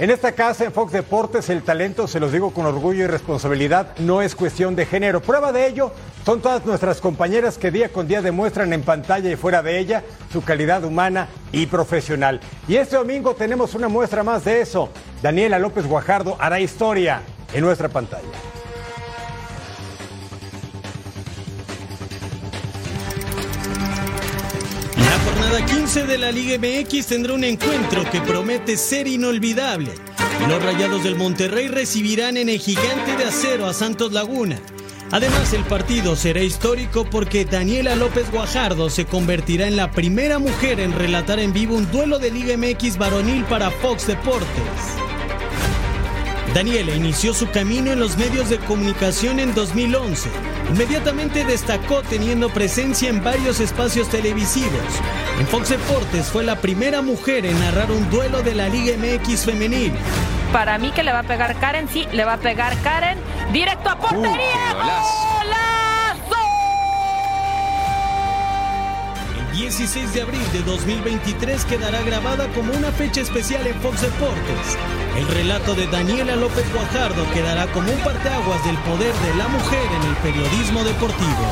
En 0.00 0.10
esta 0.10 0.32
casa, 0.32 0.64
en 0.64 0.72
Fox 0.72 0.92
Deportes, 0.92 1.48
el 1.50 1.62
talento, 1.62 2.08
se 2.08 2.18
los 2.18 2.32
digo 2.32 2.52
con 2.52 2.66
orgullo 2.66 3.04
y 3.04 3.06
responsabilidad, 3.06 3.96
no 3.98 4.22
es 4.22 4.34
cuestión 4.34 4.74
de 4.74 4.86
género. 4.86 5.22
Prueba 5.22 5.52
de 5.52 5.68
ello 5.68 5.92
son 6.26 6.40
todas 6.40 6.66
nuestras 6.66 7.00
compañeras 7.00 7.58
que 7.58 7.70
día 7.70 7.90
con 7.90 8.08
día 8.08 8.20
demuestran 8.20 8.72
en 8.72 8.82
pantalla 8.82 9.30
y 9.30 9.36
fuera 9.36 9.62
de 9.62 9.78
ella 9.78 10.02
su 10.32 10.42
calidad 10.42 10.82
humana 10.82 11.28
y 11.52 11.66
profesional. 11.66 12.40
Y 12.66 12.74
este 12.74 12.96
domingo 12.96 13.36
tenemos 13.36 13.74
una 13.74 13.86
muestra 13.86 14.24
más 14.24 14.44
de 14.44 14.62
eso. 14.62 14.88
Daniela 15.22 15.60
López 15.60 15.86
Guajardo 15.86 16.36
hará 16.40 16.58
historia 16.58 17.20
en 17.52 17.60
nuestra 17.60 17.88
pantalla. 17.88 18.53
15 25.84 26.06
de 26.06 26.16
la 26.16 26.32
Liga 26.32 26.56
MX 26.56 27.08
tendrá 27.08 27.34
un 27.34 27.44
encuentro 27.44 28.10
que 28.10 28.22
promete 28.22 28.78
ser 28.78 29.06
inolvidable. 29.06 29.92
Los 30.48 30.62
Rayados 30.62 31.04
del 31.04 31.14
Monterrey 31.14 31.68
recibirán 31.68 32.38
en 32.38 32.48
el 32.48 32.58
Gigante 32.58 33.14
de 33.18 33.24
Acero 33.24 33.66
a 33.66 33.74
Santos 33.74 34.10
Laguna. 34.10 34.58
Además, 35.10 35.52
el 35.52 35.62
partido 35.64 36.16
será 36.16 36.40
histórico 36.40 37.04
porque 37.04 37.44
Daniela 37.44 37.96
López 37.96 38.30
Guajardo 38.30 38.88
se 38.88 39.04
convertirá 39.04 39.66
en 39.66 39.76
la 39.76 39.90
primera 39.90 40.38
mujer 40.38 40.80
en 40.80 40.94
relatar 40.94 41.38
en 41.38 41.52
vivo 41.52 41.76
un 41.76 41.90
duelo 41.90 42.18
de 42.18 42.30
Liga 42.30 42.56
MX 42.56 42.96
varonil 42.96 43.44
para 43.44 43.70
Fox 43.70 44.06
Deportes. 44.06 45.03
Daniela 46.54 46.94
inició 46.94 47.34
su 47.34 47.50
camino 47.50 47.90
en 47.90 47.98
los 47.98 48.16
medios 48.16 48.48
de 48.48 48.58
comunicación 48.58 49.40
en 49.40 49.52
2011. 49.56 50.30
Inmediatamente 50.70 51.44
destacó 51.44 52.02
teniendo 52.02 52.48
presencia 52.48 53.10
en 53.10 53.24
varios 53.24 53.58
espacios 53.58 54.08
televisivos. 54.08 54.70
En 55.40 55.48
Fox 55.48 55.70
Deportes 55.70 56.26
fue 56.26 56.44
la 56.44 56.60
primera 56.60 57.02
mujer 57.02 57.44
en 57.44 57.58
narrar 57.58 57.90
un 57.90 58.08
duelo 58.08 58.40
de 58.42 58.54
la 58.54 58.68
Liga 58.68 58.94
MX 58.96 59.44
femenil. 59.44 59.92
Para 60.52 60.78
mí 60.78 60.92
que 60.92 61.02
le 61.02 61.12
va 61.12 61.18
a 61.18 61.24
pegar 61.24 61.58
Karen, 61.58 61.88
sí, 61.88 62.06
le 62.12 62.24
va 62.24 62.34
a 62.34 62.38
pegar 62.38 62.80
Karen. 62.82 63.18
Directo 63.52 63.90
a 63.90 63.98
portería. 63.98 64.74
¡Golazo! 64.74 65.73
16 69.54 70.12
de 70.12 70.22
abril 70.22 70.42
de 70.52 70.62
2023 70.62 71.64
quedará 71.66 72.02
grabada 72.02 72.48
como 72.54 72.72
una 72.72 72.90
fecha 72.90 73.20
especial 73.20 73.64
en 73.68 73.74
Fox 73.76 74.02
Deportes. 74.02 74.76
El 75.16 75.28
relato 75.28 75.76
de 75.76 75.86
Daniela 75.86 76.34
López 76.34 76.64
Guajardo 76.74 77.24
quedará 77.32 77.68
como 77.68 77.88
un 77.92 77.98
parteaguas 78.00 78.64
del 78.64 78.76
poder 78.78 79.14
de 79.14 79.34
la 79.36 79.46
mujer 79.46 79.86
en 79.92 80.08
el 80.08 80.16
periodismo 80.16 80.82
deportivo. 80.82 81.46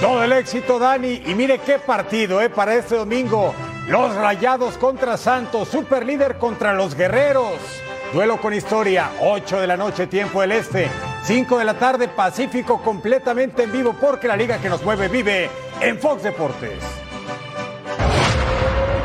Todo 0.00 0.24
el 0.24 0.32
éxito, 0.32 0.78
Dani. 0.78 1.22
Y 1.26 1.34
mire 1.34 1.58
qué 1.58 1.78
partido, 1.78 2.40
¿eh? 2.40 2.48
Para 2.48 2.76
este 2.76 2.96
domingo. 2.96 3.54
Los 3.88 4.14
Rayados 4.14 4.78
contra 4.78 5.18
Santos, 5.18 5.68
super 5.68 6.06
líder 6.06 6.38
contra 6.38 6.72
los 6.72 6.94
Guerreros. 6.94 7.83
Duelo 8.14 8.40
con 8.40 8.54
historia, 8.54 9.10
8 9.18 9.60
de 9.60 9.66
la 9.66 9.76
noche, 9.76 10.06
tiempo 10.06 10.40
del 10.40 10.52
Este. 10.52 10.88
5 11.24 11.58
de 11.58 11.64
la 11.64 11.74
tarde, 11.74 12.06
Pacífico 12.06 12.80
completamente 12.80 13.64
en 13.64 13.72
vivo 13.72 13.92
porque 14.00 14.28
la 14.28 14.36
liga 14.36 14.58
que 14.58 14.68
nos 14.68 14.84
mueve 14.84 15.08
vive 15.08 15.50
en 15.80 15.98
Fox 15.98 16.22
Deportes. 16.22 16.78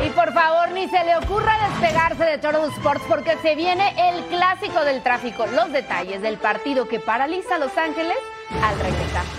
Y 0.06 0.10
por 0.12 0.32
favor, 0.32 0.70
ni 0.74 0.88
se 0.90 1.04
le 1.04 1.16
ocurra 1.16 1.58
despegarse 1.70 2.24
de 2.24 2.38
Toro 2.38 2.68
Sports 2.68 3.02
porque 3.08 3.36
se 3.42 3.56
viene 3.56 3.96
el 3.98 4.26
clásico 4.26 4.86
del 4.86 5.02
tráfico. 5.02 5.48
Los 5.48 5.72
detalles 5.72 6.22
del 6.22 6.38
partido 6.38 6.88
que 6.88 7.00
paraliza 7.00 7.56
a 7.56 7.58
Los 7.58 7.76
Ángeles 7.80 8.18
al 8.62 8.80
regresar. 8.80 9.39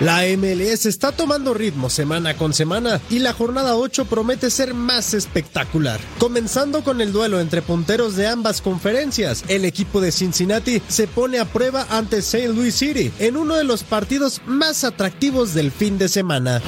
La 0.00 0.24
MLS 0.36 0.84
está 0.84 1.10
tomando 1.10 1.54
ritmo 1.54 1.88
semana 1.88 2.36
con 2.36 2.52
semana 2.52 3.00
y 3.08 3.18
la 3.18 3.32
jornada 3.32 3.76
8 3.76 4.04
promete 4.04 4.50
ser 4.50 4.74
más 4.74 5.14
espectacular. 5.14 5.98
Comenzando 6.18 6.84
con 6.84 7.00
el 7.00 7.14
duelo 7.14 7.40
entre 7.40 7.62
punteros 7.62 8.14
de 8.14 8.26
ambas 8.26 8.60
conferencias, 8.60 9.42
el 9.48 9.64
equipo 9.64 10.02
de 10.02 10.12
Cincinnati 10.12 10.82
se 10.86 11.06
pone 11.06 11.38
a 11.38 11.46
prueba 11.46 11.86
ante 11.88 12.18
St. 12.18 12.48
Louis 12.48 12.74
City 12.74 13.10
en 13.18 13.38
uno 13.38 13.54
de 13.54 13.64
los 13.64 13.84
partidos 13.84 14.42
más 14.44 14.84
atractivos 14.84 15.54
del 15.54 15.70
fin 15.70 15.96
de 15.96 16.10
semana. 16.10 16.60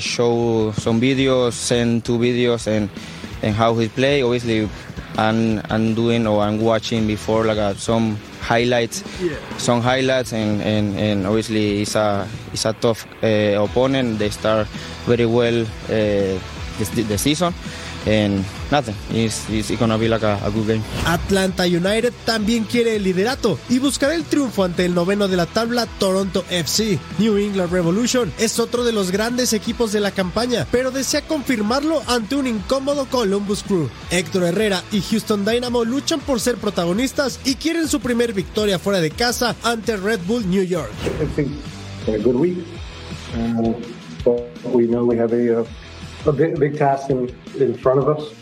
Show 0.00 0.72
some 0.82 1.00
videos, 1.00 1.54
send 1.54 2.02
two 2.02 2.18
videos, 2.18 2.66
and 2.66 2.88
how 3.56 3.78
he. 3.78 3.88
Obviously, 4.22 4.68
I'm 5.16 5.60
I'm 5.70 5.94
doing 5.94 6.26
or 6.26 6.40
I'm 6.42 6.60
watching 6.60 7.06
before 7.06 7.44
like 7.44 7.58
uh, 7.58 7.74
some 7.74 8.16
highlights, 8.40 9.02
some 9.58 9.80
highlights, 9.80 10.32
and, 10.32 10.60
and, 10.62 10.98
and 10.98 11.26
obviously 11.26 11.82
it's 11.82 11.94
a 11.94 12.28
it's 12.52 12.64
a 12.64 12.72
tough 12.72 13.06
uh, 13.22 13.62
opponent. 13.62 14.18
They 14.18 14.30
start 14.30 14.66
very 15.06 15.26
well 15.26 15.62
uh, 15.62 16.38
this, 16.78 16.88
the 16.90 17.18
season, 17.18 17.54
and 18.06 18.44
nothing. 18.74 18.94
It's, 19.12 19.48
it's 19.48 19.70
gonna 19.78 19.96
be 19.96 20.08
like 20.08 20.24
a, 20.24 20.38
a 20.44 20.50
good 20.50 20.66
game. 20.66 20.82
Atlanta 21.06 21.64
United 21.64 22.12
también 22.24 22.64
quiere 22.64 22.96
el 22.96 23.04
liderato 23.04 23.58
y 23.68 23.78
buscará 23.78 24.14
el 24.14 24.24
triunfo 24.24 24.64
ante 24.64 24.84
el 24.84 24.94
noveno 24.94 25.28
de 25.28 25.36
la 25.36 25.46
tabla 25.46 25.86
Toronto 25.98 26.44
FC. 26.50 26.98
New 27.18 27.36
England 27.36 27.72
Revolution 27.72 28.32
es 28.38 28.58
otro 28.58 28.84
de 28.84 28.92
los 28.92 29.12
grandes 29.12 29.52
equipos 29.52 29.92
de 29.92 30.00
la 30.00 30.10
campaña, 30.10 30.66
pero 30.72 30.90
desea 30.90 31.22
confirmarlo 31.22 32.02
ante 32.08 32.34
un 32.34 32.48
incómodo 32.48 33.06
Columbus 33.06 33.62
Crew. 33.62 33.88
Héctor 34.10 34.44
Herrera 34.44 34.82
y 34.90 35.00
Houston 35.00 35.44
Dynamo 35.44 35.84
luchan 35.84 36.20
por 36.20 36.40
ser 36.40 36.56
protagonistas 36.56 37.38
y 37.44 37.54
quieren 37.54 37.86
su 37.88 38.00
primer 38.00 38.32
victoria 38.32 38.78
fuera 38.78 39.00
de 39.00 39.10
casa 39.10 39.54
ante 39.62 39.96
Red 39.96 40.20
Bull 40.26 40.48
New 40.50 40.64
York. 40.64 40.90
I 41.22 41.26
think 41.36 41.52
a 42.08 42.18
good 42.18 42.36
week. 42.36 42.58
But 44.24 44.42
we 44.64 44.86
know 44.86 45.04
we 45.04 45.18
have 45.18 45.32
a, 45.32 45.60
uh, 45.60 45.66
a 46.26 46.32
big, 46.32 46.58
big 46.58 46.78
task 46.78 47.10
in, 47.10 47.28
in 47.60 47.74
front 47.74 47.98
of 47.98 48.08
us 48.08 48.32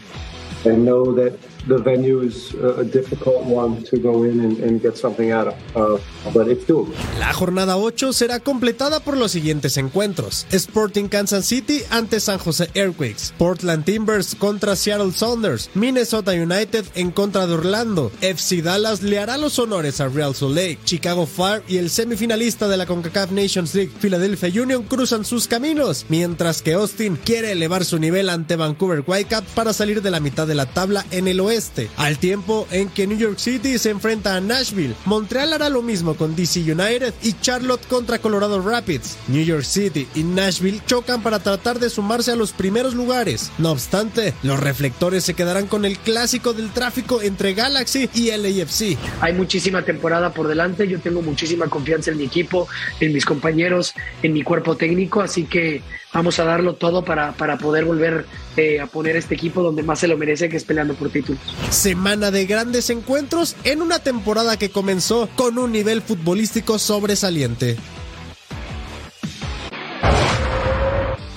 and 0.66 0.84
know 0.84 1.12
that 1.14 1.38
the 1.66 1.78
venue 1.78 2.20
is 2.20 2.54
a, 2.54 2.84
difficult 2.84 3.44
one 3.44 3.82
to 3.84 3.96
go 3.96 4.24
in 4.24 4.40
and, 4.40 4.82
get 4.82 4.96
something 4.96 5.30
out 5.30 5.48
of. 5.48 5.76
Uh, 5.76 5.98
but 6.32 6.48
it's 6.48 6.66
doable. 6.66 6.92
La 7.18 7.32
jornada 7.32 7.76
8 7.76 8.12
será 8.12 8.40
completada 8.40 9.00
por 9.00 9.16
los 9.16 9.32
siguientes 9.32 9.76
encuentros: 9.76 10.46
Sporting 10.50 11.08
Kansas 11.08 11.46
City 11.46 11.82
ante 11.90 12.20
San 12.20 12.38
Jose 12.38 12.68
Earthquakes, 12.74 13.32
Portland 13.38 13.84
Timbers 13.84 14.34
contra 14.34 14.76
Seattle 14.76 15.12
Sounders, 15.12 15.70
Minnesota 15.74 16.32
United 16.32 16.84
en 16.94 17.10
contra 17.12 17.46
de 17.46 17.54
Orlando, 17.54 18.10
FC 18.20 18.62
Dallas 18.62 19.02
le 19.02 19.18
hará 19.18 19.36
los 19.38 19.58
honores 19.58 20.00
a 20.00 20.08
Real 20.08 20.34
Salt 20.34 20.56
Lake, 20.56 20.78
Chicago 20.84 21.26
Fire 21.26 21.62
y 21.68 21.78
el 21.78 21.90
semifinalista 21.90 22.68
de 22.68 22.76
la 22.76 22.86
CONCACAF 22.86 23.30
Nations 23.30 23.74
League, 23.74 23.92
Philadelphia 24.00 24.62
Union, 24.62 24.82
cruzan 24.82 25.24
sus 25.24 25.46
caminos, 25.46 26.06
mientras 26.08 26.62
que 26.62 26.74
Austin 26.74 27.16
quiere 27.16 27.52
elevar 27.52 27.84
su 27.84 27.98
nivel 27.98 28.28
ante 28.28 28.56
Vancouver 28.56 29.04
Whitecaps 29.06 29.52
para 29.54 29.72
salir 29.72 30.02
de 30.02 30.10
la 30.10 30.20
mitad 30.20 30.46
de 30.46 30.54
la 30.54 30.66
tabla 30.66 31.06
en 31.10 31.28
el 31.28 31.40
oeste 31.40 31.51
al 31.96 32.16
tiempo 32.16 32.66
en 32.70 32.88
que 32.88 33.06
New 33.06 33.18
York 33.18 33.38
City 33.38 33.76
se 33.76 33.90
enfrenta 33.90 34.36
a 34.36 34.40
Nashville, 34.40 34.94
Montreal 35.04 35.52
hará 35.52 35.68
lo 35.68 35.82
mismo 35.82 36.14
con 36.14 36.34
DC 36.34 36.60
United 36.60 37.12
y 37.22 37.34
Charlotte 37.42 37.86
contra 37.88 38.20
Colorado 38.20 38.62
Rapids. 38.62 39.18
New 39.28 39.44
York 39.44 39.64
City 39.64 40.08
y 40.14 40.22
Nashville 40.22 40.80
chocan 40.86 41.22
para 41.22 41.40
tratar 41.40 41.78
de 41.78 41.90
sumarse 41.90 42.32
a 42.32 42.36
los 42.36 42.52
primeros 42.52 42.94
lugares. 42.94 43.52
No 43.58 43.70
obstante, 43.70 44.32
los 44.42 44.60
reflectores 44.60 45.24
se 45.24 45.34
quedarán 45.34 45.66
con 45.66 45.84
el 45.84 45.98
clásico 45.98 46.54
del 46.54 46.70
tráfico 46.70 47.20
entre 47.20 47.52
Galaxy 47.52 48.08
y 48.14 48.30
LAFC. 48.30 48.96
Hay 49.20 49.34
muchísima 49.34 49.82
temporada 49.82 50.32
por 50.32 50.48
delante, 50.48 50.88
yo 50.88 51.00
tengo 51.00 51.20
muchísima 51.20 51.66
confianza 51.66 52.12
en 52.12 52.16
mi 52.16 52.24
equipo, 52.24 52.66
en 53.00 53.12
mis 53.12 53.26
compañeros, 53.26 53.92
en 54.22 54.32
mi 54.32 54.42
cuerpo 54.42 54.74
técnico, 54.74 55.20
así 55.20 55.44
que 55.44 55.82
vamos 56.12 56.38
a 56.38 56.44
darlo 56.44 56.74
todo 56.74 57.04
para, 57.04 57.32
para 57.32 57.58
poder 57.58 57.84
volver 57.84 58.26
eh, 58.56 58.80
a 58.80 58.86
poner 58.86 59.16
este 59.16 59.34
equipo 59.34 59.62
donde 59.62 59.82
más 59.82 59.98
se 59.98 60.08
lo 60.08 60.16
merece, 60.16 60.48
que 60.48 60.56
es 60.56 60.64
peleando 60.64 60.94
por 60.94 61.10
títulos. 61.10 61.40
Semana 61.70 62.30
de 62.30 62.46
grandes 62.46 62.90
encuentros 62.90 63.56
en 63.64 63.82
una 63.82 63.98
temporada 63.98 64.56
que 64.56 64.70
comenzó 64.70 65.28
con 65.36 65.58
un 65.58 65.72
nivel 65.72 66.02
futbolístico 66.02 66.78
sobresaliente. 66.78 67.76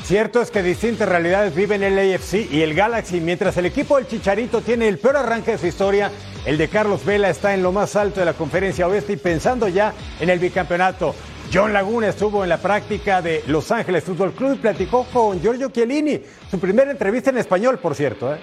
Cierto 0.05 0.39
es 0.39 0.51
que 0.51 0.61
distintas 0.61 1.09
realidades 1.09 1.55
viven 1.55 1.81
el 1.81 1.97
AFC 1.97 2.51
y 2.51 2.61
el 2.61 2.75
Galaxy, 2.75 3.19
mientras 3.21 3.57
el 3.57 3.65
equipo 3.65 3.95
del 3.95 4.07
Chicharito 4.07 4.61
tiene 4.61 4.88
el 4.88 4.99
peor 4.99 5.17
arranque 5.17 5.53
de 5.53 5.57
su 5.57 5.65
historia, 5.65 6.11
el 6.45 6.59
de 6.59 6.67
Carlos 6.67 7.03
Vela 7.03 7.27
está 7.31 7.55
en 7.55 7.63
lo 7.63 7.71
más 7.71 7.95
alto 7.95 8.19
de 8.19 8.27
la 8.27 8.33
conferencia 8.33 8.88
oeste 8.88 9.13
y 9.13 9.17
pensando 9.17 9.67
ya 9.67 9.95
en 10.19 10.29
el 10.29 10.38
bicampeonato. 10.38 11.15
John 11.53 11.71
Laguna 11.73 12.10
estuvo 12.10 12.43
en 12.43 12.49
la 12.49 12.58
práctica 12.58 13.21
de 13.21 13.43
Los 13.47 13.71
Ángeles 13.71 14.03
Fútbol 14.03 14.34
Club 14.34 14.55
y 14.55 14.58
platicó 14.58 15.05
con 15.12 15.41
Giorgio 15.41 15.69
Chiellini, 15.69 16.21
su 16.49 16.60
primera 16.60 16.91
entrevista 16.91 17.29
en 17.29 17.38
español, 17.38 17.79
por 17.79 17.95
cierto. 17.95 18.34
¿eh? 18.34 18.39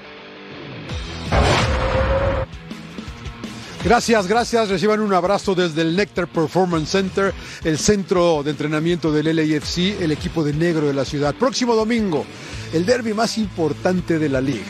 Gracias, 3.84 4.28
gracias. 4.28 4.68
Reciban 4.68 5.00
un 5.00 5.12
abrazo 5.12 5.56
desde 5.56 5.82
el 5.82 5.96
Nectar 5.96 6.28
Performance 6.28 6.88
Center, 6.88 7.34
el 7.64 7.78
centro 7.78 8.42
de 8.44 8.52
entrenamiento 8.52 9.10
del 9.10 9.34
LAFC, 9.34 10.00
el 10.00 10.12
equipo 10.12 10.44
de 10.44 10.52
negro 10.52 10.86
de 10.86 10.94
la 10.94 11.04
ciudad. 11.04 11.34
Próximo 11.34 11.74
domingo, 11.74 12.24
el 12.72 12.86
derby 12.86 13.12
más 13.12 13.38
importante 13.38 14.20
de 14.20 14.28
la 14.28 14.40
liga. 14.40 14.64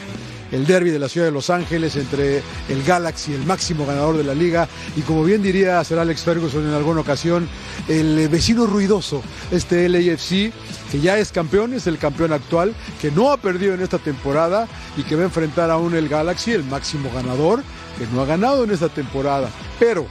El 0.52 0.66
derby 0.66 0.90
de 0.90 0.98
la 0.98 1.08
ciudad 1.08 1.26
de 1.26 1.32
Los 1.32 1.50
Ángeles 1.50 1.96
entre 1.96 2.42
el 2.68 2.82
Galaxy, 2.86 3.32
el 3.32 3.44
máximo 3.44 3.86
ganador 3.86 4.16
de 4.16 4.24
la 4.24 4.34
liga, 4.34 4.68
y 4.96 5.00
como 5.00 5.24
bien 5.24 5.42
diría 5.42 5.82
Sir 5.82 5.98
Alex 5.98 6.22
Ferguson 6.22 6.68
en 6.68 6.74
alguna 6.74 7.00
ocasión, 7.00 7.48
el 7.88 8.28
vecino 8.28 8.66
ruidoso, 8.66 9.22
este 9.50 9.88
LAFC, 9.88 10.52
que 10.90 11.00
ya 11.00 11.18
es 11.18 11.32
campeón, 11.32 11.72
es 11.72 11.86
el 11.86 11.98
campeón 11.98 12.32
actual, 12.32 12.74
que 13.00 13.10
no 13.10 13.32
ha 13.32 13.38
perdido 13.38 13.74
en 13.74 13.80
esta 13.80 13.98
temporada 13.98 14.68
y 14.96 15.02
que 15.02 15.16
va 15.16 15.22
a 15.22 15.26
enfrentar 15.26 15.70
aún 15.70 15.94
el 15.94 16.08
Galaxy, 16.08 16.52
el 16.52 16.64
máximo 16.64 17.10
ganador, 17.12 17.62
que 17.98 18.06
no 18.14 18.20
ha 18.20 18.26
ganado 18.26 18.64
en 18.64 18.70
esta 18.70 18.88
temporada. 18.88 19.48
Pero, 19.78 20.06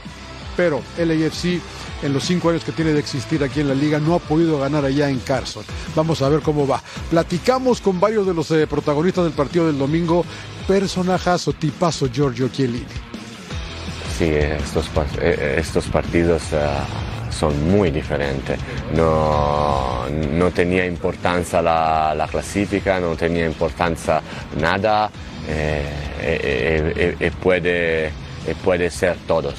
pero, 0.56 0.82
LAFC 0.98 1.60
en 2.02 2.12
los 2.12 2.24
cinco 2.24 2.50
años 2.50 2.64
que 2.64 2.72
tiene 2.72 2.92
de 2.92 3.00
existir 3.00 3.42
aquí 3.42 3.60
en 3.60 3.68
la 3.68 3.74
liga 3.74 3.98
no 3.98 4.14
ha 4.14 4.18
podido 4.18 4.58
ganar 4.58 4.84
allá 4.84 5.08
en 5.08 5.20
Carson. 5.20 5.64
Vamos 5.94 6.22
a 6.22 6.28
ver 6.28 6.40
cómo 6.40 6.66
va. 6.66 6.82
Platicamos 7.10 7.80
con 7.80 8.00
varios 8.00 8.26
de 8.26 8.34
los 8.34 8.50
eh, 8.50 8.66
protagonistas 8.66 9.24
del 9.24 9.32
partido 9.32 9.66
del 9.66 9.78
domingo, 9.78 10.24
personajazo, 10.66 11.52
tipazo 11.52 12.08
Giorgio 12.10 12.48
Chiellini. 12.48 12.86
Sí, 14.18 14.26
estos, 14.26 14.90
eh, 15.20 15.56
estos 15.58 15.86
partidos 15.86 16.42
son 17.30 17.70
muy 17.70 17.90
diferentes. 17.90 18.58
No, 18.94 20.06
no 20.08 20.50
tenía 20.50 20.86
importancia 20.86 21.62
la, 21.62 22.14
la, 22.14 22.28
clasifica, 22.28 23.00
no 23.00 23.16
tenía 23.16 23.46
importancia 23.46 24.20
nada 24.60 25.10
eh, 25.48 25.84
eh, 26.20 27.16
eh, 27.18 27.30
puede, 27.42 28.12
puede 28.64 28.90
ser 28.90 29.16
todos. 29.26 29.54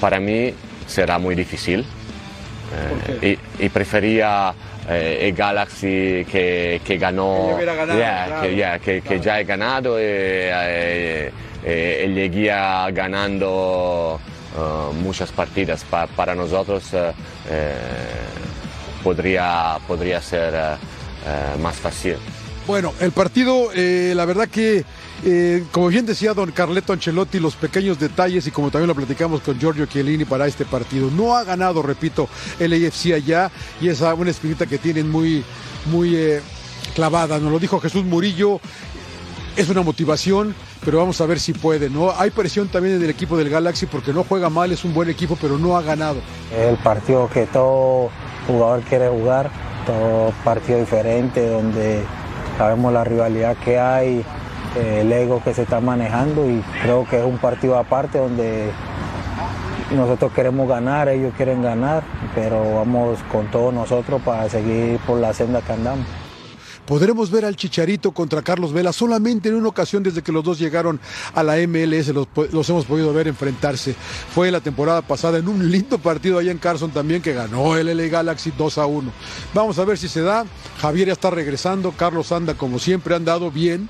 Para 0.00 0.20
mí 0.20 0.54
será 0.86 1.18
muy 1.18 1.34
difícil. 1.34 1.84
Y, 3.20 3.36
y, 3.58 3.68
prefería 3.68 4.54
el 4.88 5.34
Galaxy 5.34 6.24
que, 6.30 6.80
que 6.84 6.98
ganó, 6.98 7.56
ganado, 7.58 7.98
yeah, 7.98 8.26
claro, 8.26 8.42
que, 8.42 8.54
yeah, 8.54 8.78
que, 8.78 9.00
que, 9.02 9.18
ya 9.18 9.40
he 9.40 9.44
ganado 9.44 9.98
y, 9.98 10.04
el 11.64 12.14
Leguía 12.14 12.88
ganando 12.92 14.20
uh, 14.56 14.92
muchas 14.94 15.32
partidas. 15.32 15.82
Pa, 15.82 16.06
para 16.06 16.36
nosotros 16.36 16.84
podría, 19.02 19.78
podría 19.88 20.20
ser 20.22 20.54
uh, 20.54 21.58
más 21.58 21.74
fácil. 21.76 22.16
Bueno, 22.66 22.94
el 23.00 23.10
partido, 23.10 23.70
eh, 23.74 24.12
la 24.14 24.24
verdad 24.26 24.48
que, 24.48 24.84
eh, 25.24 25.64
como 25.70 25.88
bien 25.88 26.06
decía 26.06 26.32
don 26.32 26.50
Carleto 26.50 26.92
Ancelotti, 26.92 27.40
los 27.40 27.54
pequeños 27.54 27.98
detalles 27.98 28.46
y 28.46 28.50
como 28.50 28.70
también 28.70 28.88
lo 28.88 28.94
platicamos 28.94 29.42
con 29.42 29.58
Giorgio 29.58 29.86
Chiellini 29.86 30.24
para 30.24 30.46
este 30.46 30.64
partido. 30.64 31.10
No 31.10 31.36
ha 31.36 31.44
ganado, 31.44 31.82
repito, 31.82 32.28
el 32.58 32.72
AFC 32.72 33.12
allá 33.14 33.50
y 33.80 33.88
es 33.88 34.00
una 34.00 34.30
espinita 34.30 34.66
que 34.66 34.78
tienen 34.78 35.10
muy, 35.10 35.44
muy 35.86 36.16
eh, 36.16 36.40
clavada. 36.94 37.38
Nos 37.38 37.52
lo 37.52 37.58
dijo 37.58 37.80
Jesús 37.80 38.04
Murillo, 38.04 38.60
es 39.56 39.68
una 39.68 39.82
motivación, 39.82 40.54
pero 40.84 40.98
vamos 40.98 41.20
a 41.20 41.26
ver 41.26 41.38
si 41.38 41.52
puede, 41.52 41.90
¿no? 41.90 42.12
Hay 42.16 42.30
presión 42.30 42.68
también 42.68 42.96
en 42.96 43.02
el 43.02 43.10
equipo 43.10 43.36
del 43.36 43.50
Galaxy 43.50 43.86
porque 43.86 44.12
no 44.12 44.24
juega 44.24 44.48
mal, 44.48 44.72
es 44.72 44.84
un 44.84 44.94
buen 44.94 45.10
equipo, 45.10 45.36
pero 45.40 45.58
no 45.58 45.76
ha 45.76 45.82
ganado. 45.82 46.20
El 46.56 46.76
partido 46.76 47.28
que 47.28 47.46
todo 47.46 48.10
jugador 48.46 48.80
quiere 48.82 49.08
jugar, 49.08 49.50
todo 49.86 50.32
partido 50.44 50.78
diferente 50.78 51.46
donde 51.46 52.02
sabemos 52.56 52.92
la 52.92 53.04
rivalidad 53.04 53.56
que 53.58 53.78
hay, 53.78 54.24
el 54.76 55.12
ego 55.12 55.42
que 55.42 55.54
se 55.54 55.62
está 55.62 55.80
manejando 55.80 56.48
y 56.48 56.62
creo 56.82 57.06
que 57.08 57.18
es 57.18 57.24
un 57.24 57.38
partido 57.38 57.78
aparte 57.78 58.18
donde 58.18 58.70
nosotros 59.90 60.32
queremos 60.32 60.68
ganar, 60.68 61.08
ellos 61.08 61.32
quieren 61.36 61.62
ganar, 61.62 62.02
pero 62.34 62.76
vamos 62.76 63.18
con 63.30 63.50
todos 63.50 63.74
nosotros 63.74 64.20
para 64.22 64.48
seguir 64.48 64.98
por 65.06 65.18
la 65.18 65.32
senda 65.32 65.60
que 65.62 65.72
andamos. 65.72 66.06
Podremos 66.90 67.30
ver 67.30 67.44
al 67.44 67.54
Chicharito 67.54 68.10
contra 68.10 68.42
Carlos 68.42 68.72
Vela 68.72 68.92
solamente 68.92 69.48
en 69.48 69.54
una 69.54 69.68
ocasión 69.68 70.02
desde 70.02 70.22
que 70.22 70.32
los 70.32 70.42
dos 70.42 70.58
llegaron 70.58 70.98
a 71.34 71.44
la 71.44 71.56
MLS, 71.68 72.08
los, 72.08 72.68
hemos 72.68 72.84
podido 72.84 73.12
ver 73.12 73.28
enfrentarse. 73.28 73.94
Fue 74.34 74.50
la 74.50 74.60
temporada 74.60 75.00
pasada 75.00 75.38
en 75.38 75.46
un 75.46 75.70
lindo 75.70 75.98
partido 75.98 76.40
allá 76.40 76.50
en 76.50 76.58
Carson 76.58 76.90
también 76.90 77.22
que 77.22 77.32
ganó 77.32 77.76
el 77.76 77.96
LA 77.96 78.08
Galaxy 78.08 78.52
2 78.58 78.78
a 78.78 78.86
1. 78.86 79.12
Vamos 79.54 79.78
a 79.78 79.84
ver 79.84 79.98
si 79.98 80.08
se 80.08 80.22
da. 80.22 80.44
Javier 80.80 81.06
ya 81.06 81.12
está 81.12 81.30
regresando, 81.30 81.92
Carlos 81.92 82.32
anda 82.32 82.54
como 82.54 82.80
siempre, 82.80 83.14
han 83.14 83.24
dado 83.24 83.52
bien. 83.52 83.88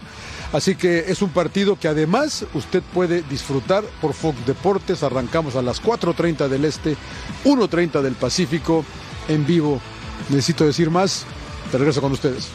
Así 0.53 0.75
que 0.75 1.11
es 1.11 1.23
un 1.23 1.31
partido 1.31 1.79
que 1.79 1.87
además 1.87 2.45
usted 2.55 2.83
puede 2.93 3.23
disfrutar 3.23 3.85
por 4.01 4.15
Fox 4.15 4.45
Deportes. 4.47 5.03
Arrancamos 5.03 5.55
a 5.55 5.63
las 5.63 5.83
4.30 5.83 6.49
del 6.49 6.65
Este, 6.65 6.97
1.30 7.45 8.03
del 8.03 8.15
Pacífico, 8.15 8.85
en 9.29 9.47
vivo. 9.47 9.81
Necesito 10.29 10.65
decir 10.67 10.91
más. 10.91 11.25
Te 11.71 11.79
regreso 11.79 12.01
con 12.01 12.13
ustedes. 12.13 12.51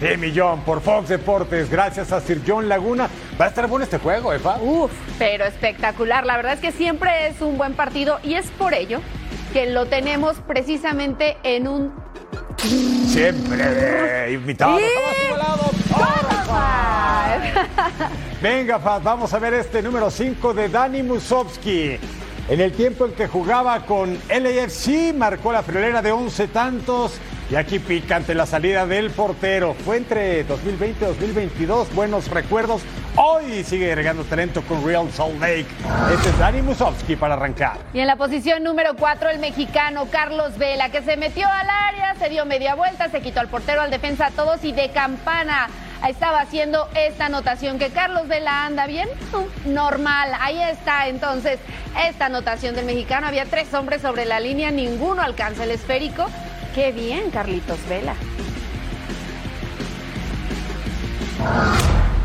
De 0.00 0.16
millón 0.16 0.62
por 0.62 0.80
Fox 0.80 1.10
Deportes, 1.10 1.68
gracias 1.68 2.10
a 2.10 2.22
Sir 2.22 2.40
John 2.46 2.70
Laguna. 2.70 3.10
Va 3.38 3.44
a 3.44 3.48
estar 3.48 3.66
bueno 3.68 3.84
este 3.84 3.98
juego, 3.98 4.32
Efa. 4.32 4.56
Uf, 4.56 4.90
pero 5.18 5.44
espectacular. 5.44 6.24
La 6.24 6.36
verdad 6.36 6.54
es 6.54 6.60
que 6.60 6.72
siempre 6.72 7.28
es 7.28 7.42
un 7.42 7.58
buen 7.58 7.74
partido 7.74 8.18
y 8.22 8.34
es 8.34 8.46
por 8.52 8.72
ello 8.72 9.00
que 9.52 9.66
lo 9.66 9.84
tenemos 9.84 10.36
precisamente 10.46 11.36
en 11.42 11.68
un. 11.68 11.92
Siempre 13.06 14.32
invitado. 14.32 14.78
Venga, 18.42 18.78
Faz, 18.78 19.02
vamos 19.02 19.32
a 19.32 19.38
ver 19.38 19.54
este 19.54 19.82
número 19.82 20.10
5 20.10 20.54
de 20.54 20.68
Dani 20.68 21.02
Musovsky. 21.02 21.98
En 22.48 22.60
el 22.60 22.72
tiempo 22.72 23.06
en 23.06 23.12
que 23.12 23.28
jugaba 23.28 23.84
con 23.86 24.18
LAFC, 24.28 25.14
marcó 25.14 25.52
la 25.52 25.62
friolera 25.62 26.02
de 26.02 26.12
11 26.12 26.48
tantos. 26.48 27.12
Y 27.50 27.56
aquí 27.56 27.78
pica 27.78 28.16
ante 28.16 28.34
la 28.34 28.46
salida 28.46 28.86
del 28.86 29.10
portero. 29.10 29.74
Fue 29.84 29.96
entre 29.96 30.44
2020 30.44 31.04
y 31.04 31.08
2022. 31.08 31.94
Buenos 31.94 32.28
recuerdos. 32.28 32.82
Hoy 33.16 33.64
sigue 33.64 33.88
agregando 33.88 34.24
talento 34.24 34.62
con 34.62 34.84
Real 34.86 35.10
Salt 35.10 35.40
Lake. 35.40 35.66
Este 36.14 36.28
es 36.28 36.38
Dani 36.38 36.62
Musovsky 36.62 37.16
para 37.16 37.34
arrancar. 37.34 37.78
Y 37.92 38.00
en 38.00 38.06
la 38.06 38.16
posición 38.16 38.62
número 38.62 38.94
4, 38.96 39.30
el 39.30 39.40
mexicano 39.40 40.06
Carlos 40.10 40.56
Vela, 40.58 40.90
que 40.90 41.02
se 41.02 41.16
metió 41.16 41.46
al 41.48 41.68
área, 41.68 42.14
se 42.14 42.28
dio 42.28 42.46
media 42.46 42.74
vuelta, 42.74 43.08
se 43.08 43.20
quitó 43.20 43.40
al 43.40 43.48
portero, 43.48 43.82
al 43.82 43.90
defensa 43.90 44.26
a 44.26 44.30
todos 44.30 44.64
y 44.64 44.72
de 44.72 44.90
campana 44.90 45.68
estaba 46.08 46.40
haciendo 46.40 46.88
esta 46.94 47.26
anotación. 47.26 47.78
Que 47.78 47.90
Carlos 47.90 48.28
Vela 48.28 48.64
anda 48.64 48.86
bien, 48.86 49.08
normal. 49.66 50.30
Ahí 50.40 50.62
está 50.62 51.08
entonces 51.08 51.58
esta 52.08 52.26
anotación 52.26 52.76
del 52.76 52.86
mexicano. 52.86 53.26
Había 53.26 53.44
tres 53.44 53.74
hombres 53.74 54.02
sobre 54.02 54.24
la 54.24 54.38
línea, 54.38 54.70
ninguno 54.70 55.20
alcanza 55.20 55.64
el 55.64 55.72
esférico. 55.72 56.26
Qué 56.74 56.92
bien, 56.92 57.30
Carlitos 57.30 57.78
Vela. 57.88 58.14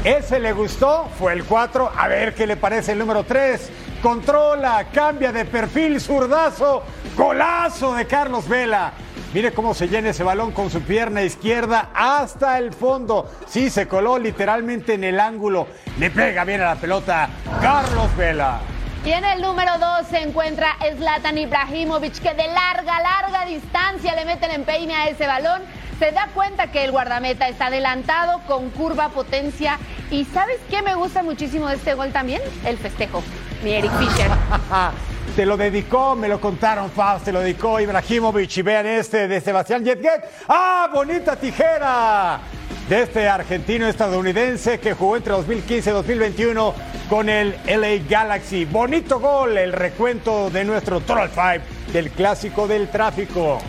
Ese 0.05 0.39
le 0.39 0.53
gustó, 0.53 1.09
fue 1.17 1.33
el 1.33 1.45
4. 1.45 1.91
A 1.97 2.07
ver 2.07 2.35
qué 2.35 2.45
le 2.45 2.57
parece 2.57 2.91
el 2.91 2.99
número 2.99 3.23
3. 3.23 3.71
Controla, 4.03 4.85
cambia 4.93 5.31
de 5.31 5.45
perfil, 5.45 5.99
zurdazo, 5.99 6.83
golazo 7.17 7.95
de 7.95 8.05
Carlos 8.05 8.47
Vela. 8.47 8.93
Mire 9.33 9.51
cómo 9.51 9.73
se 9.73 9.87
llena 9.87 10.09
ese 10.09 10.23
balón 10.23 10.51
con 10.51 10.69
su 10.69 10.83
pierna 10.83 11.23
izquierda 11.23 11.89
hasta 11.95 12.59
el 12.59 12.71
fondo. 12.71 13.31
Sí, 13.47 13.71
se 13.71 13.87
coló 13.87 14.19
literalmente 14.19 14.93
en 14.93 15.05
el 15.05 15.19
ángulo. 15.19 15.65
Le 15.97 16.11
pega 16.11 16.43
bien 16.43 16.61
a 16.61 16.65
la 16.65 16.75
pelota 16.75 17.27
Carlos 17.59 18.15
Vela. 18.15 18.59
Y 19.03 19.11
en 19.11 19.25
el 19.25 19.41
número 19.41 19.71
2 19.79 20.07
se 20.07 20.21
encuentra 20.21 20.77
Zlatan 20.97 21.39
Ibrahimovic, 21.39 22.19
que 22.21 22.33
de 22.35 22.47
larga, 22.47 22.99
larga 23.01 23.45
distancia 23.45 24.13
le 24.13 24.25
meten 24.25 24.51
en 24.51 24.65
peine 24.65 24.93
a 24.95 25.07
ese 25.09 25.25
balón. 25.25 25.63
Se 25.99 26.12
da 26.12 26.27
cuenta 26.34 26.71
que 26.71 26.84
el 26.84 26.91
guardameta 26.91 27.47
está 27.47 27.67
adelantado 27.67 28.41
con 28.47 28.69
curva, 28.69 29.10
potencia. 29.10 29.79
¿Y 30.12 30.25
sabes 30.25 30.58
qué 30.69 30.81
me 30.81 30.93
gusta 30.93 31.23
muchísimo 31.23 31.67
de 31.69 31.75
este 31.75 31.93
gol 31.93 32.12
también? 32.12 32.41
El 32.65 32.77
festejo. 32.77 33.23
Mi 33.63 33.73
Eric 33.73 33.91
Fischer. 33.97 34.29
Te 35.36 35.45
lo 35.45 35.58
dedicó, 35.58 36.15
me 36.15 36.29
lo 36.29 36.39
contaron, 36.39 36.89
Faust, 36.89 37.25
te 37.25 37.34
lo 37.34 37.41
dedicó 37.41 37.77
Ibrahimovic. 37.81 38.55
Y 38.58 38.62
vean 38.62 38.86
este 38.86 39.27
de 39.27 39.41
Sebastián 39.41 39.84
Jetget. 39.84 40.23
¡Ah, 40.47 40.89
bonita 40.93 41.36
tijera! 41.36 42.39
De 42.88 43.01
este 43.01 43.27
argentino 43.27 43.86
estadounidense 43.86 44.79
que 44.79 44.93
jugó 44.93 45.17
entre 45.17 45.34
2015 45.34 45.89
y 45.89 45.93
2021 45.93 46.73
con 47.10 47.27
el 47.27 47.58
LA 47.65 48.05
Galaxy. 48.08 48.63
Bonito 48.63 49.19
gol, 49.19 49.58
el 49.58 49.73
recuento 49.73 50.49
de 50.51 50.63
nuestro 50.63 51.01
Total 51.01 51.27
Five 51.27 51.62
del 51.91 52.12
clásico 52.12 52.65
del 52.65 52.88
tráfico. 52.89 53.60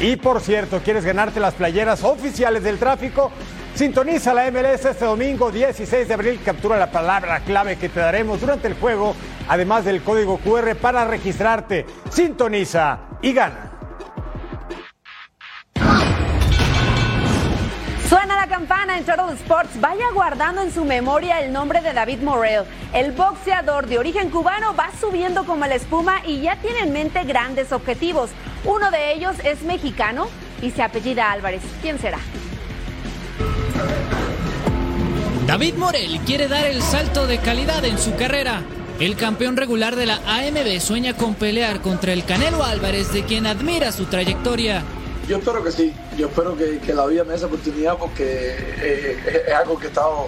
Y 0.00 0.16
por 0.16 0.40
cierto, 0.40 0.80
¿quieres 0.82 1.04
ganarte 1.04 1.40
las 1.40 1.52
playeras 1.52 2.02
oficiales 2.04 2.62
del 2.62 2.78
tráfico? 2.78 3.30
Sintoniza 3.74 4.32
la 4.32 4.50
MLS 4.50 4.86
este 4.86 5.04
domingo 5.04 5.50
16 5.50 6.08
de 6.08 6.14
abril. 6.14 6.40
Captura 6.42 6.78
la 6.78 6.90
palabra 6.90 7.40
clave 7.40 7.76
que 7.76 7.90
te 7.90 8.00
daremos 8.00 8.40
durante 8.40 8.66
el 8.66 8.74
juego, 8.74 9.14
además 9.46 9.84
del 9.84 10.02
código 10.02 10.38
QR 10.38 10.74
para 10.76 11.04
registrarte. 11.04 11.84
Sintoniza 12.10 12.98
y 13.20 13.34
gana. 13.34 13.69
En 18.60 19.36
Sports, 19.36 19.80
vaya 19.80 20.10
guardando 20.12 20.60
en 20.60 20.70
su 20.70 20.84
memoria 20.84 21.40
el 21.40 21.50
nombre 21.50 21.80
de 21.80 21.94
David 21.94 22.20
Morel. 22.20 22.64
El 22.92 23.12
boxeador 23.12 23.86
de 23.86 23.98
origen 23.98 24.28
cubano 24.28 24.76
va 24.76 24.90
subiendo 25.00 25.46
como 25.46 25.64
la 25.66 25.76
espuma 25.76 26.20
y 26.26 26.42
ya 26.42 26.56
tiene 26.56 26.80
en 26.80 26.92
mente 26.92 27.24
grandes 27.24 27.72
objetivos. 27.72 28.30
Uno 28.64 28.90
de 28.90 29.14
ellos 29.14 29.36
es 29.44 29.62
mexicano 29.62 30.28
y 30.60 30.72
se 30.72 30.82
apellida 30.82 31.32
Álvarez. 31.32 31.62
¿Quién 31.80 31.98
será? 31.98 32.18
David 35.46 35.74
Morel 35.76 36.20
quiere 36.26 36.46
dar 36.46 36.66
el 36.66 36.82
salto 36.82 37.26
de 37.26 37.38
calidad 37.38 37.82
en 37.86 37.98
su 37.98 38.14
carrera. 38.14 38.62
El 38.98 39.16
campeón 39.16 39.56
regular 39.56 39.96
de 39.96 40.04
la 40.04 40.20
AMB 40.26 40.80
sueña 40.80 41.14
con 41.14 41.34
pelear 41.34 41.80
contra 41.80 42.12
el 42.12 42.26
Canelo 42.26 42.62
Álvarez, 42.62 43.10
de 43.12 43.24
quien 43.24 43.46
admira 43.46 43.90
su 43.90 44.04
trayectoria. 44.04 44.84
Yo 45.30 45.36
espero 45.36 45.62
que 45.62 45.70
sí, 45.70 45.94
yo 46.18 46.26
espero 46.26 46.56
que, 46.56 46.92
la 46.92 47.06
vida 47.06 47.22
me 47.22 47.30
dé 47.30 47.36
esa 47.36 47.46
oportunidad 47.46 47.96
porque 47.96 48.56
eh, 48.82 49.44
es, 49.46 49.54
algo 49.54 49.78
que 49.78 49.84
he 49.84 49.88
estado, 49.88 50.26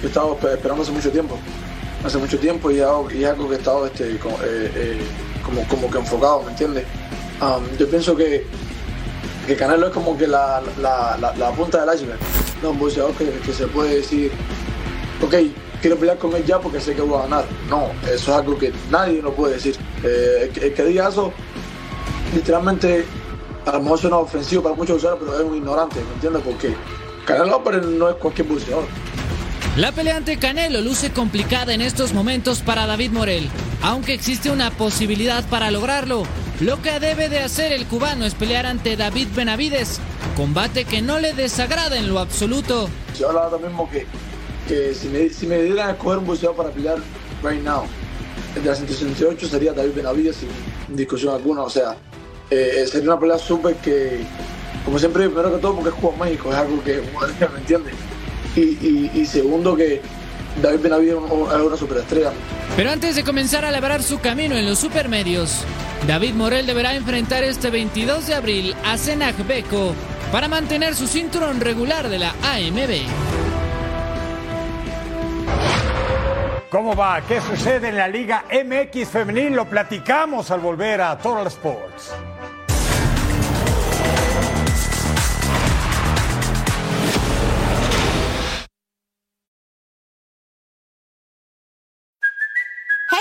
que 0.00 0.06
estado 0.06 0.38
esperando 0.52 0.84
hace 0.84 0.92
mucho 0.92 1.10
tiempo, 1.10 1.36
hace 2.04 2.16
mucho 2.16 2.38
tiempo 2.38 2.70
y, 2.70 2.78
es 2.78 2.84
algo, 2.84 3.08
que 3.08 3.54
he 3.56 3.58
estado 3.58 3.86
este, 3.86 4.12
eh, 4.12 4.20
eh, 4.44 5.00
como, 5.44 5.66
como, 5.66 5.90
que 5.90 5.98
enfocado, 5.98 6.44
¿me 6.44 6.52
entiendes? 6.52 6.84
Um, 7.42 7.76
yo 7.76 7.90
pienso 7.90 8.14
que, 8.14 8.46
que 9.48 9.56
Canelo 9.56 9.88
es 9.88 9.92
como 9.92 10.16
que 10.16 10.28
la, 10.28 10.62
punta 11.56 11.84
del 11.84 11.92
iceberg, 11.92 12.20
¿no? 12.62 12.70
un 12.70 12.78
boxeador 12.78 13.12
que, 13.14 13.32
que 13.32 13.52
se 13.52 13.66
puede 13.66 13.96
decir, 13.96 14.30
ok, 15.26 15.34
quiero 15.82 15.96
pelear 15.96 16.18
con 16.18 16.36
él 16.36 16.44
ya 16.46 16.60
porque 16.60 16.78
sé 16.78 16.94
que 16.94 17.02
voy 17.02 17.18
a 17.18 17.22
ganar. 17.22 17.46
No, 17.68 17.88
eso 18.04 18.12
es 18.12 18.28
algo 18.28 18.56
que 18.56 18.72
nadie 18.92 19.20
lo 19.22 19.34
puede 19.34 19.54
decir. 19.54 19.76
el, 20.04 20.72
que, 20.72 20.84
diga 20.84 21.08
eso, 21.08 21.32
literalmente 22.32 23.04
a 23.66 23.72
lo 23.72 23.80
mejor 23.80 23.98
suena 23.98 24.16
ofensivo 24.16 24.62
para 24.62 24.74
muchos 24.74 24.96
usuarios, 24.96 25.22
pero 25.24 25.38
es 25.38 25.44
un 25.44 25.56
ignorante, 25.56 26.00
¿me 26.02 26.14
entiendes? 26.14 26.42
Porque 26.44 26.74
Canelo 27.26 27.56
Álvarez 27.56 27.84
no 27.86 28.08
es 28.08 28.16
cualquier 28.16 28.48
boxeador. 28.48 28.84
La 29.76 29.92
pelea 29.92 30.16
ante 30.16 30.38
Canelo 30.38 30.80
luce 30.80 31.12
complicada 31.12 31.72
en 31.72 31.80
estos 31.80 32.12
momentos 32.12 32.60
para 32.60 32.86
David 32.86 33.12
Morel, 33.12 33.48
aunque 33.82 34.14
existe 34.14 34.50
una 34.50 34.70
posibilidad 34.70 35.44
para 35.48 35.70
lograrlo. 35.70 36.24
Lo 36.60 36.82
que 36.82 36.98
debe 37.00 37.28
de 37.28 37.38
hacer 37.38 37.72
el 37.72 37.86
cubano 37.86 38.26
es 38.26 38.34
pelear 38.34 38.66
ante 38.66 38.96
David 38.96 39.28
Benavides, 39.34 40.00
combate 40.36 40.84
que 40.84 41.02
no 41.02 41.18
le 41.18 41.32
desagrada 41.32 41.96
en 41.96 42.08
lo 42.08 42.18
absoluto. 42.18 42.88
Yo 43.18 43.28
hablaba 43.28 43.50
lo 43.50 43.58
mismo 43.60 43.88
que, 43.88 44.06
que 44.68 44.92
si, 44.92 45.08
me, 45.08 45.28
si 45.30 45.46
me 45.46 45.62
dieran 45.62 45.88
a 45.88 45.92
escoger 45.92 46.18
un 46.18 46.26
boxeador 46.26 46.56
para 46.56 46.70
pelear 46.70 46.98
right 47.42 47.62
now, 47.62 47.84
el 48.56 48.62
de 48.62 48.68
la 48.68 48.74
168 48.74 49.48
sería 49.48 49.72
David 49.72 49.92
Benavides 49.94 50.36
sin 50.36 50.96
discusión 50.96 51.34
alguna, 51.34 51.62
o 51.62 51.70
sea, 51.70 51.96
eh, 52.50 52.84
sería 52.90 53.10
una 53.10 53.20
pelea 53.20 53.38
súper 53.38 53.76
que, 53.76 54.20
como 54.84 54.98
siempre, 54.98 55.28
primero 55.28 55.54
que 55.54 55.58
todo 55.58 55.76
porque 55.76 55.90
es 55.90 55.94
Cuba 55.94 56.24
México, 56.24 56.50
es 56.50 56.56
algo 56.56 56.82
que, 56.82 56.96
¿me 57.52 57.58
entiendes? 57.58 57.94
Y, 58.56 59.24
segundo 59.26 59.76
que 59.76 60.02
David 60.60 60.80
Benavides 60.80 61.16
es 61.16 61.62
una 61.62 61.76
superestrella. 61.76 62.32
Pero 62.76 62.90
antes 62.90 63.14
de 63.14 63.22
comenzar 63.22 63.64
a 63.64 63.70
labrar 63.70 64.02
su 64.02 64.20
camino 64.20 64.56
en 64.56 64.66
los 64.66 64.78
supermedios, 64.80 65.64
David 66.06 66.34
Morel 66.34 66.66
deberá 66.66 66.94
enfrentar 66.94 67.44
este 67.44 67.70
22 67.70 68.26
de 68.26 68.34
abril 68.34 68.74
a 68.84 68.98
Senag 68.98 69.36
Beko 69.46 69.94
para 70.32 70.48
mantener 70.48 70.96
su 70.96 71.06
cinturón 71.06 71.60
regular 71.60 72.08
de 72.08 72.18
la 72.18 72.34
AMB. 72.42 73.40
¿Cómo 76.70 76.94
va? 76.94 77.20
¿Qué 77.26 77.40
sucede 77.40 77.88
en 77.88 77.96
la 77.96 78.06
Liga 78.06 78.44
MX 78.48 79.08
Femenil? 79.08 79.54
Lo 79.54 79.64
platicamos 79.64 80.52
al 80.52 80.60
volver 80.60 81.00
a 81.00 81.18
Total 81.18 81.48
Sports. 81.48 82.12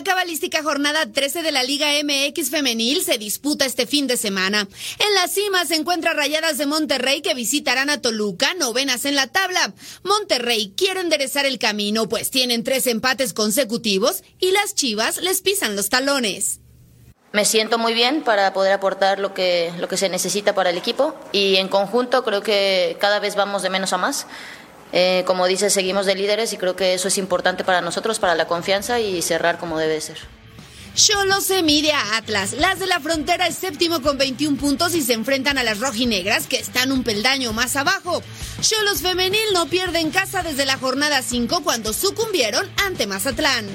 La 0.00 0.04
cabalística 0.04 0.62
jornada 0.62 1.12
13 1.12 1.42
de 1.42 1.52
la 1.52 1.62
Liga 1.62 1.88
MX 2.02 2.48
femenil 2.48 3.04
se 3.04 3.18
disputa 3.18 3.66
este 3.66 3.86
fin 3.86 4.06
de 4.06 4.16
semana. 4.16 4.66
En 4.98 5.14
la 5.14 5.28
cima 5.28 5.66
se 5.66 5.74
encuentra 5.74 6.14
Rayadas 6.14 6.56
de 6.56 6.64
Monterrey 6.64 7.20
que 7.20 7.34
visitarán 7.34 7.90
a 7.90 8.00
Toluca, 8.00 8.54
novenas 8.54 9.04
en 9.04 9.14
la 9.14 9.26
tabla. 9.26 9.74
Monterrey 10.02 10.72
quiere 10.74 11.00
enderezar 11.00 11.44
el 11.44 11.58
camino, 11.58 12.08
pues 12.08 12.30
tienen 12.30 12.64
tres 12.64 12.86
empates 12.86 13.34
consecutivos 13.34 14.22
y 14.38 14.52
las 14.52 14.74
Chivas 14.74 15.18
les 15.18 15.42
pisan 15.42 15.76
los 15.76 15.90
talones. 15.90 16.60
Me 17.32 17.44
siento 17.44 17.76
muy 17.76 17.92
bien 17.92 18.22
para 18.22 18.54
poder 18.54 18.72
aportar 18.72 19.20
lo 19.20 19.34
que, 19.34 19.70
lo 19.78 19.86
que 19.86 19.98
se 19.98 20.08
necesita 20.08 20.54
para 20.54 20.70
el 20.70 20.78
equipo 20.78 21.14
y 21.30 21.56
en 21.56 21.68
conjunto 21.68 22.24
creo 22.24 22.42
que 22.42 22.96
cada 23.00 23.20
vez 23.20 23.36
vamos 23.36 23.60
de 23.62 23.68
menos 23.68 23.92
a 23.92 23.98
más. 23.98 24.26
Eh, 24.92 25.22
como 25.26 25.46
dice, 25.46 25.70
seguimos 25.70 26.06
de 26.06 26.14
líderes 26.14 26.52
y 26.52 26.56
creo 26.56 26.76
que 26.76 26.94
eso 26.94 27.08
es 27.08 27.18
importante 27.18 27.64
para 27.64 27.80
nosotros, 27.80 28.18
para 28.18 28.34
la 28.34 28.46
confianza 28.46 29.00
y 29.00 29.22
cerrar 29.22 29.58
como 29.58 29.78
debe 29.78 30.00
ser. 30.00 30.18
Cholo 30.94 31.40
se 31.40 31.62
mide 31.62 31.92
a 31.92 32.16
Atlas. 32.16 32.52
Las 32.52 32.78
de 32.80 32.86
la 32.86 33.00
frontera 33.00 33.46
es 33.46 33.56
séptimo 33.56 34.02
con 34.02 34.18
21 34.18 34.58
puntos 34.58 34.94
y 34.94 35.02
se 35.02 35.12
enfrentan 35.12 35.56
a 35.56 35.62
las 35.62 35.78
rojinegras 35.78 36.46
que 36.46 36.58
están 36.58 36.90
un 36.90 37.04
peldaño 37.04 37.52
más 37.52 37.76
abajo. 37.76 38.22
Cholos 38.60 39.00
femenil 39.00 39.40
no 39.54 39.66
pierde 39.66 40.00
en 40.00 40.10
casa 40.10 40.42
desde 40.42 40.66
la 40.66 40.78
jornada 40.78 41.22
5 41.22 41.62
cuando 41.62 41.92
sucumbieron 41.92 42.68
ante 42.84 43.06
Mazatlán. 43.06 43.66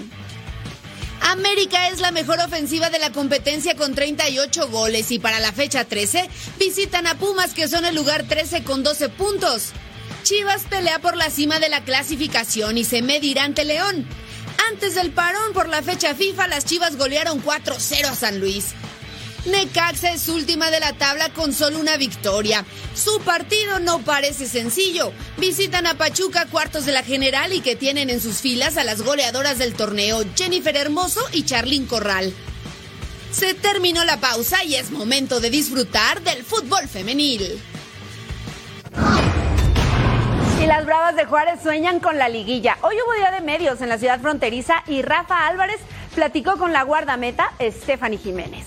América 1.21 1.87
es 1.87 2.01
la 2.01 2.11
mejor 2.11 2.39
ofensiva 2.39 2.89
de 2.89 2.99
la 2.99 3.11
competencia 3.11 3.75
con 3.75 3.95
38 3.95 4.67
goles 4.67 5.09
y 5.11 5.17
para 5.17 5.39
la 5.39 5.53
fecha 5.53 5.85
13 5.85 6.29
visitan 6.59 7.07
a 7.07 7.15
Pumas 7.15 7.53
que 7.53 7.67
son 7.67 7.85
el 7.85 7.95
lugar 7.95 8.23
13 8.27 8.63
con 8.63 8.83
12 8.83 9.09
puntos. 9.09 9.71
Chivas 10.25 10.63
pelea 10.63 10.97
por 10.97 11.15
la 11.15 11.29
cima 11.29 11.59
de 11.59 11.69
la 11.69 11.83
clasificación 11.83 12.79
y 12.79 12.83
se 12.83 13.03
medirá 13.03 13.43
ante 13.43 13.63
León. 13.63 14.07
Antes 14.71 14.95
del 14.95 15.11
parón 15.11 15.53
por 15.53 15.69
la 15.69 15.83
fecha 15.83 16.15
FIFA, 16.15 16.47
las 16.47 16.65
Chivas 16.65 16.97
golearon 16.97 17.43
4-0 17.43 18.05
a 18.05 18.15
San 18.15 18.39
Luis. 18.39 18.69
Necaxa 19.45 20.13
es 20.13 20.27
última 20.27 20.71
de 20.71 20.79
la 20.79 20.93
tabla 20.93 21.29
con 21.29 21.53
solo 21.53 21.79
una 21.79 21.97
victoria. 21.97 22.65
Su 22.95 23.19
partido 23.19 23.79
no 23.79 23.99
parece 23.99 24.47
sencillo. 24.47 25.13
Visitan 25.37 25.85
a 25.85 25.95
Pachuca 25.95 26.47
cuartos 26.47 26.87
de 26.87 26.91
la 26.91 27.03
general 27.03 27.53
y 27.53 27.61
que 27.61 27.75
tienen 27.75 28.09
en 28.09 28.19
sus 28.19 28.37
filas 28.37 28.77
a 28.77 28.83
las 28.83 29.03
goleadoras 29.03 29.59
del 29.59 29.75
torneo 29.75 30.23
Jennifer 30.35 30.75
Hermoso 30.75 31.21
y 31.33 31.43
Charlín 31.43 31.85
Corral. 31.85 32.33
Se 33.31 33.53
terminó 33.53 34.03
la 34.05 34.19
pausa 34.19 34.63
y 34.63 34.73
es 34.73 34.89
momento 34.89 35.39
de 35.39 35.51
disfrutar 35.51 36.23
del 36.23 36.43
fútbol 36.43 36.87
femenil. 36.87 37.61
Y 41.15 41.17
las 41.17 41.27
Bravas 41.27 41.31
de 41.31 41.53
Juárez 41.53 41.63
sueñan 41.63 41.99
con 42.01 42.17
la 42.17 42.27
liguilla. 42.27 42.77
Hoy 42.81 42.95
hubo 42.95 43.13
día 43.13 43.31
de 43.31 43.39
medios 43.39 43.79
en 43.81 43.87
la 43.87 43.97
ciudad 43.97 44.19
fronteriza 44.19 44.83
y 44.85 45.01
Rafa 45.01 45.47
Álvarez 45.47 45.77
platicó 46.13 46.57
con 46.57 46.73
la 46.73 46.83
guardameta 46.83 47.53
Stephanie 47.61 48.17
Jiménez. 48.17 48.65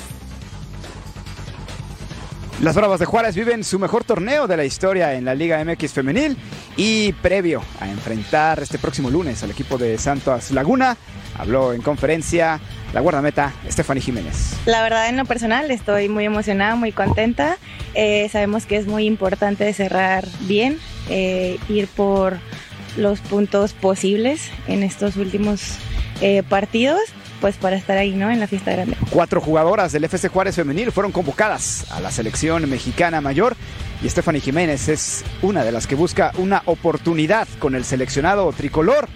Las 2.63 2.75
Bravas 2.75 3.01
de 3.01 3.07
Juárez 3.07 3.35
viven 3.37 3.65
su 3.65 3.79
mejor 3.79 4.05
torneo 4.05 4.47
de 4.47 4.57
la 4.57 4.65
historia 4.65 5.15
en 5.15 5.27
la 5.27 5.35
Liga 5.35 5.63
MX 5.63 5.93
femenil 5.93 6.39
y 6.77 7.13
previo 7.15 7.63
a 7.81 7.89
enfrentar 7.89 8.61
este 8.61 8.79
próximo 8.79 9.11
lunes 9.11 9.43
al 9.43 9.51
equipo 9.51 9.77
de 9.77 9.99
Santos 9.99 10.51
Laguna, 10.51 10.97
habló 11.39 11.75
en 11.75 11.83
conferencia 11.83 12.61
la 12.95 13.01
guardameta 13.01 13.53
Stephanie 13.69 14.03
Jiménez. 14.03 14.55
La 14.65 14.83
verdad 14.83 15.09
en 15.09 15.19
lo 15.19 15.27
personal 15.27 15.71
estoy 15.71 16.09
muy 16.09 16.25
emocionada, 16.25 16.77
muy 16.77 16.93
contenta. 16.93 17.59
Eh, 17.95 18.29
sabemos 18.33 18.65
que 18.65 18.77
es 18.77 18.87
muy 18.87 19.05
importante 19.05 19.71
cerrar 19.75 20.27
bien 20.41 20.79
eh, 21.09 21.59
ir 21.69 21.89
por 21.89 22.39
los 22.97 23.21
puntos 23.21 23.73
posibles 23.73 24.51
en 24.67 24.83
estos 24.83 25.17
últimos 25.17 25.77
eh, 26.21 26.43
partidos 26.43 27.01
pues 27.41 27.57
para 27.57 27.77
estar 27.77 27.97
ahí, 27.97 28.13
¿no? 28.13 28.31
En 28.31 28.41
la 28.41 28.49
fiesta 28.49 28.73
grande. 28.73 28.97
Cuatro 29.11 29.41
jugadoras 29.41 29.93
del 29.93 30.05
FC 30.05 30.29
Juárez 30.29 30.57
Femenil 30.57 30.91
fueron 30.91 31.13
convocadas 31.13 31.91
a 31.93 32.01
la 32.01 32.11
selección 32.11 32.69
mexicana 32.69 33.21
mayor 33.21 33.57
y 34.03 34.09
Stephanie 34.09 34.41
Jiménez 34.41 34.89
es 34.89 35.25
una 35.43 35.65
de 35.65 35.73
las 35.73 35.87
que 35.87 35.95
busca 35.95 36.33
una 36.39 36.63
oportunidad 36.67 37.49
con 37.59 37.75
el 37.75 37.85
seleccionado 37.85 38.53
tricolor 38.53 39.09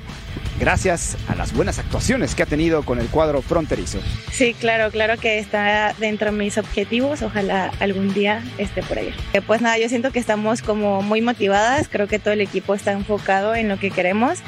gracias 0.58 1.16
a 1.28 1.34
las 1.34 1.52
buenas 1.52 1.78
actuaciones 1.78 2.34
que 2.34 2.42
ha 2.42 2.46
tenido 2.46 2.82
con 2.84 2.98
el 2.98 3.06
cuadro 3.08 3.42
fronterizo. 3.42 3.98
Sí, 4.30 4.54
claro, 4.54 4.90
claro 4.90 5.18
que 5.18 5.38
está 5.38 5.94
dentro 5.98 6.30
de 6.30 6.36
mis 6.38 6.58
objetivos. 6.58 7.22
Ojalá 7.22 7.72
algún 7.80 8.12
día 8.14 8.42
esté 8.58 8.82
por 8.82 8.98
ahí. 8.98 9.14
Eh, 9.32 9.40
Pues 9.40 9.60
nada, 9.60 9.78
yo 9.78 9.88
siento 9.88 10.12
que 10.12 10.18
estamos 10.18 10.62
como 10.62 11.02
muy 11.02 11.20
motivadas. 11.20 11.88
Creo 11.88 12.06
que 12.06 12.18
todo 12.18 12.34
el 12.34 12.40
equipo 12.40 12.74
está 12.74 12.92
enfocado 12.92 13.54
en 13.54 13.68
lo 13.68 13.78
que 13.78 13.90
queremos. 13.90 14.38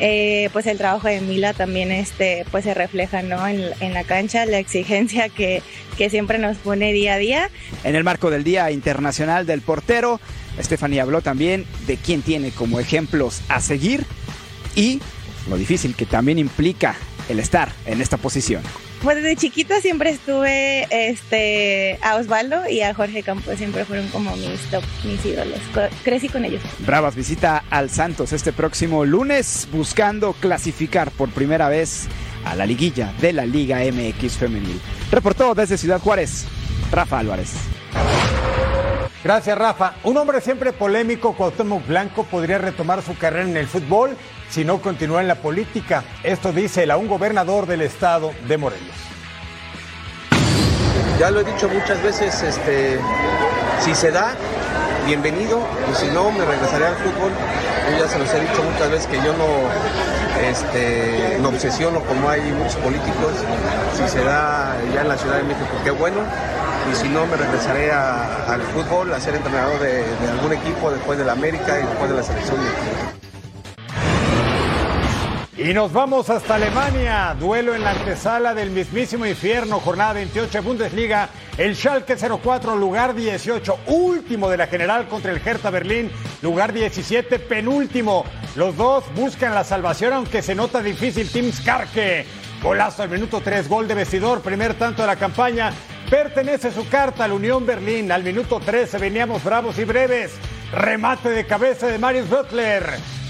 Eh, 0.00 0.48
pues 0.52 0.66
el 0.66 0.78
trabajo 0.78 1.06
de 1.06 1.20
Mila 1.20 1.52
también 1.52 1.92
este, 1.92 2.44
pues 2.50 2.64
se 2.64 2.74
refleja 2.74 3.22
¿no? 3.22 3.46
en, 3.46 3.62
en 3.80 3.94
la 3.94 4.02
cancha, 4.04 4.46
la 4.46 4.58
exigencia 4.58 5.28
que, 5.28 5.62
que 5.96 6.10
siempre 6.10 6.38
nos 6.38 6.56
pone 6.56 6.92
día 6.92 7.14
a 7.14 7.18
día. 7.18 7.50
En 7.84 7.94
el 7.94 8.02
marco 8.02 8.30
del 8.30 8.42
Día 8.42 8.70
Internacional 8.72 9.46
del 9.46 9.60
Portero, 9.60 10.20
Stephanie 10.60 11.00
habló 11.00 11.20
también 11.20 11.66
de 11.86 11.98
quién 11.98 12.22
tiene 12.22 12.50
como 12.50 12.80
ejemplos 12.80 13.42
a 13.48 13.60
seguir 13.60 14.04
y 14.74 15.00
lo 15.48 15.56
difícil 15.56 15.94
que 15.94 16.06
también 16.06 16.38
implica 16.38 16.94
el 17.28 17.38
estar 17.38 17.72
en 17.86 18.00
esta 18.00 18.16
posición. 18.16 18.62
Pues 19.02 19.16
desde 19.16 19.34
chiquita 19.34 19.80
siempre 19.80 20.10
estuve 20.10 20.86
este, 20.90 21.98
a 22.02 22.16
Osvaldo 22.16 22.68
y 22.68 22.82
a 22.82 22.94
Jorge 22.94 23.24
Campos, 23.24 23.58
siempre 23.58 23.84
fueron 23.84 24.06
como 24.08 24.36
mis 24.36 24.60
top, 24.70 24.84
mis 25.04 25.24
ídolos. 25.24 25.58
Crecí 26.04 26.28
con 26.28 26.44
ellos. 26.44 26.62
Bravas 26.78 27.16
visita 27.16 27.64
al 27.70 27.90
Santos 27.90 28.32
este 28.32 28.52
próximo 28.52 29.04
lunes 29.04 29.66
buscando 29.72 30.34
clasificar 30.34 31.10
por 31.10 31.30
primera 31.30 31.68
vez 31.68 32.06
a 32.44 32.54
la 32.54 32.64
liguilla 32.64 33.12
de 33.20 33.32
la 33.32 33.44
Liga 33.44 33.80
MX 33.80 34.36
femenil. 34.36 34.80
Reportó 35.10 35.54
desde 35.56 35.78
Ciudad 35.78 36.00
Juárez, 36.00 36.44
Rafa 36.92 37.18
Álvarez. 37.18 37.54
Gracias, 39.24 39.56
Rafa. 39.56 39.94
Un 40.02 40.16
hombre 40.16 40.40
siempre 40.40 40.72
polémico, 40.72 41.34
Cuauhtémoc 41.34 41.86
Blanco, 41.86 42.24
podría 42.24 42.58
retomar 42.58 43.02
su 43.02 43.16
carrera 43.16 43.48
en 43.48 43.56
el 43.56 43.68
fútbol 43.68 44.16
si 44.50 44.64
no 44.64 44.82
continúa 44.82 45.20
en 45.20 45.28
la 45.28 45.36
política. 45.36 46.02
Esto 46.24 46.52
dice 46.52 46.82
el 46.82 46.90
aún 46.90 47.06
gobernador 47.06 47.66
del 47.66 47.82
estado 47.82 48.32
de 48.48 48.58
Morelos. 48.58 48.96
Ya 51.20 51.30
lo 51.30 51.40
he 51.40 51.44
dicho 51.44 51.68
muchas 51.68 52.02
veces, 52.02 52.42
este, 52.42 52.98
si 53.80 53.94
se 53.94 54.10
da, 54.10 54.34
bienvenido, 55.06 55.60
y 55.88 55.94
si 55.94 56.08
no, 56.08 56.32
me 56.32 56.44
regresaré 56.44 56.86
al 56.86 56.96
fútbol. 56.96 57.30
Yo 57.92 58.04
ya 58.04 58.08
se 58.08 58.18
los 58.18 58.34
he 58.34 58.40
dicho 58.40 58.62
muchas 58.64 58.90
veces 58.90 59.06
que 59.06 59.16
yo 59.18 59.32
no 59.34 59.46
este, 60.48 61.38
me 61.40 61.46
obsesiono 61.46 62.00
como 62.00 62.28
hay 62.28 62.40
muchos 62.40 62.74
políticos. 62.76 63.34
Si 63.96 64.08
se 64.08 64.24
da 64.24 64.76
ya 64.92 65.02
en 65.02 65.08
la 65.08 65.16
Ciudad 65.16 65.36
de 65.36 65.44
México, 65.44 65.70
qué 65.84 65.92
bueno. 65.92 66.22
Y 66.90 66.94
si 66.94 67.08
no, 67.08 67.26
me 67.26 67.36
regresaré 67.36 67.92
al 67.92 68.60
fútbol, 68.62 69.12
a 69.14 69.20
ser 69.20 69.34
entrenador 69.34 69.78
de, 69.80 70.04
algún 70.30 70.52
equipo 70.52 70.90
después 70.90 71.18
de 71.18 71.24
la 71.24 71.32
América 71.32 71.78
y 71.78 71.86
después 71.86 72.10
de 72.10 72.16
la 72.16 72.22
selección. 72.22 72.58
Y 75.56 75.74
nos 75.74 75.92
vamos 75.92 76.28
hasta 76.28 76.56
Alemania. 76.56 77.36
Duelo 77.38 77.74
en 77.74 77.84
la 77.84 77.90
antesala 77.90 78.52
del 78.52 78.70
mismísimo 78.70 79.26
infierno, 79.26 79.78
jornada 79.78 80.14
28 80.14 80.50
de 80.50 80.60
Bundesliga. 80.60 81.28
El 81.56 81.76
Schalke 81.76 82.16
04, 82.16 82.76
lugar 82.76 83.14
18, 83.14 83.78
último 83.86 84.50
de 84.50 84.56
la 84.56 84.66
general 84.66 85.06
contra 85.06 85.30
el 85.30 85.40
Hertha 85.46 85.70
Berlín, 85.70 86.10
lugar 86.40 86.72
17, 86.72 87.38
penúltimo. 87.38 88.24
Los 88.56 88.76
dos 88.76 89.04
buscan 89.14 89.54
la 89.54 89.62
salvación, 89.62 90.14
aunque 90.14 90.42
se 90.42 90.54
nota 90.54 90.82
difícil. 90.82 91.30
Tim 91.30 91.52
Skarke, 91.52 92.26
golazo 92.62 93.02
al 93.02 93.10
minuto 93.10 93.40
3, 93.40 93.68
gol 93.68 93.86
de 93.86 93.94
vestidor, 93.94 94.40
primer 94.40 94.74
tanto 94.74 95.02
de 95.02 95.08
la 95.08 95.16
campaña. 95.16 95.72
Pertenece 96.12 96.70
su 96.72 96.86
carta 96.90 97.24
al 97.24 97.32
Unión 97.32 97.64
Berlín. 97.64 98.12
Al 98.12 98.22
minuto 98.22 98.60
13 98.60 98.98
veníamos 98.98 99.42
bravos 99.42 99.78
y 99.78 99.84
breves. 99.84 100.32
Remate 100.70 101.30
de 101.30 101.46
cabeza 101.46 101.86
de 101.86 101.98
Marius 101.98 102.28
Butler. 102.28 102.84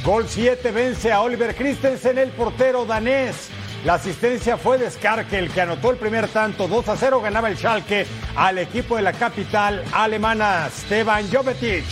Gol 0.04 0.24
7 0.26 0.72
vence 0.72 1.12
a 1.12 1.20
Oliver 1.20 1.54
Christensen, 1.54 2.18
el 2.18 2.30
portero 2.30 2.84
danés. 2.84 3.50
La 3.84 3.94
asistencia 3.94 4.56
fue 4.56 4.78
de 4.78 4.90
Skarke, 4.90 5.38
el 5.38 5.52
que 5.52 5.60
anotó 5.60 5.92
el 5.92 5.96
primer 5.96 6.26
tanto. 6.26 6.66
2 6.66 6.88
a 6.88 6.96
0 6.96 7.20
ganaba 7.20 7.48
el 7.50 7.56
Schalke 7.56 8.04
al 8.34 8.58
equipo 8.58 8.96
de 8.96 9.02
la 9.02 9.12
capital 9.12 9.84
alemana, 9.92 10.68
Stevan 10.68 11.30
Jovetic. 11.30 11.84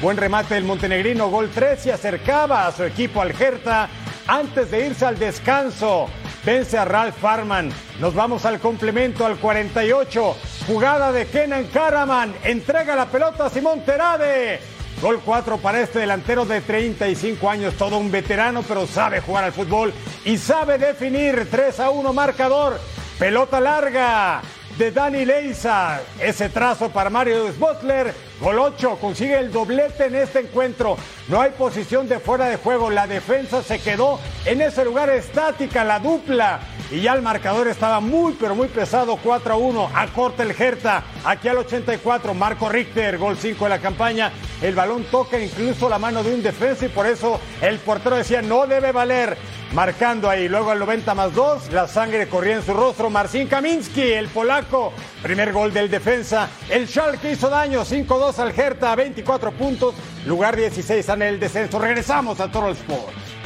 Buen 0.00 0.16
remate 0.16 0.54
del 0.54 0.64
montenegrino, 0.64 1.28
gol 1.28 1.50
3 1.54 1.84
y 1.84 1.90
acercaba 1.90 2.66
a 2.66 2.72
su 2.72 2.84
equipo 2.84 3.20
al 3.20 3.38
Hertha 3.38 3.90
antes 4.26 4.70
de 4.70 4.86
irse 4.86 5.04
al 5.04 5.18
descanso. 5.18 6.08
Vence 6.44 6.78
a 6.78 6.84
Ralph 6.84 7.16
Farman. 7.16 7.70
Nos 8.00 8.14
vamos 8.14 8.44
al 8.44 8.60
complemento 8.60 9.26
al 9.26 9.36
48. 9.36 10.36
Jugada 10.66 11.12
de 11.12 11.26
Kenan 11.26 11.66
Karaman. 11.66 12.34
Entrega 12.44 12.94
la 12.94 13.06
pelota 13.06 13.46
a 13.46 13.50
Simón 13.50 13.80
Terade. 13.80 14.60
Gol 15.00 15.20
4 15.24 15.58
para 15.58 15.80
este 15.80 16.00
delantero 16.00 16.44
de 16.44 16.60
35 16.60 17.48
años, 17.48 17.74
todo 17.74 17.98
un 17.98 18.10
veterano, 18.10 18.64
pero 18.66 18.84
sabe 18.84 19.20
jugar 19.20 19.44
al 19.44 19.52
fútbol 19.52 19.92
y 20.24 20.36
sabe 20.38 20.76
definir 20.76 21.48
3 21.48 21.78
a 21.80 21.90
1 21.90 22.12
marcador. 22.12 22.80
Pelota 23.16 23.60
larga 23.60 24.42
de 24.76 24.90
Dani 24.90 25.24
Leiza. 25.24 26.00
Ese 26.20 26.48
trazo 26.48 26.88
para 26.88 27.10
Mario 27.10 27.52
Butler. 27.58 28.27
Gol 28.40 28.58
8 28.60 28.98
consigue 29.00 29.36
el 29.36 29.50
doblete 29.50 30.06
en 30.06 30.14
este 30.14 30.40
encuentro. 30.40 30.96
No 31.26 31.40
hay 31.40 31.50
posición 31.50 32.08
de 32.08 32.20
fuera 32.20 32.46
de 32.46 32.56
juego. 32.56 32.88
La 32.88 33.08
defensa 33.08 33.62
se 33.64 33.80
quedó 33.80 34.20
en 34.44 34.60
ese 34.60 34.84
lugar 34.84 35.10
estática, 35.10 35.82
la 35.82 35.98
dupla. 35.98 36.60
Y 36.90 37.00
ya 37.00 37.14
el 37.14 37.20
marcador 37.20 37.68
estaba 37.68 38.00
muy, 38.00 38.34
pero 38.34 38.54
muy 38.54 38.68
pesado. 38.68 39.18
4 39.22 39.54
a 39.54 39.56
1. 39.56 39.90
Acorta 39.92 40.44
el 40.44 40.52
Hertha. 40.52 41.02
Aquí 41.24 41.48
al 41.48 41.58
84. 41.58 42.32
Marco 42.32 42.68
Richter. 42.68 43.18
Gol 43.18 43.36
5 43.36 43.64
de 43.64 43.70
la 43.70 43.80
campaña. 43.80 44.32
El 44.62 44.74
balón 44.74 45.04
toca 45.10 45.38
incluso 45.38 45.88
la 45.88 45.98
mano 45.98 46.22
de 46.22 46.32
un 46.32 46.42
defensa 46.42 46.86
y 46.86 46.88
por 46.88 47.06
eso 47.06 47.40
el 47.60 47.78
portero 47.78 48.16
decía 48.16 48.40
no 48.40 48.66
debe 48.66 48.92
valer. 48.92 49.36
Marcando 49.72 50.30
ahí. 50.30 50.48
Luego 50.48 50.70
al 50.70 50.78
90 50.78 51.14
más 51.14 51.34
2. 51.34 51.72
La 51.72 51.88
sangre 51.88 52.28
corría 52.28 52.54
en 52.54 52.62
su 52.62 52.72
rostro. 52.72 53.10
Marcin 53.10 53.48
Kaminski, 53.48 54.12
el 54.12 54.28
polaco. 54.28 54.94
Primer 55.22 55.52
gol 55.52 55.72
del 55.72 55.90
defensa. 55.90 56.48
El 56.68 56.86
Schalke 56.86 57.32
hizo 57.32 57.48
daño. 57.48 57.84
5-2 57.84 58.38
al 58.38 58.58
Hertha. 58.58 58.94
24 58.94 59.52
puntos. 59.52 59.94
Lugar 60.26 60.56
16 60.56 61.08
en 61.08 61.22
el 61.22 61.40
descenso. 61.40 61.78
Regresamos 61.78 62.40
a 62.40 62.50
Toro 62.50 62.70
Sport. 62.70 63.37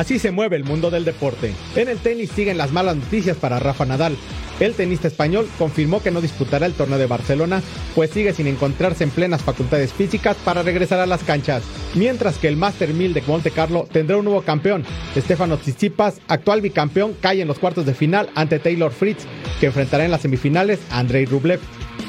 Así 0.00 0.18
se 0.18 0.30
mueve 0.30 0.56
el 0.56 0.64
mundo 0.64 0.90
del 0.90 1.04
deporte. 1.04 1.52
En 1.76 1.90
el 1.90 1.98
tenis 1.98 2.30
siguen 2.30 2.56
las 2.56 2.72
malas 2.72 2.96
noticias 2.96 3.36
para 3.36 3.58
Rafa 3.58 3.84
Nadal. 3.84 4.16
El 4.58 4.72
tenista 4.72 5.08
español 5.08 5.46
confirmó 5.58 6.02
que 6.02 6.10
no 6.10 6.22
disputará 6.22 6.64
el 6.64 6.72
torneo 6.72 6.96
de 6.96 7.04
Barcelona, 7.04 7.60
pues 7.94 8.08
sigue 8.08 8.32
sin 8.32 8.46
encontrarse 8.46 9.04
en 9.04 9.10
plenas 9.10 9.42
facultades 9.42 9.92
físicas 9.92 10.38
para 10.42 10.62
regresar 10.62 11.00
a 11.00 11.06
las 11.06 11.22
canchas. 11.22 11.62
Mientras 11.94 12.38
que 12.38 12.48
el 12.48 12.56
Master 12.56 12.94
1000 12.94 13.12
de 13.12 13.22
Monte 13.26 13.50
Carlo 13.50 13.86
tendrá 13.92 14.16
un 14.16 14.24
nuevo 14.24 14.40
campeón. 14.40 14.86
Stefano 15.14 15.58
Tsitsipas, 15.58 16.22
actual 16.28 16.62
bicampeón, 16.62 17.14
cae 17.20 17.42
en 17.42 17.48
los 17.48 17.58
cuartos 17.58 17.84
de 17.84 17.92
final 17.92 18.30
ante 18.34 18.58
Taylor 18.58 18.92
Fritz, 18.92 19.26
que 19.60 19.66
enfrentará 19.66 20.06
en 20.06 20.12
las 20.12 20.22
semifinales 20.22 20.78
a 20.90 21.00
Andrei 21.00 21.26
Rublev. 21.26 21.60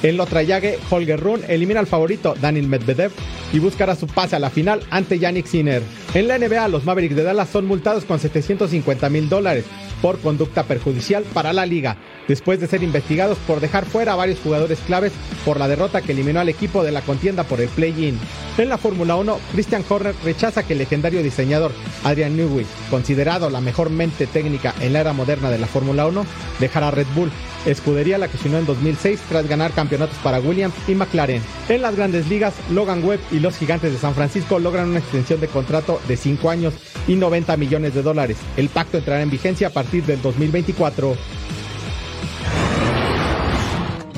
En 0.04 0.18
la 0.18 0.24
otra 0.24 0.42
llague, 0.42 0.80
Holger 0.90 1.20
Rune 1.20 1.46
elimina 1.48 1.80
al 1.80 1.88
favorito 1.88 2.34
Daniel 2.42 2.68
Medvedev 2.68 3.12
y 3.54 3.60
buscará 3.60 3.96
su 3.96 4.08
pase 4.08 4.36
a 4.36 4.40
la 4.40 4.50
final 4.50 4.82
ante 4.90 5.20
Yannick 5.20 5.46
Sinner. 5.46 5.84
En 6.14 6.28
la 6.28 6.40
NBA, 6.40 6.68
los 6.70 6.86
Mavericks 6.86 7.16
de 7.16 7.24
Dallas 7.24 7.50
son 7.50 7.68
multados 7.68 8.06
con 8.06 8.20
750 8.20 9.10
mil 9.10 9.30
dólares 9.30 9.66
por 10.02 10.20
conducta 10.20 10.64
perjudicial 10.64 11.24
para 11.34 11.54
la 11.54 11.68
liga, 11.68 11.98
después 12.28 12.60
de 12.60 12.68
ser 12.68 12.84
investigados 12.84 13.38
por 13.48 13.60
dejar 13.60 13.86
fuera 13.86 14.14
a 14.14 14.18
varios 14.18 14.40
jugadores 14.40 14.80
claves 14.80 15.12
por 15.46 15.60
la 15.60 15.68
derrota 15.68 16.02
que 16.02 16.12
eliminó 16.12 16.40
al 16.40 16.50
equipo 16.50 16.84
de 16.84 16.92
la 16.92 17.02
contienda 17.02 17.44
por 17.44 17.62
el 17.62 17.70
play-in. 17.70 18.20
En 18.58 18.70
la 18.70 18.78
Fórmula 18.78 19.16
1, 19.16 19.40
Christian 19.54 19.84
Horner 19.88 20.16
rechaza 20.24 20.64
que 20.64 20.74
el 20.74 20.80
legendario 20.80 21.24
diseñador 21.24 21.72
Adrian 22.04 22.36
Newey, 22.36 22.66
considerado 22.90 23.50
la 23.50 23.62
mejor 23.62 23.90
mente 23.90 24.28
técnica 24.28 24.74
en 24.82 24.94
la 24.94 25.02
era 25.02 25.14
moderna 25.14 25.50
de 25.50 25.58
la 25.58 25.68
Fórmula 25.68 26.06
1, 26.08 26.26
dejara 26.60 26.92
Red 26.92 27.08
Bull, 27.16 27.32
escudería 27.66 28.18
la 28.18 28.28
que 28.28 28.38
se 28.38 28.52
en 28.52 28.66
2006 28.66 29.20
tras 29.30 29.48
ganar 29.48 29.72
campeonatos 29.72 30.18
para 30.18 30.40
Williams 30.40 30.74
y 30.88 30.96
McLaren. 30.96 31.42
En 31.70 31.82
las 31.82 31.96
grandes 31.96 32.28
ligas, 32.28 32.54
Logan 32.72 33.04
Webb 33.04 33.20
y 33.32 33.40
los 33.40 33.58
gigantes 33.58 33.94
de 33.94 34.00
San 34.00 34.14
Francisco 34.14 34.60
logran 34.60 34.90
una 34.90 35.00
extensión 35.00 35.40
de 35.40 35.48
contrato 35.48 36.02
de 36.08 36.18
5 36.18 36.50
años 36.50 36.74
y 37.08 37.16
90 37.16 37.56
millones 37.58 37.94
de 37.94 38.02
dólares. 38.02 38.38
El 38.58 38.70
pacto 38.70 38.98
entrará 38.98 39.22
en 39.22 39.30
vigencia 39.30 39.68
a 39.68 39.72
partir 39.72 40.06
del 40.06 40.22
2024. 40.22 41.16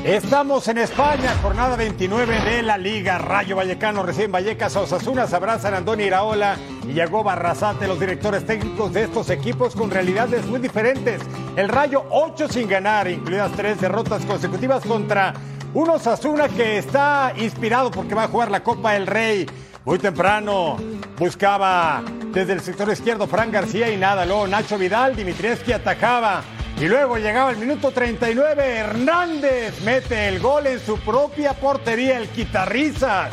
Estamos 0.04 0.68
en 0.68 0.80
España, 0.80 1.34
jornada 1.41 1.78
29 1.78 2.41
de 2.41 2.62
la 2.62 2.78
Liga. 2.78 3.20
Rayo 3.20 3.56
Vallecano 3.56 4.04
recién 4.04 4.34
Vallecas, 4.34 4.76
Osasuna 4.76 5.24
abrazan 5.24 5.76
Andoni 5.76 6.04
Iraola 6.04 6.58
y 6.86 6.91
llegó 6.91 7.24
Barrasate, 7.24 7.88
los 7.88 8.01
directores 8.01 8.45
técnicos 8.45 8.91
de 8.91 9.04
estos 9.04 9.30
equipos 9.30 9.74
con 9.74 9.89
realidades 9.89 10.45
muy 10.45 10.60
diferentes. 10.60 11.22
El 11.56 11.70
Rayo 11.70 12.04
8 12.10 12.49
sin 12.49 12.68
ganar, 12.68 13.08
incluidas 13.08 13.54
tres 13.54 13.80
derrotas 13.80 14.26
consecutivas 14.26 14.84
contra 14.84 15.36
un 15.74 15.89
Osasuna 15.89 16.49
que 16.49 16.80
está 16.80 17.32
inspirado 17.38 17.89
porque 17.89 18.14
va 18.14 18.26
a 18.26 18.28
jugar 18.28 18.51
la 18.51 18.62
Copa 18.62 18.91
del 18.91 19.08
Rey. 19.08 19.45
Muy 19.86 19.99
temprano 19.99 20.78
buscaba 21.18 22.04
Desde 22.34 22.51
el 22.51 22.60
sector 22.60 22.91
izquierdo, 22.91 23.26
Fran 23.26 23.51
García 23.51 23.89
y 23.89 23.95
nada. 23.95 24.26
Luego 24.26 24.47
Nacho 24.47 24.78
Vidal, 24.78 25.16
Dimitrievski 25.16 25.72
atajaba. 25.72 26.43
Y 26.80 26.88
luego 26.88 27.17
llegaba 27.17 27.51
el 27.51 27.57
minuto 27.57 27.91
39, 27.91 28.78
Hernández 28.78 29.82
mete 29.82 30.28
el 30.28 30.39
gol 30.39 30.67
en 30.67 30.80
su 30.80 30.97
propia 30.99 31.53
portería, 31.53 32.17
el 32.17 32.28
quitarrizas 32.30 33.32